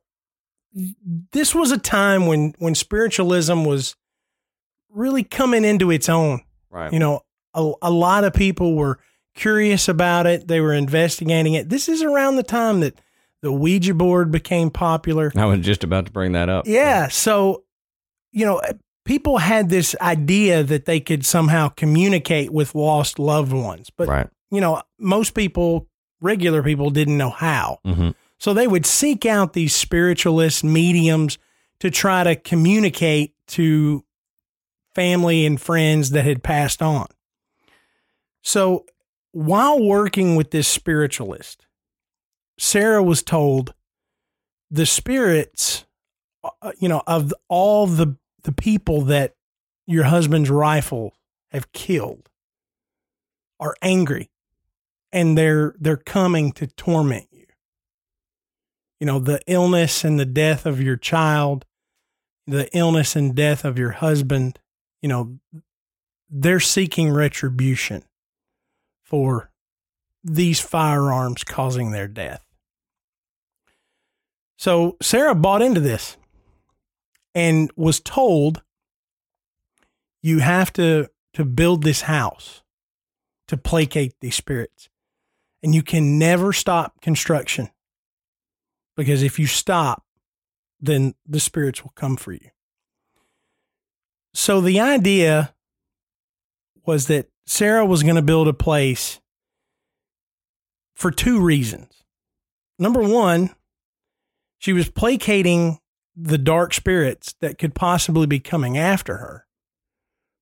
this 1.32 1.56
was 1.56 1.72
a 1.72 1.78
time 1.78 2.28
when, 2.28 2.54
when 2.60 2.76
spiritualism 2.76 3.66
was 3.66 3.96
really 4.90 5.24
coming 5.24 5.66
into 5.66 5.90
its 5.90 6.10
own. 6.10 6.42
Right. 6.70 6.94
You 6.94 7.00
know, 7.00 7.22
a, 7.54 7.72
a 7.82 7.92
lot 7.92 8.24
of 8.24 8.34
people 8.34 8.76
were 8.76 9.00
curious 9.36 9.88
about 9.88 10.28
it. 10.28 10.48
They 10.48 10.62
were 10.62 10.74
investigating 10.74 11.54
it. 11.54 11.70
This 11.70 11.90
is 11.90 12.04
around 12.04 12.36
the 12.36 12.44
time 12.44 12.82
that 12.82 13.00
the 13.42 13.52
Ouija 13.52 13.94
board 13.94 14.32
became 14.32 14.70
popular. 14.70 15.32
I 15.36 15.46
was 15.46 15.60
just 15.62 15.84
about 15.84 16.06
to 16.08 16.12
bring 16.12 16.34
that 16.34 16.50
up. 16.50 16.68
Yeah. 16.68 17.08
So, 17.08 17.64
you 18.32 18.46
know, 18.46 18.62
people 19.06 19.38
had 19.38 19.70
this 19.70 19.96
idea 20.02 20.64
that 20.64 20.86
they 20.86 21.00
could 21.00 21.26
somehow 21.26 21.70
communicate 21.70 22.52
with 22.52 22.76
lost 22.76 23.18
loved 23.20 23.54
ones. 23.54 23.90
But, 23.90 24.08
right. 24.08 24.30
you 24.52 24.62
know, 24.62 24.82
most 25.00 25.34
people, 25.34 25.88
regular 26.22 26.62
people, 26.62 26.90
didn't 26.90 27.18
know 27.18 27.30
how. 27.30 27.80
hmm 27.86 28.10
So 28.40 28.54
they 28.54 28.68
would 28.68 28.86
seek 28.86 29.26
out 29.26 29.54
these 29.54 29.74
spiritualist 29.74 30.64
mediums 30.64 31.38
to 31.80 31.90
try 31.90 32.24
to 32.24 32.36
communicate 32.36 33.34
to 33.48 34.04
family 34.94 35.46
and 35.46 35.60
friends 35.60 36.10
that 36.12 36.26
had 36.26 36.44
passed 36.44 36.82
on. 36.82 37.08
So 38.42 38.86
while 39.32 39.82
working 39.82 40.36
with 40.36 40.52
this 40.52 40.68
spiritualist, 40.68 41.66
Sarah 42.60 43.02
was 43.02 43.24
told 43.24 43.74
the 44.70 44.86
spirits, 44.86 45.86
uh, 46.44 46.72
you 46.78 46.90
know, 46.90 47.02
of 47.08 47.34
all 47.48 47.88
the, 47.88 48.18
the 48.44 48.52
people 48.52 49.02
that 49.04 49.36
your 49.88 50.04
husband's 50.04 50.50
rifle 50.50 51.14
have 51.52 51.72
killed 51.72 52.30
are 53.60 53.76
angry 53.82 54.30
and 55.12 55.38
they're 55.38 55.76
they're 55.80 55.98
coming 55.98 56.52
to 56.54 56.68
torment 56.68 57.28
you. 57.32 57.46
You 59.00 59.08
know 59.08 59.20
the 59.20 59.42
illness 59.48 60.04
and 60.04 60.20
the 60.20 60.26
death 60.26 60.66
of 60.66 60.82
your 60.82 60.98
child 60.98 61.66
the 62.46 62.70
illness 62.76 63.16
and 63.16 63.36
death 63.36 63.64
of 63.64 63.78
your 63.80 63.92
husband 63.92 64.60
you 65.02 65.10
know 65.10 65.40
they're 66.30 66.60
seeking 66.60 67.12
retribution 67.12 68.04
for 69.02 69.52
these 70.24 70.60
firearms 70.60 71.44
causing 71.44 71.92
their 71.92 72.08
death 72.08 72.44
So 74.60 74.98
Sarah 75.02 75.36
bought 75.36 75.62
into 75.62 75.80
this 75.80 76.18
and 77.34 77.72
was 77.78 78.02
told 78.02 78.62
you 80.22 80.40
have 80.40 80.74
to 80.74 81.08
to 81.36 81.46
build 81.46 81.86
this 81.86 82.02
house 82.02 82.62
to 83.48 83.56
placate 83.56 84.16
these 84.20 84.36
spirits. 84.36 84.90
And 85.64 85.74
you 85.74 85.82
can 85.82 86.20
never 86.20 86.52
stop 86.52 87.00
construction. 87.02 87.70
Because 88.98 89.24
if 89.24 89.40
you 89.40 89.48
stop, 89.48 90.04
then 90.82 91.14
the 91.26 91.40
spirits 91.40 91.82
will 91.82 91.94
come 91.96 92.18
for 92.18 92.34
you. 92.34 92.50
So 94.34 94.60
the 94.60 94.82
idea 94.82 95.54
was 96.86 97.08
that 97.08 97.30
Sarah 97.46 97.86
was 97.86 98.04
going 98.04 98.16
to 98.16 98.22
build 98.22 98.50
a 98.50 98.54
place 98.54 99.22
for 100.96 101.12
two 101.12 101.40
reasons. 101.40 102.04
Number 102.78 103.02
one, 103.02 103.56
she 104.60 104.74
was 104.74 104.90
placating 104.90 105.80
the 106.16 106.38
dark 106.38 106.74
spirits 106.74 107.34
that 107.40 107.58
could 107.58 107.74
possibly 107.74 108.28
be 108.28 108.40
coming 108.40 108.78
after 108.78 109.18
her. 109.18 109.46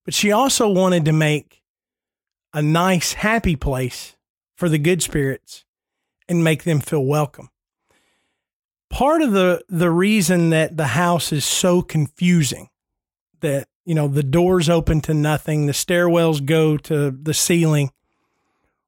But 0.03 0.13
she 0.13 0.31
also 0.31 0.67
wanted 0.67 1.05
to 1.05 1.13
make 1.13 1.61
a 2.53 2.61
nice, 2.61 3.13
happy 3.13 3.55
place 3.55 4.17
for 4.55 4.67
the 4.67 4.79
good 4.79 5.03
spirits 5.03 5.65
and 6.27 6.43
make 6.43 6.63
them 6.63 6.79
feel 6.79 7.05
welcome. 7.05 7.49
Part 8.89 9.21
of 9.21 9.33
the, 9.33 9.63
the 9.69 9.91
reason 9.91 10.49
that 10.49 10.77
the 10.77 10.87
house 10.87 11.31
is 11.31 11.45
so 11.45 11.81
confusing 11.81 12.69
that, 13.41 13.67
you 13.85 13.93
know, 13.93 14.07
the 14.07 14.23
doors 14.23 14.69
open 14.69 15.01
to 15.01 15.13
nothing, 15.13 15.67
the 15.67 15.73
stairwells 15.73 16.43
go 16.43 16.77
to 16.77 17.11
the 17.11 17.33
ceiling 17.33 17.91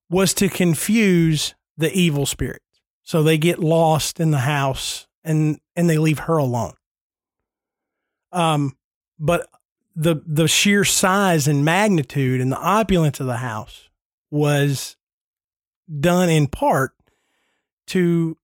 was 0.09 0.33
to 0.35 0.49
confuse 0.49 1.53
the 1.77 1.91
evil 1.91 2.25
spirits. 2.25 2.63
So 3.03 3.21
they 3.21 3.37
get 3.37 3.59
lost 3.59 4.19
in 4.19 4.31
the 4.31 4.39
house 4.39 5.07
and, 5.23 5.59
and 5.75 5.89
they 5.89 5.97
leave 5.97 6.19
her 6.19 6.37
alone. 6.37 6.73
Um, 8.31 8.77
but 9.17 9.47
the 9.95 10.21
the 10.25 10.47
sheer 10.47 10.85
size 10.85 11.47
and 11.47 11.65
magnitude 11.65 12.39
and 12.39 12.51
the 12.51 12.59
opulence 12.59 13.19
of 13.19 13.25
the 13.25 13.37
house 13.37 13.89
was 14.31 14.95
done 15.99 16.29
in 16.29 16.47
part 16.47 16.91
to 17.87 18.37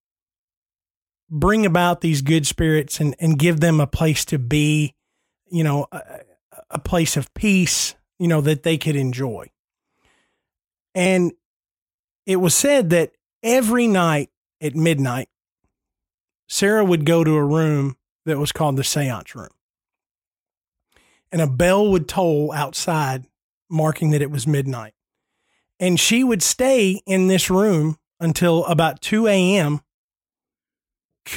bring 1.30 1.66
about 1.66 2.02
these 2.02 2.22
good 2.22 2.46
spirits 2.46 3.00
and, 3.00 3.16
and 3.20 3.40
give 3.40 3.60
them 3.60 3.80
a 3.80 3.88
place 3.88 4.26
to 4.26 4.40
be, 4.40 4.96
you 5.50 5.64
know, 5.64 5.88
a, 5.92 6.02
a 6.72 6.80
place 6.80 7.16
of 7.16 7.34
peace, 7.34 7.96
you 8.20 8.28
know, 8.28 8.42
that 8.42 8.64
they 8.64 8.78
could 8.78 8.96
enjoy. 8.96 9.50
And 10.94 11.32
it 12.26 12.38
was 12.38 12.56
said 12.56 12.90
that 12.90 13.12
every 13.44 13.88
night 13.88 14.30
at 14.62 14.76
midnight, 14.76 15.30
Sarah 16.48 16.86
would 16.86 17.06
go 17.06 17.24
to 17.24 17.36
a 17.36 17.44
room 17.44 17.98
that 18.26 18.38
was 18.38 18.52
called 18.52 18.78
the 18.78 18.84
seance 18.84 19.36
room 19.36 19.50
and 21.36 21.42
a 21.42 21.48
bell 21.48 21.92
would 21.92 22.08
toll 22.08 22.54
outside, 22.54 23.26
marking 23.70 24.12
that 24.12 24.22
it 24.22 24.32
was 24.32 24.48
midnight. 24.48 24.94
And 25.82 26.00
she 26.00 26.24
would 26.24 26.42
stay 26.42 27.02
in 27.06 27.28
this 27.28 27.50
room 27.50 27.98
until 28.22 28.64
about 28.68 29.02
2 29.02 29.28
a.m., 29.28 29.82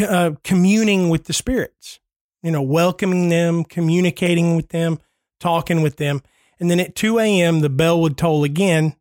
uh, 0.00 0.32
communing 0.44 1.08
with 1.08 1.24
the 1.24 1.32
spirits, 1.32 1.98
you 2.44 2.52
know, 2.52 2.62
welcoming 2.62 3.28
them, 3.28 3.64
communicating 3.64 4.54
with 4.54 4.68
them, 4.68 5.00
talking 5.40 5.82
with 5.82 5.96
them. 5.96 6.22
And 6.60 6.70
then 6.70 6.78
at 6.78 6.94
2 6.94 7.18
a.m., 7.18 7.58
the 7.58 7.68
bell 7.68 8.00
would 8.00 8.16
toll 8.16 8.44
again 8.44 8.94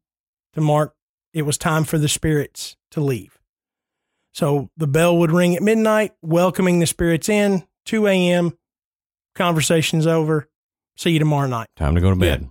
to 0.53 0.62
mark 0.62 0.95
it 1.32 1.43
was 1.43 1.60
time 1.60 1.84
for 1.84 1.99
the 1.99 2.10
spirits 2.10 2.76
to 2.89 3.01
leave. 3.01 3.37
So 4.38 4.70
the 4.78 4.86
bell 4.86 5.18
would 5.18 5.32
ring 5.32 5.56
at 5.56 5.64
midnight, 5.64 6.14
welcoming 6.22 6.78
the 6.78 6.86
spirits 6.86 7.28
in, 7.28 7.66
2 7.86 8.06
a.m., 8.06 8.56
conversation's 9.34 10.06
over, 10.06 10.48
See 10.96 11.12
you 11.12 11.20
tomorrow 11.20 11.48
night. 11.48 11.68
Time 11.76 11.96
to 11.96 12.02
go 12.02 12.10
to 12.10 12.16
bed. 12.16 12.50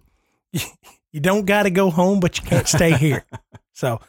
Yeah. 0.53 0.63
You 1.13 1.21
don't 1.21 1.47
got 1.47 1.63
to 1.63 1.71
go 1.71 1.89
home, 1.89 2.21
but 2.21 2.37
you 2.37 2.45
can't 2.45 2.69
stay 2.69 2.93
here. 2.99 3.25
So, 3.73 4.01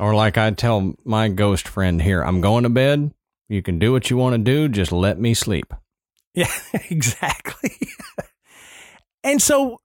or 0.00 0.16
like 0.16 0.36
I 0.36 0.50
tell 0.50 0.94
my 1.04 1.28
ghost 1.28 1.68
friend 1.68 2.02
here, 2.02 2.22
I'm 2.22 2.40
going 2.40 2.64
to 2.64 2.70
bed. 2.70 3.12
You 3.48 3.62
can 3.62 3.78
do 3.78 3.92
what 3.92 4.10
you 4.10 4.16
want 4.16 4.32
to 4.32 4.38
do. 4.38 4.68
Just 4.68 4.90
let 4.90 5.20
me 5.20 5.32
sleep. 5.32 5.72
Yeah, 6.34 6.50
exactly. 6.90 7.70
and 9.22 9.40
so 9.40 9.80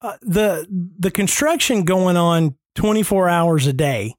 uh, 0.00 0.16
the 0.22 0.68
the 0.96 1.10
construction 1.10 1.82
going 1.82 2.16
on 2.16 2.54
24 2.76 3.28
hours 3.28 3.66
a 3.66 3.72
day 3.72 4.14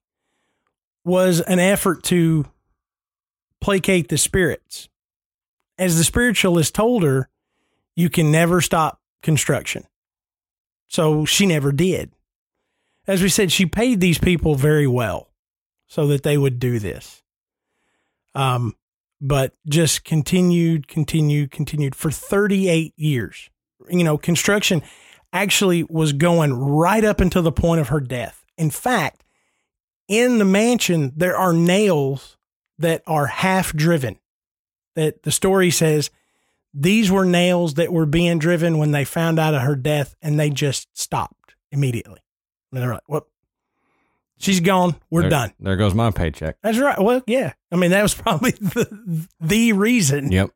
was 1.06 1.40
an 1.42 1.60
effort 1.60 2.04
to 2.04 2.46
placate 3.62 4.10
the 4.10 4.18
spirits. 4.18 4.90
As 5.78 5.98
the 5.98 6.04
spiritualist 6.04 6.76
told 6.76 7.04
her, 7.04 7.30
you 7.96 8.10
can 8.10 8.32
never 8.32 8.60
stop 8.60 9.00
construction. 9.22 9.86
So 10.88 11.26
she 11.26 11.46
never 11.46 11.72
did. 11.72 12.12
As 13.08 13.22
we 13.22 13.30
said, 13.30 13.52
she 13.52 13.66
paid 13.66 14.00
these 14.00 14.18
people 14.18 14.56
very 14.56 14.88
well 14.88 15.30
so 15.88 16.08
that 16.08 16.24
they 16.24 16.38
would 16.38 16.60
do 16.60 16.80
this. 16.80 17.22
Um, 18.34 18.76
but 19.22 19.54
just 19.68 20.04
continued, 20.04 20.88
continued, 20.88 21.52
continued 21.52 21.96
for 21.96 22.12
38 22.12 22.94
years. 22.98 23.50
You 23.90 24.04
know, 24.04 24.18
construction 24.18 24.82
actually 25.32 25.84
was 25.84 26.14
going 26.14 26.54
right 26.54 27.04
up 27.04 27.20
until 27.20 27.42
the 27.42 27.52
point 27.52 27.82
of 27.82 27.90
her 27.90 28.00
death. 28.00 28.46
In 28.58 28.70
fact, 28.70 29.25
in 30.08 30.38
the 30.38 30.46
mansion, 30.46 31.14
there 31.16 31.38
are 31.38 31.54
nails 31.54 32.38
that 32.80 33.02
are 33.08 33.26
half 33.28 33.74
driven. 33.74 34.20
That 34.96 35.24
the 35.24 35.32
story 35.32 35.72
says 35.72 36.10
these 36.74 37.12
were 37.12 37.26
nails 37.26 37.76
that 37.76 37.92
were 37.92 38.06
being 38.06 38.40
driven 38.40 38.78
when 38.78 38.92
they 38.92 39.06
found 39.06 39.40
out 39.40 39.54
of 39.54 39.62
her 39.62 39.76
death 39.76 40.16
and 40.22 40.40
they 40.40 40.50
just 40.50 40.88
stopped 40.98 41.56
immediately. 41.72 42.20
And 42.72 42.82
they're 42.82 42.94
like, 42.94 43.08
well, 43.08 43.28
she's 44.38 44.60
gone. 44.60 44.96
We're 45.10 45.22
there, 45.22 45.30
done. 45.30 45.54
There 45.60 45.76
goes 45.76 45.94
my 45.94 46.12
paycheck. 46.12 46.58
That's 46.62 46.78
right. 46.78 47.00
Well, 47.00 47.22
yeah. 47.28 47.54
I 47.72 47.76
mean, 47.78 47.92
that 47.92 48.02
was 48.02 48.14
probably 48.16 48.52
the, 48.52 49.28
the 49.40 49.74
reason. 49.74 50.32
Yep. 50.32 50.52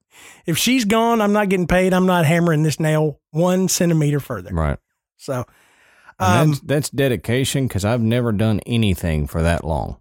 If 0.46 0.58
she's 0.58 0.86
gone, 0.86 1.22
I'm 1.22 1.34
not 1.34 1.50
getting 1.50 1.68
paid. 1.68 1.94
I'm 1.94 2.06
not 2.06 2.26
hammering 2.26 2.64
this 2.64 2.80
nail 2.80 3.20
one 3.32 3.68
centimeter 3.70 4.20
further. 4.20 4.54
Right. 4.54 4.78
So, 5.16 5.46
um, 6.20 6.50
that's, 6.50 6.60
that's 6.62 6.90
dedication 6.90 7.68
because 7.68 7.86
I've 7.86 8.02
never 8.02 8.32
done 8.32 8.60
anything 8.66 9.28
for 9.28 9.42
that 9.42 9.64
long. 9.64 9.98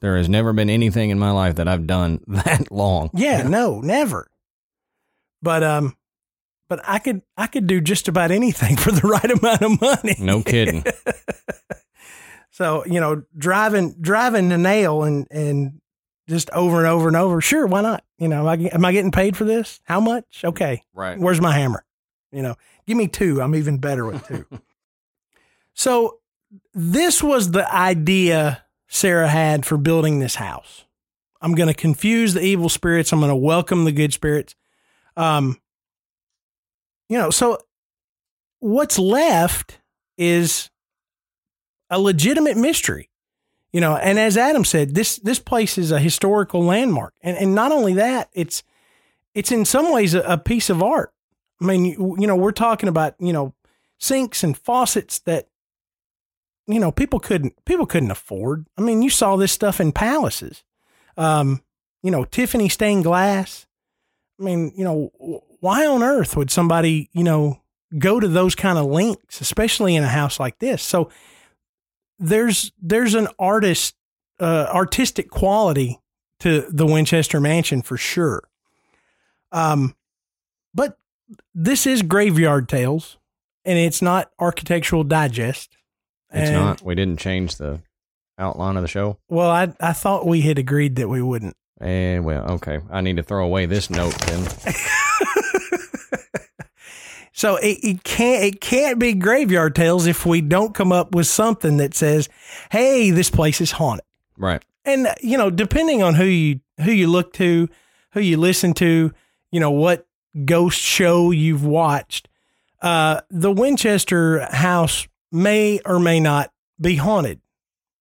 There 0.00 0.16
has 0.16 0.28
never 0.28 0.52
been 0.52 0.68
anything 0.68 1.10
in 1.10 1.18
my 1.18 1.30
life 1.30 1.54
that 1.56 1.68
I've 1.68 1.86
done 1.86 2.20
that 2.26 2.70
long. 2.72 3.10
Yeah, 3.14 3.42
no, 3.48 3.80
never. 3.80 4.28
But 5.40 5.62
um, 5.62 5.96
but 6.68 6.80
I 6.86 6.98
could 6.98 7.22
I 7.36 7.46
could 7.46 7.66
do 7.66 7.80
just 7.80 8.08
about 8.08 8.30
anything 8.30 8.76
for 8.78 8.90
the 8.90 9.06
right 9.06 9.30
amount 9.30 9.62
of 9.62 9.80
money. 9.80 10.16
No 10.18 10.42
kidding. 10.42 10.84
so 12.50 12.84
you 12.86 13.00
know, 13.00 13.22
driving 13.36 13.94
driving 14.00 14.48
the 14.48 14.58
nail 14.58 15.04
and 15.04 15.26
and 15.30 15.80
just 16.28 16.50
over 16.50 16.78
and 16.78 16.86
over 16.86 17.08
and 17.08 17.16
over. 17.16 17.40
Sure, 17.40 17.66
why 17.66 17.82
not? 17.82 18.04
You 18.18 18.28
know, 18.28 18.48
am 18.48 18.48
I, 18.48 18.54
am 18.72 18.84
I 18.84 18.92
getting 18.92 19.10
paid 19.10 19.36
for 19.36 19.44
this? 19.44 19.80
How 19.84 20.00
much? 20.00 20.42
Okay, 20.44 20.82
right. 20.94 21.18
Where's 21.18 21.40
my 21.40 21.52
hammer? 21.52 21.84
You 22.30 22.42
know, 22.42 22.54
give 22.86 22.96
me 22.96 23.08
two. 23.08 23.42
I'm 23.42 23.54
even 23.54 23.78
better 23.78 24.06
with 24.06 24.26
two. 24.26 24.46
So 25.74 26.18
this 26.74 27.22
was 27.22 27.50
the 27.50 27.72
idea 27.74 28.64
Sarah 28.88 29.28
had 29.28 29.64
for 29.64 29.76
building 29.76 30.18
this 30.20 30.34
house. 30.34 30.84
I'm 31.40 31.54
going 31.54 31.68
to 31.68 31.74
confuse 31.74 32.34
the 32.34 32.42
evil 32.42 32.68
spirits. 32.68 33.12
I'm 33.12 33.20
going 33.20 33.30
to 33.30 33.36
welcome 33.36 33.84
the 33.84 33.92
good 33.92 34.12
spirits. 34.12 34.54
Um, 35.16 35.60
you 37.08 37.18
know, 37.18 37.30
so 37.30 37.58
what's 38.60 38.98
left 38.98 39.80
is 40.16 40.70
a 41.90 41.98
legitimate 41.98 42.56
mystery. 42.56 43.10
You 43.72 43.80
know, 43.80 43.96
and 43.96 44.18
as 44.18 44.36
Adam 44.36 44.64
said, 44.64 44.94
this 44.94 45.16
this 45.16 45.38
place 45.38 45.78
is 45.78 45.90
a 45.90 45.98
historical 45.98 46.62
landmark, 46.62 47.14
and 47.22 47.38
and 47.38 47.54
not 47.54 47.72
only 47.72 47.94
that, 47.94 48.28
it's 48.34 48.62
it's 49.34 49.50
in 49.50 49.64
some 49.64 49.90
ways 49.90 50.12
a, 50.12 50.20
a 50.20 50.36
piece 50.36 50.68
of 50.68 50.82
art. 50.82 51.12
I 51.60 51.64
mean, 51.64 51.86
you, 51.86 52.16
you 52.18 52.26
know, 52.26 52.36
we're 52.36 52.52
talking 52.52 52.90
about 52.90 53.14
you 53.18 53.32
know 53.32 53.54
sinks 53.98 54.44
and 54.44 54.56
faucets 54.56 55.20
that 55.20 55.48
you 56.66 56.78
know 56.80 56.92
people 56.92 57.20
couldn't 57.20 57.64
people 57.64 57.86
couldn't 57.86 58.10
afford. 58.10 58.66
I 58.76 58.82
mean, 58.82 59.02
you 59.02 59.10
saw 59.10 59.36
this 59.36 59.52
stuff 59.52 59.80
in 59.80 59.92
palaces. 59.92 60.64
Um, 61.16 61.62
you 62.02 62.10
know, 62.10 62.24
Tiffany 62.24 62.68
stained 62.68 63.04
glass. 63.04 63.66
I 64.40 64.44
mean, 64.44 64.72
you 64.76 64.84
know, 64.84 65.42
why 65.60 65.86
on 65.86 66.02
earth 66.02 66.36
would 66.36 66.50
somebody, 66.50 67.08
you 67.12 67.22
know, 67.22 67.60
go 67.98 68.18
to 68.18 68.26
those 68.26 68.54
kind 68.54 68.78
of 68.78 68.86
links, 68.86 69.40
especially 69.40 69.94
in 69.94 70.02
a 70.02 70.08
house 70.08 70.40
like 70.40 70.58
this? 70.58 70.82
So 70.82 71.10
there's 72.18 72.72
there's 72.80 73.14
an 73.14 73.28
artist 73.38 73.94
uh, 74.40 74.66
artistic 74.72 75.30
quality 75.30 76.00
to 76.40 76.66
the 76.68 76.86
Winchester 76.86 77.40
Mansion 77.40 77.82
for 77.82 77.96
sure. 77.96 78.42
Um, 79.52 79.94
but 80.74 80.98
this 81.54 81.86
is 81.86 82.02
Graveyard 82.02 82.68
Tales, 82.68 83.18
and 83.64 83.78
it's 83.78 84.02
not 84.02 84.32
Architectural 84.40 85.04
Digest. 85.04 85.76
It's 86.32 86.50
and, 86.50 86.54
not. 86.54 86.82
We 86.82 86.94
didn't 86.94 87.18
change 87.18 87.56
the 87.56 87.80
outline 88.38 88.76
of 88.76 88.82
the 88.82 88.88
show. 88.88 89.18
Well, 89.28 89.50
I 89.50 89.74
I 89.80 89.92
thought 89.92 90.26
we 90.26 90.40
had 90.42 90.58
agreed 90.58 90.96
that 90.96 91.08
we 91.08 91.22
wouldn't. 91.22 91.56
Eh, 91.80 92.18
well, 92.18 92.52
okay. 92.52 92.80
I 92.90 93.00
need 93.00 93.16
to 93.16 93.22
throw 93.22 93.44
away 93.44 93.66
this 93.66 93.90
note 93.90 94.14
then. 94.26 94.46
So 97.32 97.56
it, 97.56 97.78
it 97.82 98.04
can't 98.04 98.44
it 98.44 98.60
can't 98.60 98.98
be 98.98 99.14
graveyard 99.14 99.74
tales 99.74 100.06
if 100.06 100.26
we 100.26 100.40
don't 100.40 100.74
come 100.74 100.92
up 100.92 101.14
with 101.14 101.26
something 101.26 101.78
that 101.78 101.94
says, 101.94 102.28
"Hey, 102.70 103.10
this 103.10 103.30
place 103.30 103.60
is 103.60 103.72
haunted." 103.72 104.04
Right. 104.36 104.62
And 104.84 105.08
you 105.20 105.38
know, 105.38 105.50
depending 105.50 106.02
on 106.02 106.14
who 106.14 106.24
you 106.24 106.60
who 106.84 106.90
you 106.92 107.08
look 107.08 107.32
to, 107.34 107.68
who 108.12 108.20
you 108.20 108.36
listen 108.36 108.74
to, 108.74 109.12
you 109.50 109.60
know 109.60 109.70
what 109.70 110.06
ghost 110.44 110.78
show 110.78 111.30
you've 111.30 111.64
watched, 111.64 112.28
uh, 112.82 113.22
the 113.30 113.50
Winchester 113.50 114.40
house 114.54 115.08
may 115.32 115.80
or 115.84 115.98
may 115.98 116.20
not 116.20 116.52
be 116.80 116.96
haunted. 116.96 117.40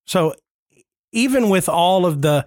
So 0.06 0.34
even 1.12 1.48
with 1.48 1.68
all 1.68 2.04
of 2.04 2.22
the 2.22 2.46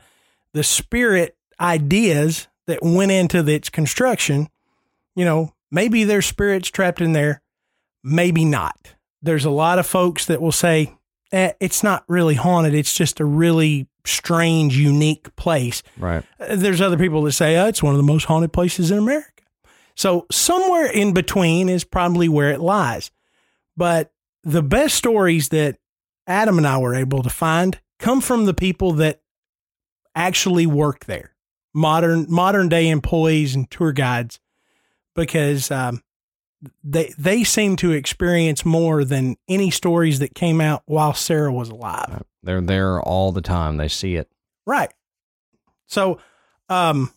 the 0.54 0.64
spirit 0.64 1.36
ideas 1.60 2.48
that 2.68 2.80
went 2.84 3.12
into 3.12 3.46
its 3.48 3.70
construction, 3.70 4.48
you 5.16 5.26
know, 5.26 5.54
maybe 5.72 6.04
there's 6.04 6.26
spirits 6.26 6.70
trapped 6.70 7.02
in 7.02 7.14
there, 7.14 7.42
maybe 8.04 8.46
not. 8.46 8.94
There's 9.22 9.46
a 9.46 9.50
lot 9.50 9.80
of 9.80 9.88
folks 9.88 10.26
that 10.28 10.42
will 10.42 10.52
say, 10.52 10.94
eh, 11.32 11.54
it's 11.60 11.84
not 11.84 12.04
really 12.08 12.36
haunted. 12.36 12.74
It's 12.76 12.94
just 12.94 13.20
a 13.20 13.26
really 13.26 13.88
strange, 14.06 14.78
unique 14.78 15.36
place. 15.36 15.82
Right. 15.98 16.24
Uh, 16.40 16.56
There's 16.56 16.82
other 16.82 16.98
people 16.98 17.22
that 17.24 17.32
say, 17.32 17.58
oh, 17.58 17.68
it's 17.68 17.82
one 17.82 17.94
of 17.94 17.98
the 17.98 18.04
most 18.04 18.26
haunted 18.26 18.54
places 18.54 18.92
in 18.92 18.98
America. 18.98 19.30
So 19.96 20.26
somewhere 20.32 20.92
in 20.92 21.14
between 21.14 21.70
is 21.70 21.84
probably 21.84 22.28
where 22.28 22.52
it 22.52 22.60
lies. 22.60 23.12
But 23.78 24.12
the 24.44 24.64
best 24.64 24.96
stories 24.96 25.50
that 25.50 25.78
Adam 26.28 26.58
and 26.58 26.68
I 26.68 26.78
were 26.78 26.96
able 26.96 27.24
to 27.24 27.30
find 27.30 27.80
come 28.00 28.22
from 28.22 28.46
the 28.46 28.54
people 28.54 28.94
that 28.94 29.22
actually 30.16 30.66
work 30.66 31.06
there, 31.06 31.36
modern 31.74 32.26
modern 32.30 32.70
day 32.70 32.90
employees 32.90 33.56
and 33.56 33.70
tour 33.70 33.92
guides, 33.92 34.40
because 35.16 35.72
um, 35.72 36.02
they 36.84 37.14
they 37.18 37.44
seem 37.44 37.76
to 37.78 37.92
experience 37.92 38.66
more 38.66 39.04
than 39.04 39.36
any 39.48 39.70
stories 39.72 40.20
that 40.20 40.36
came 40.36 40.62
out 40.62 40.84
while 40.86 41.14
Sarah 41.14 41.52
was 41.52 41.70
alive. 41.70 42.24
They're 42.42 42.62
there 42.62 43.02
all 43.02 43.32
the 43.32 43.42
time. 43.42 43.78
They 43.78 43.88
see 43.88 44.16
it. 44.16 44.30
Right. 44.66 44.94
So, 45.88 46.20
um, 46.70 47.14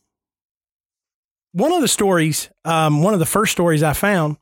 one 1.52 1.72
of 1.72 1.80
the 1.80 1.88
stories, 1.88 2.50
um, 2.64 3.02
one 3.02 3.14
of 3.14 3.20
the 3.20 3.26
first 3.26 3.52
stories 3.52 3.82
I 3.82 3.92
found, 3.92 4.36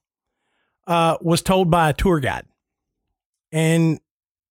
uh, 0.86 1.16
was 1.20 1.42
told 1.42 1.70
by 1.70 1.90
a 1.90 1.92
tour 1.92 2.20
guide, 2.20 2.44
and 3.54 4.00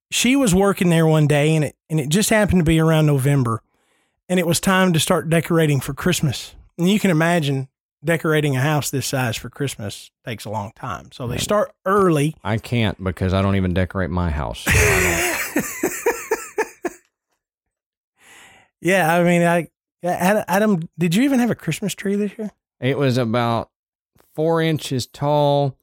she 0.10 0.36
was 0.36 0.56
working 0.56 0.90
there 0.90 1.06
one 1.06 1.28
day, 1.28 1.56
and 1.56 1.66
it 1.66 1.76
and 1.90 2.00
it 2.00 2.10
just 2.10 2.30
happened 2.30 2.62
to 2.62 2.64
be 2.66 2.80
around 2.80 3.06
November, 3.06 3.62
and 4.30 4.40
it 4.40 4.48
was 4.48 4.60
time 4.60 4.94
to 4.94 5.00
start 5.00 5.30
decorating 5.30 5.80
for 5.82 5.94
Christmas. 5.94 6.56
And 6.78 6.90
you 6.90 7.00
can 7.00 7.12
imagine 7.12 7.68
decorating 8.04 8.56
a 8.56 8.62
house 8.62 8.90
this 8.90 9.06
size 9.06 9.36
for 9.38 9.50
Christmas 9.50 10.10
takes 10.26 10.46
a 10.46 10.50
long 10.50 10.72
time. 10.76 11.12
So 11.12 11.28
they 11.28 11.38
start 11.38 11.72
early. 11.86 12.36
I 12.44 12.58
can't 12.58 13.02
because 13.04 13.34
I 13.34 13.42
don't 13.42 13.56
even 13.56 13.74
decorate 13.74 14.10
my 14.10 14.30
house. 14.30 14.64
So 14.64 14.72
I 14.74 15.62
Yeah, 18.82 19.14
I 19.14 19.24
mean, 19.24 19.44
I 19.44 19.68
Adam, 20.04 20.44
Adam, 20.48 20.90
did 20.98 21.16
you 21.16 21.24
even 21.24 21.40
have 21.40 21.52
a 21.52 21.56
Christmas 21.56 21.94
tree 21.94 22.16
this 22.16 22.32
year? 22.38 22.52
it 22.80 22.98
was 22.98 23.18
about 23.18 23.70
four 24.36 24.62
inches 24.62 25.08
tall, 25.08 25.78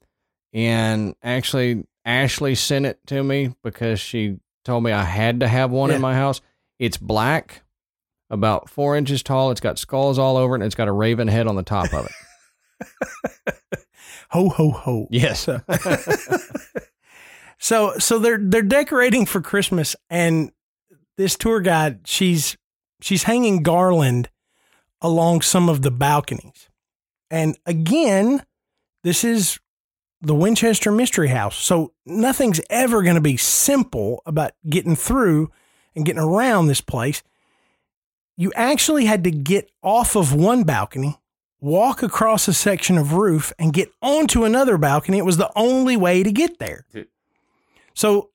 and 0.52 1.14
actually, 1.22 1.84
Ashley 2.04 2.54
sent 2.54 2.86
it 2.86 2.98
to 3.06 3.22
me 3.22 3.54
because 3.62 4.00
she 4.00 4.38
told 4.64 4.84
me 4.84 4.92
I 4.92 5.04
had 5.04 5.40
to 5.40 5.48
have 5.48 5.70
one 5.70 5.90
Yeah. 5.90 5.96
in 5.96 6.02
my 6.02 6.14
house. 6.14 6.40
It's 6.78 6.96
black, 6.96 7.62
about 8.30 8.70
four 8.70 8.96
inches 8.96 9.22
tall. 9.22 9.50
It's 9.50 9.60
got 9.60 9.78
skulls 9.78 10.18
all 10.18 10.36
over 10.36 10.54
it, 10.54 10.58
and 10.58 10.64
it's 10.64 10.74
got 10.74 10.88
a 10.88 10.92
raven 10.92 11.28
head 11.28 11.46
on 11.46 11.56
the 11.56 11.62
top 11.62 11.92
of 11.92 12.06
it. 12.06 13.56
Ho 14.30 14.48
ho 14.48 14.70
ho. 14.70 15.08
yes. 15.10 15.48
So 17.62 17.98
so 17.98 18.18
they're 18.18 18.38
they're 18.40 18.62
decorating 18.62 19.26
for 19.26 19.42
Christmas 19.42 19.94
and 20.08 20.50
this 21.18 21.36
tour 21.36 21.60
guide 21.60 22.00
she's 22.06 22.56
she's 23.02 23.24
hanging 23.24 23.62
garland 23.62 24.30
along 25.02 25.42
some 25.42 25.68
of 25.68 25.82
the 25.82 25.90
balconies. 25.90 26.70
And 27.30 27.58
again, 27.66 28.44
this 29.04 29.24
is 29.24 29.58
the 30.22 30.34
Winchester 30.34 30.92
Mystery 30.92 31.28
House. 31.28 31.56
So 31.56 31.92
nothing's 32.04 32.60
ever 32.68 33.02
going 33.02 33.14
to 33.14 33.20
be 33.20 33.36
simple 33.36 34.22
about 34.26 34.52
getting 34.68 34.96
through 34.96 35.50
and 35.94 36.04
getting 36.04 36.22
around 36.22 36.66
this 36.66 36.80
place. 36.80 37.22
You 38.36 38.52
actually 38.54 39.06
had 39.06 39.24
to 39.24 39.30
get 39.30 39.70
off 39.82 40.16
of 40.16 40.34
one 40.34 40.64
balcony, 40.64 41.18
walk 41.60 42.02
across 42.02 42.48
a 42.48 42.54
section 42.54 42.96
of 42.96 43.12
roof, 43.14 43.52
and 43.58 43.72
get 43.72 43.92
onto 44.00 44.44
another 44.44 44.78
balcony. 44.78 45.18
It 45.18 45.24
was 45.26 45.36
the 45.36 45.50
only 45.56 45.96
way 45.96 46.22
to 46.22 46.32
get 46.32 46.58
there. 46.58 46.84
So 47.94 48.30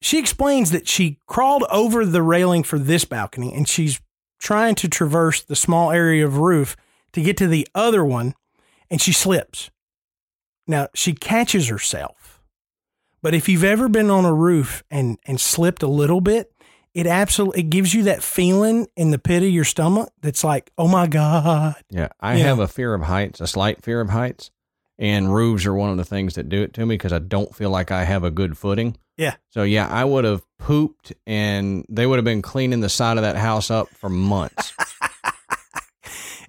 she 0.00 0.18
explains 0.18 0.70
that 0.72 0.88
she 0.88 1.18
crawled 1.26 1.64
over 1.70 2.04
the 2.04 2.22
railing 2.22 2.62
for 2.62 2.78
this 2.78 3.04
balcony 3.04 3.54
and 3.54 3.68
she's 3.68 4.00
trying 4.38 4.74
to 4.74 4.88
traverse 4.88 5.42
the 5.42 5.56
small 5.56 5.92
area 5.92 6.26
of 6.26 6.38
roof 6.38 6.76
to 7.12 7.22
get 7.22 7.36
to 7.36 7.46
the 7.46 7.66
other 7.74 8.04
one 8.04 8.34
and 8.90 9.00
she 9.00 9.12
slips. 9.12 9.70
Now 10.66 10.88
she 10.94 11.12
catches 11.12 11.68
herself. 11.68 12.40
But 13.22 13.34
if 13.34 13.48
you've 13.48 13.64
ever 13.64 13.88
been 13.88 14.10
on 14.10 14.24
a 14.24 14.32
roof 14.34 14.82
and 14.90 15.18
and 15.26 15.40
slipped 15.40 15.82
a 15.82 15.88
little 15.88 16.20
bit, 16.20 16.52
it 16.94 17.06
absolutely 17.06 17.60
it 17.60 17.70
gives 17.70 17.94
you 17.94 18.04
that 18.04 18.22
feeling 18.22 18.88
in 18.96 19.10
the 19.10 19.18
pit 19.18 19.42
of 19.42 19.48
your 19.48 19.64
stomach 19.64 20.10
that's 20.20 20.42
like, 20.44 20.72
"Oh 20.76 20.88
my 20.88 21.06
god." 21.06 21.76
Yeah, 21.90 22.08
I 22.20 22.36
have 22.36 22.58
a 22.58 22.68
fear 22.68 22.94
of 22.94 23.02
heights, 23.02 23.40
a 23.40 23.46
slight 23.46 23.82
fear 23.82 24.00
of 24.00 24.10
heights, 24.10 24.50
and 24.98 25.32
roofs 25.32 25.66
are 25.66 25.74
one 25.74 25.90
of 25.90 25.96
the 25.96 26.04
things 26.04 26.34
that 26.34 26.48
do 26.48 26.62
it 26.62 26.74
to 26.74 26.86
me 26.86 26.94
because 26.94 27.12
I 27.12 27.18
don't 27.20 27.54
feel 27.54 27.70
like 27.70 27.90
I 27.90 28.04
have 28.04 28.24
a 28.24 28.30
good 28.30 28.58
footing. 28.58 28.96
Yeah. 29.16 29.36
So 29.50 29.62
yeah, 29.62 29.86
I 29.88 30.04
would 30.04 30.24
have 30.24 30.42
pooped, 30.58 31.12
and 31.26 31.86
they 31.88 32.06
would 32.06 32.16
have 32.16 32.24
been 32.24 32.42
cleaning 32.42 32.80
the 32.80 32.88
side 32.88 33.18
of 33.18 33.22
that 33.22 33.36
house 33.36 33.70
up 33.70 33.88
for 33.90 34.08
months. 34.08 34.72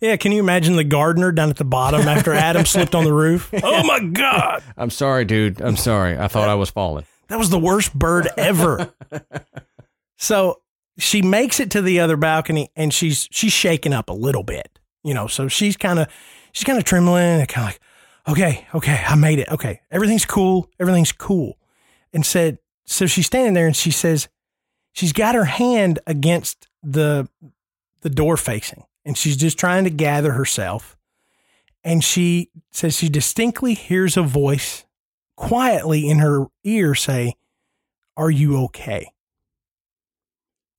Yeah, 0.03 0.17
can 0.17 0.33
you 0.33 0.41
imagine 0.41 0.75
the 0.75 0.83
gardener 0.83 1.31
down 1.31 1.49
at 1.49 1.55
the 1.55 1.63
bottom 1.63 2.01
after 2.01 2.33
Adam 2.33 2.65
slipped 2.65 2.93
on 2.93 3.05
the 3.05 3.13
roof? 3.13 3.49
Oh 3.63 3.83
my 3.85 4.01
god. 4.01 4.61
I'm 4.75 4.89
sorry, 4.89 5.23
dude. 5.23 5.61
I'm 5.61 5.77
sorry. 5.77 6.17
I 6.17 6.27
thought 6.27 6.49
I 6.49 6.55
was 6.55 6.69
falling. 6.69 7.05
That 7.29 7.39
was 7.39 7.49
the 7.49 7.57
worst 7.57 7.97
bird 7.97 8.27
ever. 8.35 8.93
so 10.17 10.61
she 10.97 11.21
makes 11.21 11.61
it 11.61 11.71
to 11.71 11.81
the 11.81 12.01
other 12.01 12.17
balcony 12.17 12.69
and 12.75 12.93
she's 12.93 13.29
she's 13.31 13.53
shaking 13.53 13.93
up 13.93 14.09
a 14.09 14.13
little 14.13 14.43
bit, 14.43 14.77
you 15.05 15.13
know. 15.13 15.27
So 15.27 15.47
she's 15.47 15.77
kind 15.77 15.99
of 15.99 16.07
she's 16.51 16.65
kind 16.65 16.77
of 16.77 16.83
trembling 16.83 17.23
and 17.39 17.47
kind 17.47 17.69
of 17.69 17.73
like, 17.73 17.81
okay, 18.37 18.67
okay, 18.75 19.01
I 19.07 19.15
made 19.15 19.39
it. 19.39 19.47
Okay, 19.49 19.79
everything's 19.89 20.25
cool, 20.25 20.69
everything's 20.81 21.13
cool. 21.13 21.57
And 22.11 22.25
said, 22.25 22.59
so 22.85 23.05
she's 23.05 23.27
standing 23.27 23.53
there 23.53 23.67
and 23.67 23.75
she 23.75 23.91
says, 23.91 24.27
she's 24.91 25.13
got 25.13 25.33
her 25.33 25.45
hand 25.45 25.99
against 26.05 26.67
the 26.83 27.29
the 28.01 28.09
door 28.09 28.35
facing, 28.35 28.83
and 29.05 29.17
she's 29.17 29.37
just 29.37 29.57
trying 29.57 29.83
to 29.83 29.89
gather 29.89 30.33
herself. 30.33 30.97
And 31.83 32.03
she 32.03 32.49
says 32.71 32.97
she 32.97 33.09
distinctly 33.09 33.73
hears 33.73 34.15
a 34.15 34.23
voice 34.23 34.85
quietly 35.35 36.07
in 36.07 36.19
her 36.19 36.45
ear 36.63 36.95
say, 36.95 37.33
Are 38.15 38.31
you 38.31 38.63
okay? 38.65 39.11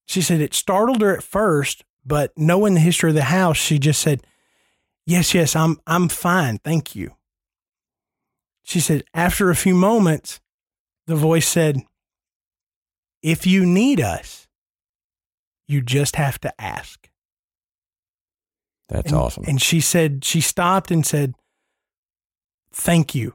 She 0.07 0.23
said 0.23 0.41
it 0.41 0.55
startled 0.55 1.03
her 1.03 1.17
at 1.17 1.23
first, 1.23 1.85
but 2.05 2.33
knowing 2.37 2.75
the 2.75 2.81
history 2.81 3.11
of 3.11 3.17
the 3.17 3.25
house, 3.25 3.57
she 3.57 3.79
just 3.79 4.01
said, 4.01 4.23
Yes, 5.07 5.35
yes, 5.35 5.55
I'm 5.55 5.79
I'm 5.87 6.09
fine, 6.09 6.59
thank 6.59 6.95
you. 6.95 7.15
She 8.63 8.81
said, 8.81 9.05
after 9.13 9.51
a 9.51 9.57
few 9.57 9.75
moments, 9.75 10.41
the 11.07 11.17
voice 11.17 11.47
said, 11.47 11.83
If 13.23 13.47
you 13.47 13.67
need 13.67 14.01
us, 14.01 14.49
you 15.69 15.83
just 15.83 16.17
have 16.17 16.41
to 16.41 16.61
ask. 16.61 17.11
That's 18.89 19.11
And- 19.13 19.21
awesome. 19.21 19.45
And 19.47 19.61
she 19.63 19.81
said 19.81 20.25
she 20.25 20.41
stopped 20.41 20.91
and 20.91 21.05
said, 21.07 21.35
"Thank 22.73 23.15
you. 23.15 23.35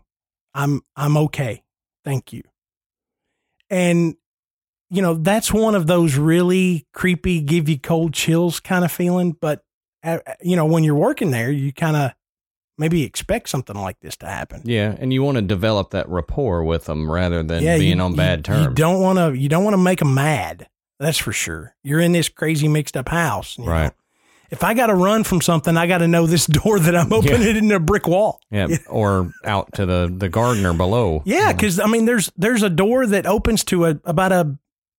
I'm 0.54 0.82
I'm 0.95 1.18
okay. 1.18 1.64
Thank 2.06 2.34
you." 2.34 2.43
And 3.70 4.16
you 4.89 5.02
know, 5.02 5.14
that's 5.14 5.54
one 5.54 5.76
of 5.76 5.86
those 5.88 6.16
really 6.16 6.88
creepy, 6.93 7.41
give 7.41 7.70
you 7.70 7.78
cold 7.78 8.14
chills 8.14 8.60
kind 8.60 8.84
of 8.84 8.91
feeling, 8.91 9.34
but 9.39 9.64
uh, 10.04 10.18
you 10.41 10.56
know, 10.56 10.66
when 10.66 10.84
you're 10.84 10.95
working 10.95 11.30
there, 11.30 11.52
you 11.52 11.72
kind 11.72 11.95
of 11.95 12.12
maybe 12.78 13.04
expect 13.04 13.50
something 13.50 13.76
like 13.76 14.00
this 14.00 14.16
to 14.18 14.26
happen. 14.26 14.62
yeah, 14.66 14.95
and 14.97 15.12
you 15.14 15.22
want 15.22 15.36
to 15.36 15.41
develop 15.43 15.91
that 15.91 16.08
rapport 16.10 16.64
with 16.64 16.86
them 16.86 17.10
rather 17.12 17.43
than 17.43 17.62
yeah, 17.62 17.78
being 17.78 17.97
you- 17.97 18.04
on 18.04 18.16
bad 18.16 18.39
you- 18.39 18.43
terms. 18.43 18.66
You 18.68 18.74
don't 18.74 19.02
want 19.02 19.20
to 19.20 19.38
you 19.39 19.50
don't 19.50 19.64
want 19.64 19.74
to 19.76 19.78
make 19.82 20.00
them 20.00 20.14
mad. 20.16 20.68
That's 21.00 21.18
for 21.18 21.32
sure. 21.32 21.76
You're 21.84 22.00
in 22.02 22.12
this 22.12 22.28
crazy 22.28 22.68
mixed 22.68 22.97
up 22.97 23.10
house. 23.10 23.58
right? 23.60 23.86
know. 23.88 23.91
If 24.52 24.64
I 24.64 24.74
got 24.74 24.88
to 24.88 24.95
run 24.95 25.24
from 25.24 25.41
something, 25.41 25.78
I 25.78 25.86
got 25.88 26.00
to 26.00 26.08
know 26.08 26.26
this 26.26 26.45
door 26.47 26.80
that 26.80 26.95
I'm 26.95 27.12
opening 27.14 27.43
it 27.43 27.56
in 27.58 27.72
a 27.72 27.80
brick 27.80 28.08
wall. 28.08 28.41
yeah, 28.52 28.68
or 28.89 29.32
out 29.45 29.74
to 29.76 29.86
the 29.86 30.14
the 30.16 30.30
gardener 30.30 30.74
below. 30.74 31.22
Yeah, 31.26 31.52
because 31.54 31.80
I 31.80 31.88
mean, 31.88 32.06
there's 32.06 32.32
there's 32.38 32.64
a 32.64 32.70
door 32.70 33.06
that 33.08 33.26
opens 33.26 33.64
to 33.66 33.86
a 33.86 34.00
about 34.06 34.32
a 34.32 34.58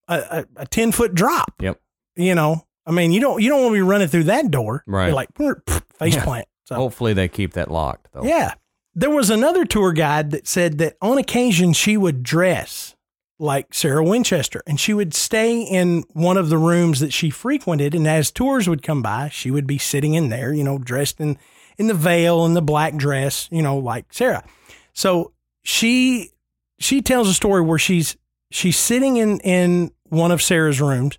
a, 0.09 0.45
a 0.57 0.67
ten 0.67 0.93
foot 0.93 1.15
drop. 1.15 1.55
Yep. 1.61 1.81
You 2.17 2.35
know, 2.35 2.67
I 2.87 2.91
mean, 2.93 3.13
you 3.13 3.21
don't 3.21 3.43
you 3.43 3.49
don't 3.49 3.61
want 3.63 3.71
to 3.73 3.77
be 3.77 3.81
running 3.83 4.09
through 4.09 4.25
that 4.25 4.51
door. 4.51 4.83
Right. 4.87 5.07
You're 5.07 5.15
like 5.15 5.31
face 5.37 6.15
Yeah. 6.15 6.25
plant. 6.25 6.49
So 6.65 6.77
Hopefully 6.77 7.13
they 7.15 7.27
keep 7.29 7.55
that 7.55 7.71
locked 7.71 8.09
though. 8.13 8.23
yeah. 8.25 8.55
There 8.95 9.11
was 9.11 9.31
another 9.31 9.65
tour 9.65 9.93
guide 9.93 10.33
that 10.33 10.47
said 10.49 10.79
that 10.79 10.97
on 11.01 11.17
occasion 11.19 11.73
she 11.73 11.97
would 11.97 12.23
dress 12.25 12.95
like 13.41 13.73
Sarah 13.73 14.05
Winchester 14.05 14.63
and 14.67 14.79
she 14.79 14.93
would 14.93 15.15
stay 15.15 15.63
in 15.63 16.05
one 16.13 16.37
of 16.37 16.51
the 16.51 16.59
rooms 16.59 17.01
that 17.01 17.13
she 17.13 17.31
frequented. 17.31 17.95
And 17.95 18.07
as 18.07 18.31
tours 18.31 18.69
would 18.69 18.83
come 18.83 19.03
by, 19.03 19.31
she 19.31 19.51
would 19.51 19.67
be 19.67 19.79
sitting 19.79 20.15
in 20.15 20.29
there, 20.29 20.53
you 20.53 20.63
know, 20.63 20.79
dressed 20.79 21.21
in, 21.21 21.39
in 21.79 21.87
the 21.87 21.95
veil 21.95 22.45
and 22.45 22.55
the 22.55 22.63
black 22.63 22.97
dress, 22.97 23.49
you 23.51 23.63
know, 23.63 23.79
like 23.79 24.13
Sarah. 24.13 24.45
So 24.93 25.33
she, 25.63 26.31
she 26.79 27.01
tells 27.01 27.29
a 27.29 27.35
story 27.35 27.63
where 27.63 27.79
she's, 27.79 28.17
she's 28.51 28.79
sitting 28.79 29.17
in, 29.17 29.41
in 29.41 29.91
one 30.11 30.33
of 30.33 30.43
Sarah's 30.43 30.81
rooms 30.81 31.19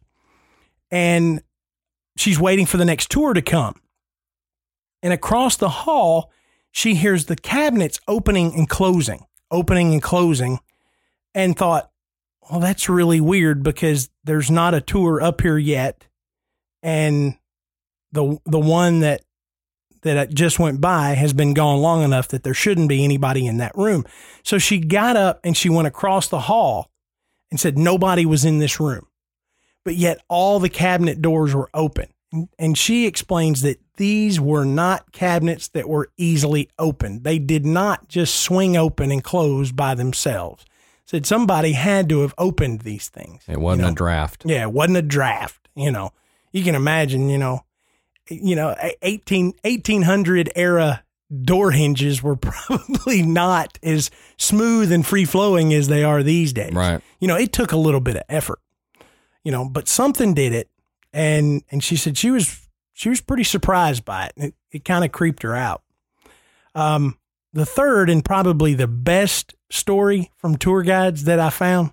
and 0.91 1.41
she's 2.17 2.39
waiting 2.39 2.67
for 2.67 2.77
the 2.77 2.85
next 2.85 3.09
tour 3.09 3.33
to 3.33 3.41
come. 3.41 3.81
And 5.01 5.11
across 5.11 5.57
the 5.57 5.69
hall, 5.69 6.31
she 6.71 6.93
hears 6.93 7.25
the 7.25 7.35
cabinets 7.35 7.99
opening 8.07 8.53
and 8.53 8.69
closing, 8.69 9.25
opening 9.49 9.93
and 9.93 10.01
closing, 10.01 10.59
and 11.33 11.57
thought, 11.57 11.90
well, 12.49 12.59
that's 12.59 12.89
really 12.89 13.21
weird 13.21 13.63
because 13.63 14.09
there's 14.23 14.51
not 14.51 14.73
a 14.73 14.81
tour 14.81 15.21
up 15.21 15.41
here 15.41 15.57
yet. 15.57 16.07
And 16.83 17.37
the 18.11 18.37
the 18.45 18.59
one 18.59 19.01
that 19.01 19.21
that 20.01 20.33
just 20.33 20.59
went 20.59 20.81
by 20.81 21.09
has 21.09 21.33
been 21.33 21.53
gone 21.53 21.79
long 21.79 22.03
enough 22.03 22.29
that 22.29 22.43
there 22.43 22.53
shouldn't 22.53 22.89
be 22.89 23.03
anybody 23.03 23.45
in 23.45 23.57
that 23.57 23.77
room. 23.77 24.05
So 24.43 24.57
she 24.57 24.79
got 24.79 25.15
up 25.15 25.39
and 25.43 25.55
she 25.55 25.69
went 25.69 25.87
across 25.87 26.27
the 26.27 26.39
hall 26.39 26.89
and 27.51 27.59
said 27.59 27.77
nobody 27.77 28.25
was 28.25 28.43
in 28.43 28.59
this 28.59 28.79
room. 28.79 29.07
But 29.83 29.95
yet 29.95 30.19
all 30.27 30.59
the 30.59 30.69
cabinet 30.69 31.21
doors 31.21 31.53
were 31.53 31.69
open. 31.73 32.07
And 32.57 32.77
she 32.77 33.05
explains 33.07 33.61
that 33.61 33.79
these 33.97 34.39
were 34.39 34.63
not 34.63 35.11
cabinets 35.11 35.67
that 35.69 35.89
were 35.89 36.09
easily 36.17 36.69
opened. 36.79 37.23
They 37.23 37.39
did 37.39 37.65
not 37.65 38.07
just 38.07 38.35
swing 38.35 38.77
open 38.77 39.11
and 39.11 39.23
close 39.23 39.71
by 39.71 39.95
themselves. 39.95 40.65
Said 41.05 41.25
somebody 41.25 41.73
had 41.73 42.07
to 42.09 42.21
have 42.21 42.33
opened 42.37 42.81
these 42.81 43.09
things. 43.09 43.43
It 43.47 43.59
wasn't 43.59 43.81
you 43.81 43.87
know? 43.87 43.91
a 43.91 43.95
draft. 43.95 44.43
Yeah, 44.45 44.61
it 44.63 44.71
wasn't 44.71 44.97
a 44.97 45.01
draft. 45.01 45.67
You 45.75 45.91
know, 45.91 46.11
you 46.51 46.63
can 46.63 46.75
imagine, 46.75 47.29
you 47.29 47.37
know, 47.37 47.65
you 48.29 48.55
know, 48.55 48.75
18, 49.01 49.53
1800 49.63 50.51
era 50.55 51.03
door 51.43 51.71
hinges 51.71 52.21
were 52.21 52.35
probably 52.37 53.23
not 53.23 53.77
as 53.83 54.11
smooth 54.37 54.91
and 54.91 55.05
free 55.05 55.25
flowing 55.25 55.73
as 55.73 55.87
they 55.87 56.03
are 56.03 56.23
these 56.23 56.53
days. 56.53 56.73
Right. 56.73 57.01
You 57.19 57.27
know, 57.27 57.35
it 57.35 57.53
took 57.53 57.71
a 57.71 57.77
little 57.77 58.01
bit 58.01 58.15
of 58.17 58.23
effort, 58.29 58.59
you 59.43 59.51
know, 59.51 59.67
but 59.67 59.87
something 59.87 60.33
did 60.33 60.53
it. 60.53 60.69
And, 61.13 61.63
and 61.69 61.83
she 61.83 61.97
said 61.97 62.17
she 62.17 62.31
was, 62.31 62.69
she 62.93 63.09
was 63.09 63.21
pretty 63.21 63.43
surprised 63.43 64.05
by 64.05 64.25
it. 64.25 64.33
It, 64.37 64.55
it 64.71 64.85
kind 64.85 65.03
of 65.03 65.11
creeped 65.11 65.43
her 65.43 65.55
out. 65.55 65.83
Um, 66.73 67.17
the 67.53 67.65
third 67.65 68.09
and 68.09 68.23
probably 68.23 68.73
the 68.73 68.87
best 68.87 69.55
story 69.69 70.31
from 70.37 70.57
tour 70.57 70.83
guides 70.83 71.25
that 71.25 71.39
I 71.39 71.49
found 71.49 71.91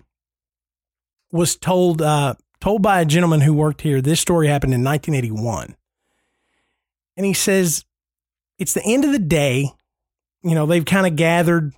was 1.31 1.55
told 1.55 2.01
uh, 2.01 2.35
told 2.61 2.81
by 2.81 3.01
a 3.01 3.05
gentleman 3.05 3.41
who 3.41 3.53
worked 3.53 3.81
here. 3.81 4.01
This 4.01 4.19
story 4.19 4.47
happened 4.47 4.73
in 4.73 4.83
1981, 4.83 5.75
and 7.17 7.25
he 7.25 7.33
says 7.33 7.85
it's 8.57 8.73
the 8.73 8.83
end 8.83 9.05
of 9.05 9.11
the 9.11 9.19
day. 9.19 9.71
You 10.41 10.55
know, 10.55 10.65
they've 10.65 10.85
kind 10.85 11.05
of 11.05 11.15
gathered, 11.15 11.73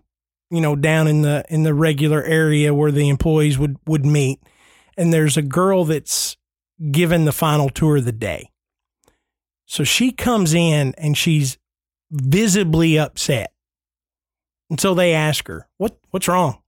you 0.49 0.61
know, 0.61 0.75
down 0.75 1.07
in 1.07 1.23
the 1.23 1.43
in 1.49 1.63
the 1.63 1.73
regular 1.73 2.23
area 2.23 2.73
where 2.73 2.91
the 2.91 3.09
employees 3.09 3.57
would 3.57 3.77
would 3.87 4.05
meet, 4.05 4.39
and 4.97 5.11
there's 5.11 5.37
a 5.37 5.41
girl 5.41 5.85
that's 5.85 6.37
given 6.91 7.25
the 7.25 7.31
final 7.31 7.69
tour 7.69 7.97
of 7.97 8.05
the 8.05 8.11
day. 8.11 8.49
So 9.65 9.83
she 9.83 10.11
comes 10.11 10.53
in 10.53 10.93
and 10.97 11.17
she's 11.17 11.57
visibly 12.11 12.99
upset. 12.99 13.53
And 14.71 14.79
so 14.79 14.95
they 14.95 15.13
ask 15.13 15.49
her, 15.49 15.67
"What 15.77 15.99
what's 16.11 16.29
wrong?" 16.29 16.61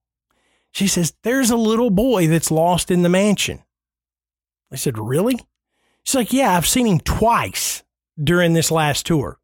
She 0.73 0.87
says, 0.87 1.13
"There's 1.23 1.49
a 1.49 1.55
little 1.55 1.89
boy 1.89 2.27
that's 2.27 2.51
lost 2.51 2.91
in 2.91 3.01
the 3.01 3.07
mansion." 3.07 3.63
I 4.69 4.75
said, 4.75 4.97
"Really?" 4.97 5.39
She's 6.03 6.15
like, 6.15 6.33
"Yeah, 6.33 6.57
I've 6.57 6.67
seen 6.67 6.85
him 6.85 6.99
twice 6.99 7.81
during 8.21 8.53
this 8.53 8.71
last 8.71 9.05
tour." 9.05 9.39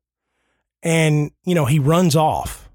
And, 0.84 1.32
you 1.46 1.56
know, 1.56 1.66
he 1.66 1.80
runs 1.80 2.18
off. 2.18 2.70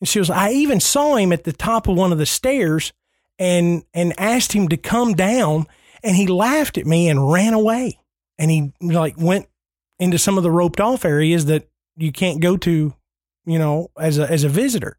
And 0.00 0.08
she 0.08 0.20
was, 0.20 0.30
"I 0.30 0.52
even 0.52 0.78
saw 0.78 1.16
him 1.16 1.32
at 1.32 1.42
the 1.42 1.52
top 1.52 1.88
of 1.88 1.96
one 1.96 2.12
of 2.12 2.18
the 2.18 2.24
stairs 2.24 2.92
and 3.40 3.84
and 3.92 4.14
asked 4.16 4.52
him 4.52 4.68
to 4.68 4.76
come 4.76 5.14
down 5.14 5.66
and 6.04 6.14
he 6.14 6.28
laughed 6.28 6.78
at 6.78 6.86
me 6.86 7.08
and 7.08 7.32
ran 7.32 7.52
away." 7.52 7.98
And 8.38 8.52
he 8.52 8.72
like 8.80 9.16
went 9.18 9.48
into 9.98 10.18
some 10.18 10.36
of 10.36 10.44
the 10.44 10.52
roped 10.52 10.78
off 10.78 11.04
areas 11.04 11.46
that 11.46 11.68
you 11.96 12.12
can't 12.12 12.40
go 12.40 12.56
to 12.58 12.94
you 13.46 13.58
know, 13.58 13.88
as 13.98 14.18
a 14.18 14.30
as 14.30 14.44
a 14.44 14.48
visitor. 14.48 14.98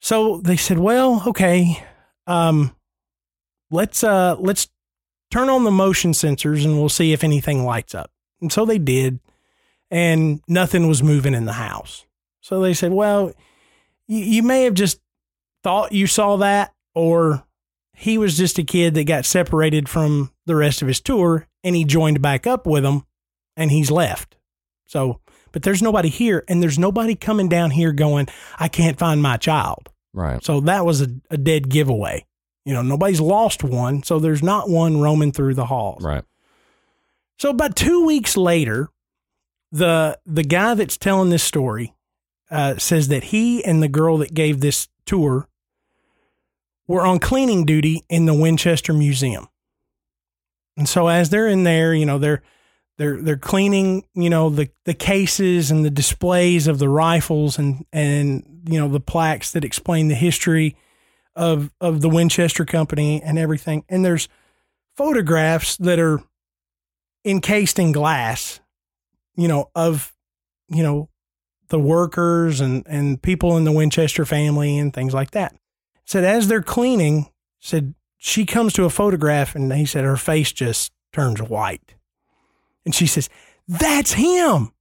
So 0.00 0.40
they 0.44 0.56
said, 0.56 0.78
"Well, 0.78 1.22
okay, 1.26 1.82
um, 2.26 2.76
let's 3.70 4.04
uh 4.04 4.36
let's 4.38 4.68
turn 5.30 5.48
on 5.48 5.64
the 5.64 5.70
motion 5.70 6.12
sensors 6.12 6.64
and 6.64 6.78
we'll 6.78 6.88
see 6.88 7.12
if 7.12 7.24
anything 7.24 7.64
lights 7.64 7.94
up." 7.94 8.10
And 8.40 8.52
so 8.52 8.64
they 8.64 8.78
did, 8.78 9.18
and 9.90 10.40
nothing 10.46 10.86
was 10.86 11.02
moving 11.02 11.34
in 11.34 11.46
the 11.46 11.54
house. 11.54 12.04
So 12.40 12.60
they 12.60 12.74
said, 12.74 12.92
"Well, 12.92 13.32
you, 14.06 14.18
you 14.18 14.42
may 14.42 14.64
have 14.64 14.74
just 14.74 15.00
thought 15.64 15.92
you 15.92 16.06
saw 16.06 16.36
that, 16.36 16.72
or 16.94 17.44
he 17.94 18.18
was 18.18 18.36
just 18.36 18.58
a 18.58 18.62
kid 18.62 18.94
that 18.94 19.04
got 19.04 19.24
separated 19.24 19.88
from 19.88 20.30
the 20.44 20.54
rest 20.54 20.82
of 20.82 20.88
his 20.88 21.00
tour, 21.00 21.48
and 21.64 21.74
he 21.74 21.84
joined 21.84 22.20
back 22.20 22.46
up 22.46 22.66
with 22.66 22.82
them, 22.82 23.06
and 23.56 23.70
he's 23.70 23.90
left." 23.90 24.36
So 24.84 25.20
but 25.56 25.62
there's 25.62 25.80
nobody 25.80 26.10
here 26.10 26.44
and 26.48 26.62
there's 26.62 26.78
nobody 26.78 27.14
coming 27.14 27.48
down 27.48 27.70
here 27.70 27.90
going, 27.90 28.28
I 28.58 28.68
can't 28.68 28.98
find 28.98 29.22
my 29.22 29.38
child. 29.38 29.88
Right. 30.12 30.44
So 30.44 30.60
that 30.60 30.84
was 30.84 31.00
a, 31.00 31.08
a 31.30 31.38
dead 31.38 31.70
giveaway. 31.70 32.26
You 32.66 32.74
know, 32.74 32.82
nobody's 32.82 33.22
lost 33.22 33.64
one. 33.64 34.02
So 34.02 34.18
there's 34.18 34.42
not 34.42 34.68
one 34.68 35.00
roaming 35.00 35.32
through 35.32 35.54
the 35.54 35.64
halls. 35.64 36.04
Right. 36.04 36.24
So 37.38 37.48
about 37.48 37.74
two 37.74 38.04
weeks 38.04 38.36
later, 38.36 38.90
the 39.72 40.18
the 40.26 40.42
guy 40.42 40.74
that's 40.74 40.98
telling 40.98 41.30
this 41.30 41.42
story 41.42 41.94
uh, 42.50 42.76
says 42.76 43.08
that 43.08 43.24
he 43.24 43.64
and 43.64 43.82
the 43.82 43.88
girl 43.88 44.18
that 44.18 44.34
gave 44.34 44.60
this 44.60 44.88
tour 45.06 45.48
were 46.86 47.00
on 47.00 47.18
cleaning 47.18 47.64
duty 47.64 48.04
in 48.10 48.26
the 48.26 48.34
Winchester 48.34 48.92
Museum. 48.92 49.48
And 50.76 50.86
so 50.86 51.08
as 51.08 51.30
they're 51.30 51.48
in 51.48 51.64
there, 51.64 51.94
you 51.94 52.04
know, 52.04 52.18
they're 52.18 52.42
they're 52.98 53.20
they're 53.20 53.36
cleaning, 53.36 54.04
you 54.14 54.30
know, 54.30 54.48
the 54.50 54.70
the 54.84 54.94
cases 54.94 55.70
and 55.70 55.84
the 55.84 55.90
displays 55.90 56.66
of 56.66 56.78
the 56.78 56.88
rifles 56.88 57.58
and 57.58 57.84
and 57.92 58.62
you 58.68 58.78
know 58.78 58.88
the 58.88 59.00
plaques 59.00 59.52
that 59.52 59.64
explain 59.64 60.08
the 60.08 60.14
history 60.14 60.76
of 61.34 61.70
of 61.80 62.00
the 62.00 62.08
Winchester 62.08 62.64
Company 62.64 63.22
and 63.22 63.38
everything. 63.38 63.84
And 63.88 64.04
there's 64.04 64.28
photographs 64.96 65.76
that 65.76 65.98
are 65.98 66.22
encased 67.24 67.78
in 67.78 67.92
glass, 67.92 68.60
you 69.36 69.48
know, 69.48 69.70
of 69.74 70.14
you 70.68 70.82
know 70.82 71.10
the 71.68 71.80
workers 71.80 72.60
and 72.60 72.82
and 72.88 73.20
people 73.20 73.56
in 73.58 73.64
the 73.64 73.72
Winchester 73.72 74.24
family 74.24 74.78
and 74.78 74.94
things 74.94 75.12
like 75.12 75.32
that. 75.32 75.54
Said 76.06 76.24
as 76.24 76.48
they're 76.48 76.62
cleaning, 76.62 77.28
said 77.60 77.94
she 78.16 78.46
comes 78.46 78.72
to 78.72 78.84
a 78.84 78.90
photograph 78.90 79.54
and 79.54 79.70
he 79.72 79.84
said 79.84 80.04
her 80.04 80.16
face 80.16 80.52
just 80.52 80.92
turns 81.12 81.42
white. 81.42 81.95
And 82.86 82.94
she 82.94 83.06
says, 83.06 83.28
That's 83.68 84.12
him. 84.12 84.72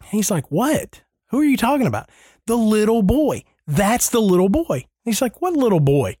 And 0.00 0.10
he's 0.10 0.30
like, 0.30 0.50
What? 0.50 1.02
Who 1.28 1.38
are 1.38 1.44
you 1.44 1.56
talking 1.56 1.86
about? 1.86 2.10
The 2.46 2.56
little 2.56 3.02
boy. 3.02 3.44
That's 3.68 4.08
the 4.08 4.20
little 4.20 4.48
boy. 4.48 4.74
And 4.74 4.86
he's 5.04 5.22
like, 5.22 5.40
What 5.40 5.52
little 5.52 5.78
boy? 5.78 6.16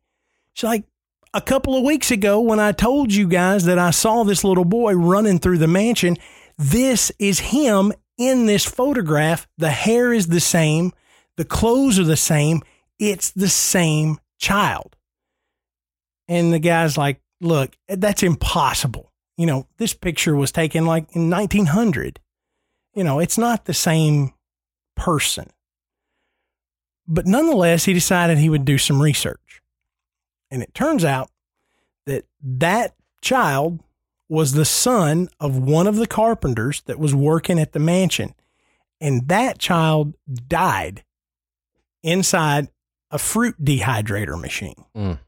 She's 0.52 0.68
like, 0.68 0.84
A 1.34 1.40
couple 1.40 1.74
of 1.74 1.82
weeks 1.82 2.12
ago, 2.12 2.40
when 2.40 2.60
I 2.60 2.70
told 2.70 3.12
you 3.12 3.26
guys 3.26 3.64
that 3.64 3.78
I 3.78 3.90
saw 3.90 4.22
this 4.22 4.44
little 4.44 4.66
boy 4.66 4.94
running 4.94 5.40
through 5.40 5.58
the 5.58 5.66
mansion, 5.66 6.18
this 6.58 7.10
is 7.18 7.40
him 7.40 7.92
in 8.18 8.46
this 8.46 8.66
photograph. 8.66 9.48
The 9.56 9.70
hair 9.70 10.12
is 10.12 10.28
the 10.28 10.40
same, 10.40 10.92
the 11.36 11.46
clothes 11.46 11.98
are 11.98 12.04
the 12.04 12.16
same. 12.16 12.60
It's 12.98 13.32
the 13.32 13.48
same 13.48 14.20
child. 14.38 14.94
And 16.28 16.52
the 16.52 16.60
guy's 16.60 16.98
like, 16.98 17.20
Look, 17.40 17.76
that's 17.88 18.22
impossible 18.22 19.11
you 19.42 19.46
know, 19.46 19.66
this 19.76 19.92
picture 19.92 20.36
was 20.36 20.52
taken 20.52 20.86
like 20.86 21.16
in 21.16 21.28
1900. 21.28 22.20
You 22.94 23.02
know, 23.02 23.18
it's 23.18 23.36
not 23.36 23.64
the 23.64 23.74
same 23.74 24.34
person. 24.94 25.50
But 27.08 27.26
nonetheless, 27.26 27.86
he 27.86 27.92
decided 27.92 28.38
he 28.38 28.48
would 28.48 28.64
do 28.64 28.78
some 28.78 29.02
research. 29.02 29.60
And 30.52 30.62
it 30.62 30.72
turns 30.74 31.04
out 31.04 31.28
that 32.06 32.24
that 32.40 32.94
child 33.20 33.80
was 34.28 34.52
the 34.52 34.64
son 34.64 35.28
of 35.40 35.58
one 35.58 35.88
of 35.88 35.96
the 35.96 36.06
carpenters 36.06 36.82
that 36.82 37.00
was 37.00 37.12
working 37.12 37.58
at 37.58 37.72
the 37.72 37.80
mansion. 37.80 38.36
And 39.00 39.26
that 39.26 39.58
child 39.58 40.14
died 40.46 41.02
inside 42.04 42.68
a 43.10 43.18
fruit 43.18 43.56
dehydrator 43.60 44.40
machine. 44.40 44.84
Mm. 44.96 45.18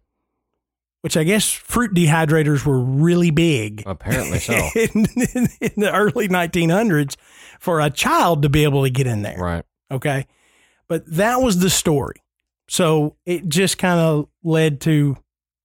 Which 1.04 1.18
I 1.18 1.22
guess 1.24 1.50
fruit 1.52 1.92
dehydrators 1.92 2.64
were 2.64 2.80
really 2.80 3.30
big 3.30 3.82
Apparently 3.84 4.38
so. 4.38 4.54
in, 4.74 5.04
in 5.60 5.72
the 5.76 5.90
early 5.92 6.28
1900s 6.28 7.16
for 7.60 7.78
a 7.82 7.90
child 7.90 8.40
to 8.40 8.48
be 8.48 8.64
able 8.64 8.84
to 8.84 8.90
get 8.90 9.06
in 9.06 9.20
there. 9.20 9.36
right. 9.38 9.64
Okay. 9.90 10.26
But 10.88 11.04
that 11.16 11.42
was 11.42 11.58
the 11.58 11.68
story. 11.68 12.16
So 12.70 13.16
it 13.26 13.48
just 13.50 13.76
kind 13.76 14.00
of 14.00 14.28
led 14.42 14.80
to 14.82 15.18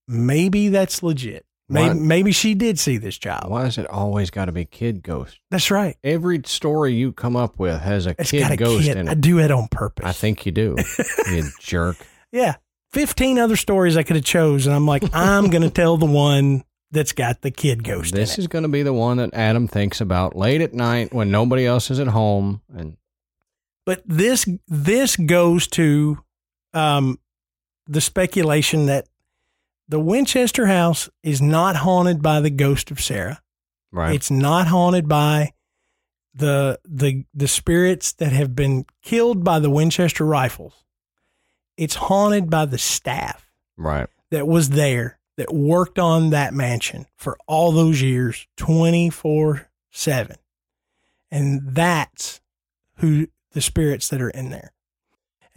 maybe 0.06 0.68
that's 0.68 1.02
legit. 1.02 1.46
Maybe, 1.70 1.88
Why- 1.88 1.94
maybe 1.94 2.32
she 2.32 2.54
did 2.54 2.78
see 2.78 2.98
this 2.98 3.16
child. 3.16 3.50
Why 3.50 3.64
is 3.64 3.78
it 3.78 3.86
always 3.86 4.28
got 4.30 4.44
to 4.46 4.52
be 4.52 4.66
kid 4.66 5.02
ghost? 5.02 5.38
That's 5.50 5.70
right. 5.70 5.96
Every 6.04 6.42
story 6.44 6.92
you 6.92 7.12
come 7.12 7.36
up 7.36 7.58
with 7.58 7.80
has 7.80 8.06
a 8.06 8.14
It's 8.18 8.30
kid 8.30 8.50
a 8.50 8.56
ghost 8.58 8.84
kid. 8.84 8.96
in 8.98 9.08
it. 9.08 9.10
I 9.10 9.14
do 9.14 9.38
it 9.38 9.50
on 9.50 9.68
purpose. 9.68 10.04
I 10.04 10.12
think 10.12 10.44
you 10.44 10.52
do. 10.52 10.76
you 11.30 11.44
jerk. 11.60 11.96
Yeah. 12.30 12.56
15 12.92 13.38
other 13.38 13.56
stories 13.56 13.96
I 13.96 14.02
could 14.02 14.16
have 14.16 14.24
chose. 14.24 14.66
And 14.66 14.74
I'm 14.74 14.86
like, 14.86 15.02
I'm 15.12 15.50
going 15.50 15.62
to 15.62 15.70
tell 15.70 15.96
the 15.96 16.06
one 16.06 16.64
that's 16.90 17.12
got 17.12 17.40
the 17.42 17.50
kid 17.50 17.84
ghost 17.84 18.12
This 18.12 18.38
is 18.38 18.48
going 18.48 18.64
to 18.64 18.68
be 18.68 18.82
the 18.82 18.92
one 18.92 19.18
that 19.18 19.32
Adam 19.32 19.68
thinks 19.68 20.00
about 20.00 20.34
late 20.34 20.60
at 20.60 20.74
night 20.74 21.12
when 21.12 21.30
nobody 21.30 21.64
else 21.64 21.90
is 21.90 22.00
at 22.00 22.08
home. 22.08 22.62
And 22.74 22.96
But 23.86 24.02
this, 24.04 24.46
this 24.66 25.16
goes 25.16 25.68
to, 25.68 26.18
um, 26.74 27.18
the 27.86 28.00
speculation 28.00 28.86
that 28.86 29.08
the 29.88 29.98
Winchester 29.98 30.66
house 30.66 31.10
is 31.24 31.42
not 31.42 31.76
haunted 31.76 32.22
by 32.22 32.40
the 32.40 32.50
ghost 32.50 32.92
of 32.92 33.00
Sarah. 33.00 33.40
right, 33.90 34.14
It's 34.14 34.30
not 34.30 34.68
haunted 34.68 35.08
by 35.08 35.52
the 36.32 36.78
the 36.84 37.24
the 37.34 37.48
spirits 37.48 38.12
that 38.12 38.32
have 38.32 38.54
been 38.54 38.86
killed 39.02 39.42
by 39.42 39.58
the 39.58 39.68
Winchester 39.68 40.24
rifles. 40.24 40.84
It's 41.80 41.94
haunted 41.96 42.50
by 42.50 42.66
the 42.66 42.78
staff 42.78 43.50
right, 43.76 44.08
that 44.30 44.46
was 44.46 44.70
there 44.70 45.18
that 45.36 45.52
worked 45.52 45.98
on 45.98 46.30
that 46.30 46.52
mansion 46.52 47.06
for 47.16 47.38
all 47.46 47.72
those 47.72 48.02
years 48.02 48.46
24/7. 48.58 50.36
And 51.30 51.62
that's 51.64 52.40
who 52.96 53.28
the 53.52 53.62
spirits 53.62 54.08
that 54.08 54.20
are 54.20 54.30
in 54.30 54.50
there. 54.50 54.72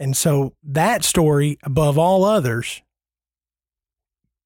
And 0.00 0.16
so 0.16 0.54
that 0.62 1.04
story 1.04 1.58
above 1.62 1.98
all 1.98 2.24
others 2.24 2.80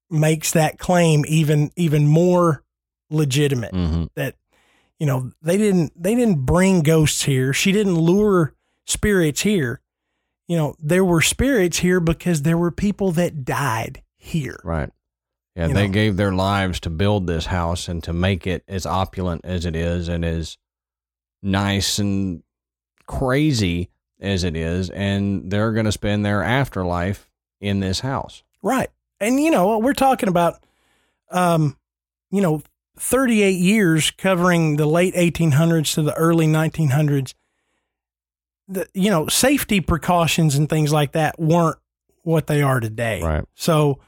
makes 0.09 0.51
that 0.51 0.79
claim 0.79 1.23
even 1.27 1.71
even 1.75 2.07
more 2.07 2.63
legitimate 3.09 3.73
hmm 3.73 4.05
that 4.15 4.35
you 4.99 5.05
know 5.05 5.31
they 5.41 5.55
didn't 5.57 5.91
they 5.95 6.15
didn't 6.15 6.45
bring 6.45 6.81
ghosts 6.81 7.23
here 7.23 7.53
she 7.53 7.71
didn't 7.71 7.95
lure 7.95 8.53
spirits 8.85 9.41
here 9.41 9.81
you 10.49 10.57
know 10.57 10.75
there 10.79 11.05
were 11.05 11.21
spirits 11.21 11.77
here 11.79 12.01
because 12.01 12.41
there 12.41 12.57
were 12.57 12.71
people 12.71 13.13
that 13.13 13.45
died 13.45 14.01
here 14.17 14.59
right. 14.65 14.89
Yeah, 15.55 15.67
You 15.67 15.73
they 15.73 15.87
know. 15.87 15.93
gave 15.93 16.17
their 16.17 16.31
lives 16.33 16.79
to 16.81 16.89
build 16.89 17.25
this 17.27 17.45
house 17.47 17.87
and 17.87 18.03
to 18.03 18.11
make 18.13 18.45
it 18.45 18.63
as 18.67 18.85
opulent 18.85 19.41
as 19.45 19.65
it 19.65 19.75
is 19.75 20.07
and 20.09 20.23
as 20.25 20.57
nice 21.41 21.99
and 21.99 22.43
crazy 23.07 23.89
as 24.21 24.43
it 24.43 24.55
is. 24.55 24.89
And 24.89 25.49
they're 25.51 25.71
going 25.71 25.85
to 25.85 25.91
spend 25.91 26.25
their 26.25 26.43
afterlife 26.43 27.29
in 27.61 27.79
this 27.79 27.99
house. 28.01 28.43
right 28.61 28.89
and 29.19 29.39
you 29.39 29.51
know 29.51 29.77
we're 29.79 29.93
talking 29.93 30.29
about 30.29 30.61
um 31.31 31.75
you 32.31 32.41
know 32.41 32.61
38 32.97 33.51
years 33.51 34.11
covering 34.11 34.75
the 34.77 34.85
late 34.85 35.13
1800s 35.15 35.93
to 35.95 36.01
the 36.01 36.13
early 36.15 36.47
1900s 36.47 37.33
the 38.69 38.87
you 38.93 39.09
know 39.09 39.27
safety 39.27 39.81
precautions 39.81 40.55
and 40.55 40.69
things 40.69 40.93
like 40.93 41.11
that 41.13 41.37
weren't 41.39 41.77
what 42.23 42.47
they 42.47 42.61
are 42.61 42.79
today 42.79 43.21
Right. 43.21 43.43
So, 43.55 43.99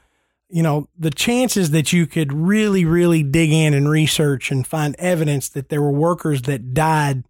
you 0.48 0.62
know, 0.62 0.88
the 0.98 1.10
chances 1.10 1.70
that 1.70 1.92
you 1.92 2.06
could 2.06 2.32
really, 2.32 2.84
really 2.84 3.22
dig 3.22 3.50
in 3.50 3.74
and 3.74 3.88
research 3.88 4.50
and 4.50 4.66
find 4.66 4.94
evidence 4.98 5.48
that 5.50 5.70
there 5.70 5.82
were 5.82 5.90
workers 5.90 6.42
that 6.42 6.74
died 6.74 7.24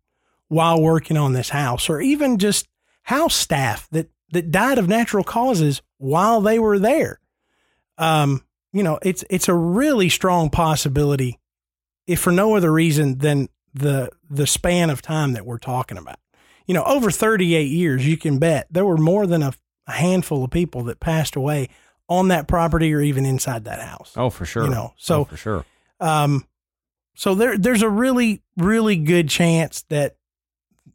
while 0.48 0.80
working 0.82 1.16
on 1.16 1.32
this 1.32 1.48
house, 1.50 1.88
or 1.88 2.00
even 2.00 2.38
just 2.38 2.68
house 3.04 3.34
staff 3.34 3.88
that, 3.90 4.10
that 4.32 4.50
died 4.50 4.78
of 4.78 4.88
natural 4.88 5.24
causes 5.24 5.80
while 5.98 6.40
they 6.40 6.58
were 6.58 6.78
there. 6.78 7.20
Um, 7.96 8.44
you 8.72 8.82
know, 8.82 8.98
it's 9.02 9.24
it's 9.30 9.48
a 9.48 9.54
really 9.54 10.08
strong 10.08 10.50
possibility, 10.50 11.38
if 12.06 12.20
for 12.20 12.32
no 12.32 12.56
other 12.56 12.72
reason 12.72 13.18
than 13.18 13.48
the 13.72 14.10
the 14.28 14.46
span 14.46 14.90
of 14.90 15.00
time 15.00 15.34
that 15.34 15.46
we're 15.46 15.58
talking 15.58 15.96
about. 15.96 16.18
You 16.66 16.74
know, 16.74 16.84
over 16.84 17.10
38 17.10 17.64
years, 17.70 18.06
you 18.06 18.16
can 18.16 18.38
bet 18.38 18.66
there 18.70 18.84
were 18.84 18.96
more 18.96 19.26
than 19.26 19.42
a, 19.42 19.52
a 19.86 19.92
handful 19.92 20.44
of 20.44 20.50
people 20.50 20.84
that 20.84 21.00
passed 21.00 21.34
away 21.36 21.68
on 22.08 22.28
that 22.28 22.46
property 22.48 22.92
or 22.94 23.00
even 23.00 23.24
inside 23.26 23.64
that 23.64 23.80
house. 23.80 24.12
Oh, 24.16 24.30
for 24.30 24.44
sure. 24.44 24.64
You 24.64 24.70
know, 24.70 24.92
so- 24.96 25.20
Oh, 25.20 25.24
for 25.24 25.36
sure. 25.36 25.64
Um, 26.00 26.46
so 27.14 27.34
there, 27.34 27.56
there's 27.58 27.82
a 27.82 27.88
really, 27.88 28.42
really 28.56 28.96
good 28.96 29.28
chance 29.28 29.82
that 29.90 30.16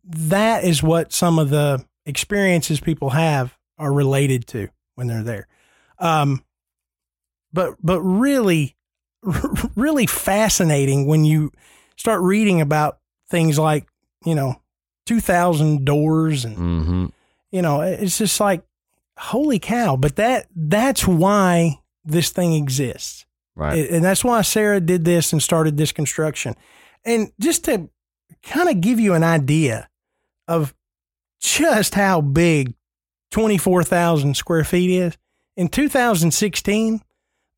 that 0.04 0.64
is 0.64 0.82
what 0.84 1.12
some 1.14 1.38
of 1.40 1.50
the 1.50 1.86
experiences 2.06 2.80
people 2.80 3.12
have 3.12 3.56
are 3.78 3.94
related 3.94 4.48
to 4.48 4.68
when 4.96 5.08
they're 5.08 5.24
there. 5.24 5.48
Um, 6.00 6.44
but, 7.54 7.76
but 7.84 8.02
really, 8.02 8.76
really 9.76 10.08
fascinating 10.08 11.08
when 11.08 11.24
you 11.26 11.52
start 11.96 12.22
reading 12.22 12.62
about 12.62 13.00
things 13.30 13.58
like, 13.60 13.88
you 14.26 14.36
know, 14.36 14.62
2000 15.08 15.86
doors 15.86 16.46
and, 16.46 16.58
Mm-hmm. 16.58 17.06
you 17.52 17.62
know, 17.62 17.82
it's 17.82 18.18
just 18.20 18.40
like, 18.40 18.62
holy 19.18 19.58
cow. 19.60 19.96
But 19.96 20.18
that, 20.18 20.48
that's 20.56 21.08
why 21.08 21.80
this 22.06 22.30
thing 22.30 22.54
exists. 22.54 23.26
Right. 23.56 23.90
And 23.90 24.06
that's 24.06 24.24
why 24.24 24.42
Sarah 24.44 24.80
did 24.80 25.04
this 25.04 25.34
and 25.34 25.42
started 25.42 25.78
this 25.78 25.92
construction. 25.92 26.54
And 27.04 27.32
just 27.40 27.66
to 27.66 27.90
kind 28.44 28.70
of 28.70 28.82
give 28.82 29.00
you 29.00 29.16
an 29.16 29.24
idea 29.24 29.90
of 30.48 30.76
just 31.40 31.96
how 31.96 32.22
big 32.22 32.76
24,000 33.32 34.36
square 34.38 34.64
feet 34.64 34.92
is, 34.92 35.18
in 35.56 35.68
2016, 35.70 37.02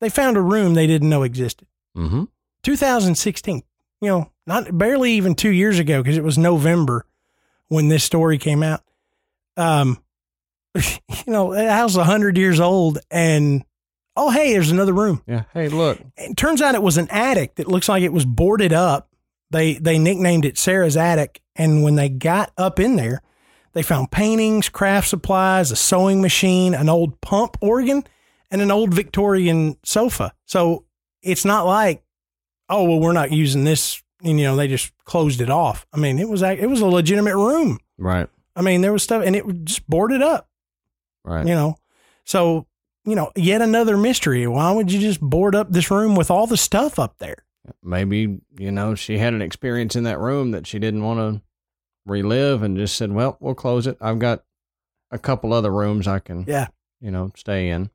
they 0.00 0.08
found 0.08 0.36
a 0.36 0.40
room 0.40 0.72
they 0.74 0.86
didn't 0.86 1.10
know 1.10 1.22
existed. 1.22 1.68
mm-hmm. 1.96 2.24
2016, 2.62 3.62
you 4.00 4.08
know, 4.08 4.30
not 4.46 4.76
barely 4.76 5.12
even 5.12 5.34
two 5.34 5.50
years 5.50 5.78
ago 5.78 6.02
because 6.02 6.16
it 6.18 6.24
was 6.24 6.36
November 6.38 7.04
when 7.70 7.88
this 7.88 8.04
story 8.04 8.36
came 8.36 8.62
out. 8.62 8.82
Um, 9.56 10.02
you 10.74 10.82
know, 11.26 11.54
the 11.54 11.72
house 11.72 11.92
is 11.92 11.96
100 11.96 12.36
years 12.36 12.60
old 12.60 12.98
and 13.10 13.64
oh, 14.16 14.30
hey, 14.30 14.52
there's 14.52 14.70
another 14.70 14.92
room 14.92 15.22
Yeah. 15.26 15.44
Hey, 15.54 15.68
look. 15.68 15.98
it 16.16 16.36
turns 16.36 16.60
out 16.60 16.74
it 16.74 16.82
was 16.82 16.98
an 16.98 17.08
attic 17.10 17.54
that 17.54 17.68
looks 17.68 17.88
like 17.88 18.02
it 18.02 18.12
was 18.12 18.24
boarded 18.26 18.72
up. 18.72 19.08
They 19.50 19.74
they 19.74 19.98
nicknamed 19.98 20.44
it 20.44 20.58
Sarah's 20.58 20.96
attic, 20.96 21.40
and 21.56 21.82
when 21.82 21.96
they 21.96 22.08
got 22.08 22.52
up 22.56 22.78
in 22.78 22.94
there, 22.94 23.20
they 23.72 23.82
found 23.82 24.12
paintings, 24.12 24.68
craft 24.68 25.08
supplies, 25.08 25.72
a 25.72 25.76
sewing 25.76 26.20
machine, 26.20 26.72
an 26.72 26.88
old 26.88 27.20
pump 27.20 27.56
organ, 27.60 28.04
and 28.50 28.62
an 28.62 28.70
old 28.70 28.94
Victorian 28.94 29.76
sofa. 29.82 30.32
So 30.44 30.84
it's 31.22 31.44
not 31.44 31.66
like, 31.66 32.04
oh 32.68 32.84
well, 32.84 33.00
we're 33.00 33.12
not 33.12 33.32
using 33.32 33.64
this. 33.64 34.02
And, 34.22 34.38
you 34.38 34.44
know, 34.46 34.56
they 34.56 34.68
just 34.68 34.92
closed 35.04 35.40
it 35.40 35.50
off. 35.50 35.86
I 35.92 35.96
mean, 35.98 36.18
it 36.18 36.28
was 36.28 36.42
it 36.42 36.68
was 36.68 36.80
a 36.80 36.86
legitimate 36.86 37.36
room. 37.36 37.78
Right. 37.98 38.28
I 38.56 38.62
mean, 38.62 38.80
there 38.82 38.92
was 38.92 39.02
stuff, 39.02 39.22
and 39.24 39.34
it 39.36 39.46
was 39.46 39.56
just 39.64 39.88
boarded 39.88 40.22
up 40.22 40.48
Right. 41.24 41.46
you 41.46 41.54
know 41.54 41.76
so 42.24 42.66
you 43.04 43.14
know 43.14 43.30
yet 43.36 43.60
another 43.60 43.96
mystery 43.98 44.46
why 44.46 44.72
would 44.72 44.90
you 44.90 44.98
just 44.98 45.20
board 45.20 45.54
up 45.54 45.70
this 45.70 45.90
room 45.90 46.14
with 46.16 46.30
all 46.30 46.46
the 46.46 46.56
stuff 46.56 46.98
up 46.98 47.18
there 47.18 47.44
Maybe, 47.82 48.38
you 48.58 48.72
know, 48.72 48.94
she 48.94 49.18
had 49.18 49.34
an 49.34 49.42
experience 49.42 49.94
in 49.94 50.04
that 50.04 50.18
room 50.18 50.50
that 50.52 50.66
she 50.66 50.78
didn't 50.78 51.04
want 51.04 51.20
to 51.20 51.42
relive 52.06 52.62
and 52.62 52.76
just 52.76 52.96
said, 52.96 53.12
well, 53.12 53.36
we'll 53.38 53.54
close 53.54 53.86
it. 53.86 53.96
I've 54.00 54.18
got 54.18 54.42
a 55.10 55.18
couple 55.18 55.52
other 55.52 55.70
rooms 55.70 56.08
I 56.08 56.18
can, 56.20 56.44
yeah 56.48 56.68
you 57.00 57.10
know, 57.10 57.32
stay 57.36 57.68
in. 57.70 57.90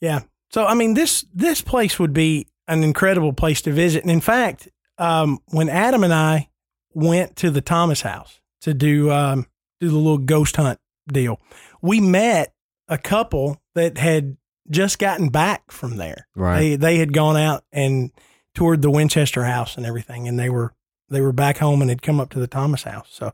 yeah 0.00 0.20
so 0.50 0.64
i 0.66 0.74
mean 0.74 0.94
this 0.94 1.24
this 1.34 1.60
place 1.62 1.98
would 1.98 2.12
be 2.12 2.46
an 2.68 2.82
incredible 2.84 3.32
place 3.32 3.60
to 3.62 3.72
visit 3.72 4.02
and 4.02 4.10
in 4.10 4.20
fact 4.20 4.68
um, 4.98 5.38
when 5.48 5.68
adam 5.68 6.04
and 6.04 6.12
i 6.14 6.48
went 6.94 7.36
to 7.36 7.50
the 7.50 7.60
thomas 7.60 8.02
house 8.02 8.40
to 8.60 8.74
do 8.74 9.10
um, 9.10 9.46
do 9.80 9.88
the 9.88 9.96
little 9.96 10.18
ghost 10.18 10.56
hunt 10.56 10.78
deal 11.06 11.40
we 11.80 12.00
met 12.00 12.52
a 12.88 12.98
couple 12.98 13.60
that 13.74 13.98
had 13.98 14.36
just 14.70 14.98
gotten 14.98 15.28
back 15.28 15.70
from 15.70 15.96
there 15.96 16.26
Right. 16.34 16.60
They 16.60 16.76
they 16.76 16.98
had 16.98 17.12
gone 17.12 17.36
out 17.36 17.64
and 17.72 18.10
toured 18.54 18.82
the 18.82 18.90
Winchester 18.90 19.44
house 19.44 19.76
and 19.76 19.86
everything, 19.86 20.26
and 20.26 20.38
they 20.38 20.50
were 20.50 20.74
they 21.08 21.20
were 21.20 21.32
back 21.32 21.58
home 21.58 21.80
and 21.80 21.88
had 21.88 22.02
come 22.02 22.20
up 22.20 22.30
to 22.30 22.40
the 22.40 22.46
Thomas 22.46 22.82
house. 22.82 23.08
So, 23.10 23.32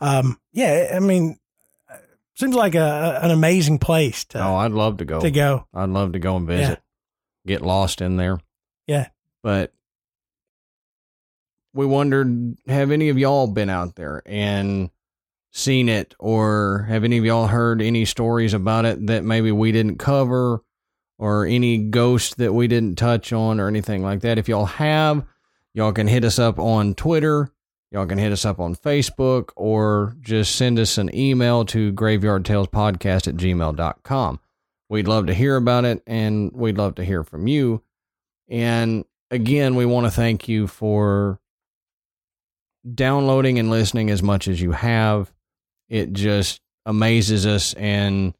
um, 0.00 0.38
yeah, 0.52 0.92
I 0.94 1.00
mean, 1.00 1.38
seems 2.34 2.54
like 2.54 2.74
a, 2.74 3.20
an 3.22 3.30
amazing 3.30 3.78
place 3.78 4.24
to 4.26 4.38
oh, 4.44 4.56
I'd 4.56 4.72
love 4.72 4.98
to 4.98 5.04
go. 5.04 5.20
to 5.20 5.30
go. 5.30 5.66
I'd 5.74 5.88
love 5.88 6.12
to 6.12 6.18
go 6.18 6.36
and 6.36 6.46
visit, 6.46 6.80
get 7.46 7.62
lost 7.62 8.00
in 8.00 8.16
there. 8.16 8.38
Yeah. 8.86 9.08
But 9.42 9.72
we 11.76 11.86
wondered 11.86 12.56
have 12.66 12.90
any 12.90 13.10
of 13.10 13.18
y'all 13.18 13.46
been 13.46 13.70
out 13.70 13.94
there 13.96 14.22
and 14.26 14.90
seen 15.52 15.88
it, 15.88 16.14
or 16.18 16.86
have 16.88 17.04
any 17.04 17.18
of 17.18 17.24
y'all 17.24 17.46
heard 17.46 17.80
any 17.80 18.04
stories 18.04 18.52
about 18.52 18.84
it 18.84 19.06
that 19.06 19.24
maybe 19.24 19.52
we 19.52 19.72
didn't 19.72 19.98
cover, 19.98 20.62
or 21.18 21.46
any 21.46 21.78
ghost 21.78 22.36
that 22.38 22.52
we 22.52 22.68
didn't 22.68 22.96
touch 22.96 23.32
on 23.32 23.60
or 23.60 23.68
anything 23.68 24.02
like 24.02 24.20
that. 24.20 24.38
If 24.38 24.48
y'all 24.48 24.66
have, 24.66 25.24
y'all 25.72 25.92
can 25.92 26.08
hit 26.08 26.24
us 26.24 26.38
up 26.38 26.58
on 26.58 26.94
Twitter. 26.94 27.50
Y'all 27.90 28.06
can 28.06 28.18
hit 28.18 28.32
us 28.32 28.44
up 28.44 28.58
on 28.58 28.74
Facebook 28.74 29.50
or 29.56 30.16
just 30.20 30.56
send 30.56 30.78
us 30.78 30.98
an 30.98 31.14
email 31.14 31.64
to 31.66 31.92
graveyardtalespodcast 31.92 33.28
at 33.28 33.36
gmail.com. 33.36 34.40
We'd 34.88 35.08
love 35.08 35.26
to 35.26 35.34
hear 35.34 35.56
about 35.56 35.84
it 35.84 36.02
and 36.06 36.52
we'd 36.52 36.78
love 36.78 36.96
to 36.96 37.04
hear 37.04 37.22
from 37.24 37.46
you. 37.46 37.82
And 38.48 39.04
again, 39.30 39.76
we 39.76 39.86
want 39.86 40.06
to 40.06 40.10
thank 40.10 40.48
you 40.48 40.66
for 40.66 41.40
downloading 42.94 43.58
and 43.58 43.70
listening 43.70 44.10
as 44.10 44.22
much 44.22 44.48
as 44.48 44.60
you 44.60 44.72
have. 44.72 45.32
It 45.88 46.12
just 46.12 46.60
amazes 46.84 47.46
us 47.46 47.74
and 47.74 48.34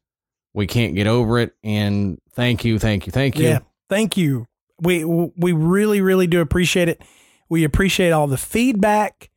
we 0.53 0.67
can't 0.67 0.95
get 0.95 1.07
over 1.07 1.39
it. 1.39 1.53
And 1.63 2.19
thank 2.33 2.65
you, 2.65 2.79
thank 2.79 3.05
you, 3.05 3.11
thank 3.11 3.37
you. 3.37 3.45
Yeah, 3.45 3.59
thank 3.89 4.17
you. 4.17 4.47
We 4.79 5.03
we 5.05 5.53
really 5.53 6.01
really 6.01 6.27
do 6.27 6.41
appreciate 6.41 6.89
it. 6.89 7.01
We 7.49 7.63
appreciate 7.63 8.11
all 8.11 8.27
the 8.27 8.37
feedback, 8.37 9.29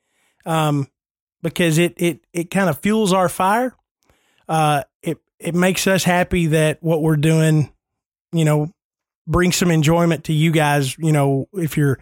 um, 0.44 0.88
because 1.42 1.78
it 1.78 1.94
it 1.96 2.20
it 2.32 2.50
kind 2.50 2.68
of 2.68 2.80
fuels 2.80 3.12
our 3.12 3.28
fire. 3.28 3.74
Uh, 4.48 4.82
it 5.02 5.18
it 5.38 5.54
makes 5.54 5.86
us 5.86 6.04
happy 6.04 6.48
that 6.48 6.82
what 6.82 7.02
we're 7.02 7.16
doing, 7.16 7.72
you 8.32 8.44
know, 8.44 8.70
brings 9.26 9.56
some 9.56 9.70
enjoyment 9.70 10.24
to 10.24 10.32
you 10.32 10.50
guys. 10.50 10.96
You 10.98 11.12
know, 11.12 11.46
if 11.54 11.76
you're 11.76 11.98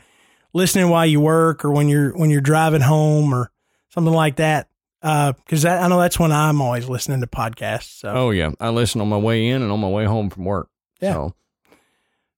listening 0.53 0.88
while 0.88 1.07
you 1.07 1.20
work 1.20 1.64
or 1.64 1.70
when 1.70 1.88
you're 1.88 2.16
when 2.16 2.30
you're 2.30 2.40
driving 2.40 2.80
home 2.80 3.34
or 3.34 3.51
something 3.90 4.14
like 4.14 4.36
that. 4.36 4.68
Because 5.01 5.64
I, 5.64 5.84
I 5.84 5.88
know 5.88 6.01
that's 6.01 6.18
when 6.18 6.32
I'm 6.32 6.61
always 6.61 6.88
listening 6.88 7.20
to 7.20 7.26
podcasts. 7.26 8.01
So. 8.01 8.09
Oh 8.09 8.30
yeah, 8.30 8.51
I 8.59 8.70
listen 8.70 9.01
on 9.01 9.09
my 9.09 9.16
way 9.16 9.49
in 9.49 9.62
and 9.62 9.70
on 9.70 9.80
my 9.80 9.88
way 9.88 10.05
home 10.05 10.30
from 10.30 10.44
work. 10.44 10.68
Yeah. 11.01 11.12
So, 11.12 11.34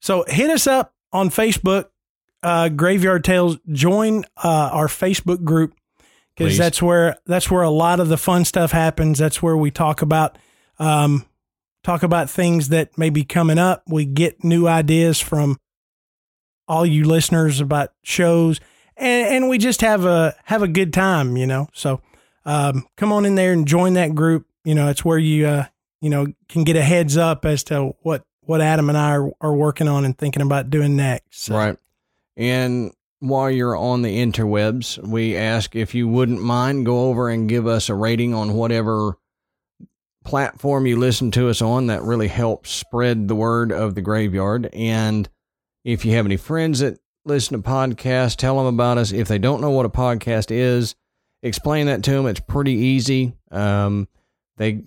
So 0.00 0.24
hit 0.28 0.50
us 0.50 0.66
up 0.66 0.94
on 1.12 1.30
Facebook, 1.30 1.86
uh, 2.42 2.68
Graveyard 2.68 3.24
Tales. 3.24 3.58
Join 3.72 4.24
uh, 4.36 4.70
our 4.72 4.88
Facebook 4.88 5.42
group 5.44 5.74
because 6.36 6.58
that's 6.58 6.82
where 6.82 7.16
that's 7.26 7.50
where 7.50 7.62
a 7.62 7.70
lot 7.70 8.00
of 8.00 8.08
the 8.08 8.16
fun 8.16 8.44
stuff 8.44 8.72
happens. 8.72 9.18
That's 9.18 9.42
where 9.42 9.56
we 9.56 9.70
talk 9.70 10.02
about 10.02 10.38
um, 10.78 11.26
talk 11.82 12.02
about 12.02 12.30
things 12.30 12.68
that 12.70 12.96
may 12.98 13.11
be 13.11 13.24
coming 13.24 13.58
up. 13.58 13.82
We 13.86 14.04
get 14.04 14.44
new 14.44 14.66
ideas 14.66 15.20
from 15.20 15.58
all 16.70 16.86
you 16.86 17.04
listeners 17.04 17.60
about 17.60 17.92
shows, 18.02 18.60
and, 18.96 19.34
and 19.34 19.48
we 19.48 19.58
just 19.58 19.80
have 19.80 20.04
a 20.04 20.36
have 20.44 20.62
a 20.62 20.68
good 20.68 20.92
time. 20.92 21.36
You 21.36 21.46
know, 21.46 21.68
so 21.72 22.00
um, 22.44 22.86
come 22.96 23.12
on 23.12 23.26
in 23.26 23.34
there 23.34 23.52
and 23.52 23.66
join 23.66 23.94
that 23.94 24.14
group. 24.14 24.46
You 24.64 24.76
know, 24.76 24.88
it's 24.88 25.04
where 25.04 25.18
you 25.18 25.46
uh, 25.46 25.66
you 26.00 26.08
know 26.08 26.28
can 26.48 26.62
get 26.62 26.76
a 26.76 26.82
heads 26.82 27.16
up 27.16 27.44
as 27.44 27.64
to 27.64 27.96
what 28.02 28.24
what 28.42 28.60
Adam 28.60 28.88
and 28.88 28.96
I 28.96 29.16
are, 29.16 29.30
are 29.40 29.54
working 29.54 29.88
on 29.88 30.04
and 30.04 30.16
thinking 30.16 30.42
about 30.42 30.70
doing 30.70 30.96
next. 30.96 31.42
So, 31.42 31.56
Right. 31.56 31.76
And 32.36 32.92
while 33.18 33.50
you're 33.50 33.76
on 33.76 34.02
the 34.02 34.16
interwebs, 34.16 34.98
we 35.06 35.36
ask 35.36 35.76
if 35.76 35.94
you 35.94 36.08
wouldn't 36.08 36.40
mind 36.40 36.86
go 36.86 37.08
over 37.08 37.28
and 37.28 37.48
give 37.48 37.66
us 37.66 37.88
a 37.88 37.94
rating 37.94 38.32
on 38.32 38.54
whatever 38.54 39.18
platform 40.24 40.86
you 40.86 40.96
listen 40.96 41.30
to 41.32 41.48
us 41.48 41.60
on. 41.60 41.88
That 41.88 42.02
really 42.02 42.28
helps 42.28 42.70
spread 42.70 43.28
the 43.28 43.34
word 43.34 43.72
of 43.72 43.94
the 43.94 44.02
graveyard. 44.02 44.70
And 44.72 45.28
if 45.84 46.04
you 46.04 46.12
have 46.12 46.26
any 46.26 46.36
friends 46.36 46.80
that 46.80 46.98
listen 47.24 47.60
to 47.60 47.68
podcasts, 47.68 48.36
tell 48.36 48.56
them 48.56 48.66
about 48.66 48.98
us. 48.98 49.12
If 49.12 49.28
they 49.28 49.38
don't 49.38 49.60
know 49.60 49.70
what 49.70 49.86
a 49.86 49.90
podcast 49.90 50.50
is, 50.50 50.94
explain 51.42 51.86
that 51.86 52.02
to 52.04 52.12
them. 52.12 52.26
It's 52.26 52.40
pretty 52.40 52.72
easy. 52.72 53.34
Um, 53.50 54.08
they 54.56 54.82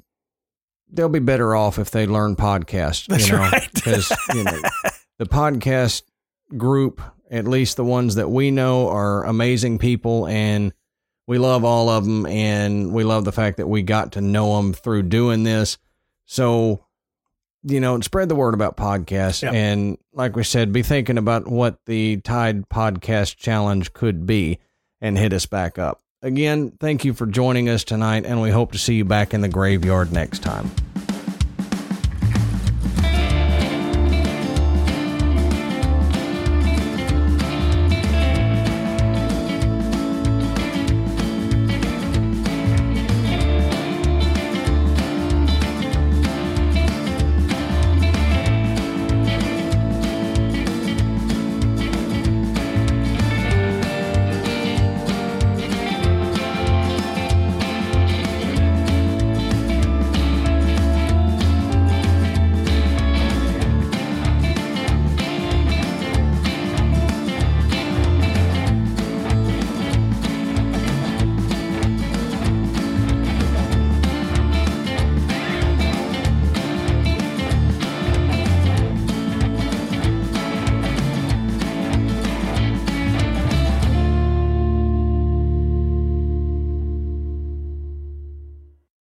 they'll 0.92 1.10
be 1.10 1.20
better 1.20 1.56
off 1.56 1.80
if 1.80 1.92
they 1.92 2.06
learn 2.06 2.36
podcasts. 2.36 3.08
That's 3.08 3.28
you 3.28 3.34
know, 3.34 3.40
right. 3.40 3.70
because 3.74 4.12
you 4.34 4.44
know 4.44 4.60
the 5.18 5.26
podcast 5.26 6.04
group, 6.56 7.02
at 7.32 7.48
least 7.48 7.78
the 7.78 7.84
ones 7.84 8.16
that 8.16 8.30
we 8.30 8.52
know, 8.52 8.90
are 8.90 9.26
amazing 9.26 9.80
people, 9.80 10.28
and 10.28 10.74
we 11.28 11.38
love 11.38 11.64
all 11.64 11.90
of 11.90 12.06
them, 12.06 12.26
and 12.26 12.94
we 12.94 13.04
love 13.04 13.26
the 13.26 13.32
fact 13.32 13.58
that 13.58 13.68
we 13.68 13.82
got 13.82 14.14
to 14.14 14.22
know 14.22 14.58
them 14.58 14.74
through 14.74 15.04
doing 15.04 15.44
this. 15.44 15.78
So, 16.26 16.86
you 17.64 17.80
know, 17.80 18.00
spread 18.02 18.30
the 18.30 18.36
word 18.36 18.54
about 18.54 18.78
podcasts, 18.78 19.42
Yep. 19.44 19.54
and 19.54 19.98
like 20.14 20.36
we 20.36 20.44
said, 20.44 20.72
be 20.74 20.84
thinking 20.84 21.18
about 21.18 21.48
what 21.48 21.78
the 21.86 22.18
Tide 22.18 22.68
Podcast 22.70 23.38
Challenge 23.38 23.94
could 23.94 24.26
be, 24.26 24.60
and 25.02 25.18
hit 25.18 25.34
us 25.34 25.46
back 25.46 25.78
up. 25.80 26.02
Again, 26.22 26.72
thank 26.80 27.04
you 27.04 27.14
for 27.14 27.26
joining 27.26 27.68
us 27.70 27.84
tonight, 27.84 28.26
and 28.26 28.42
we 28.42 28.50
hope 28.50 28.72
to 28.72 28.78
see 28.78 28.96
you 28.96 29.06
back 29.06 29.34
in 29.34 29.42
the 29.42 29.50
graveyard 29.50 30.12
next 30.14 30.40
time. 30.44 30.72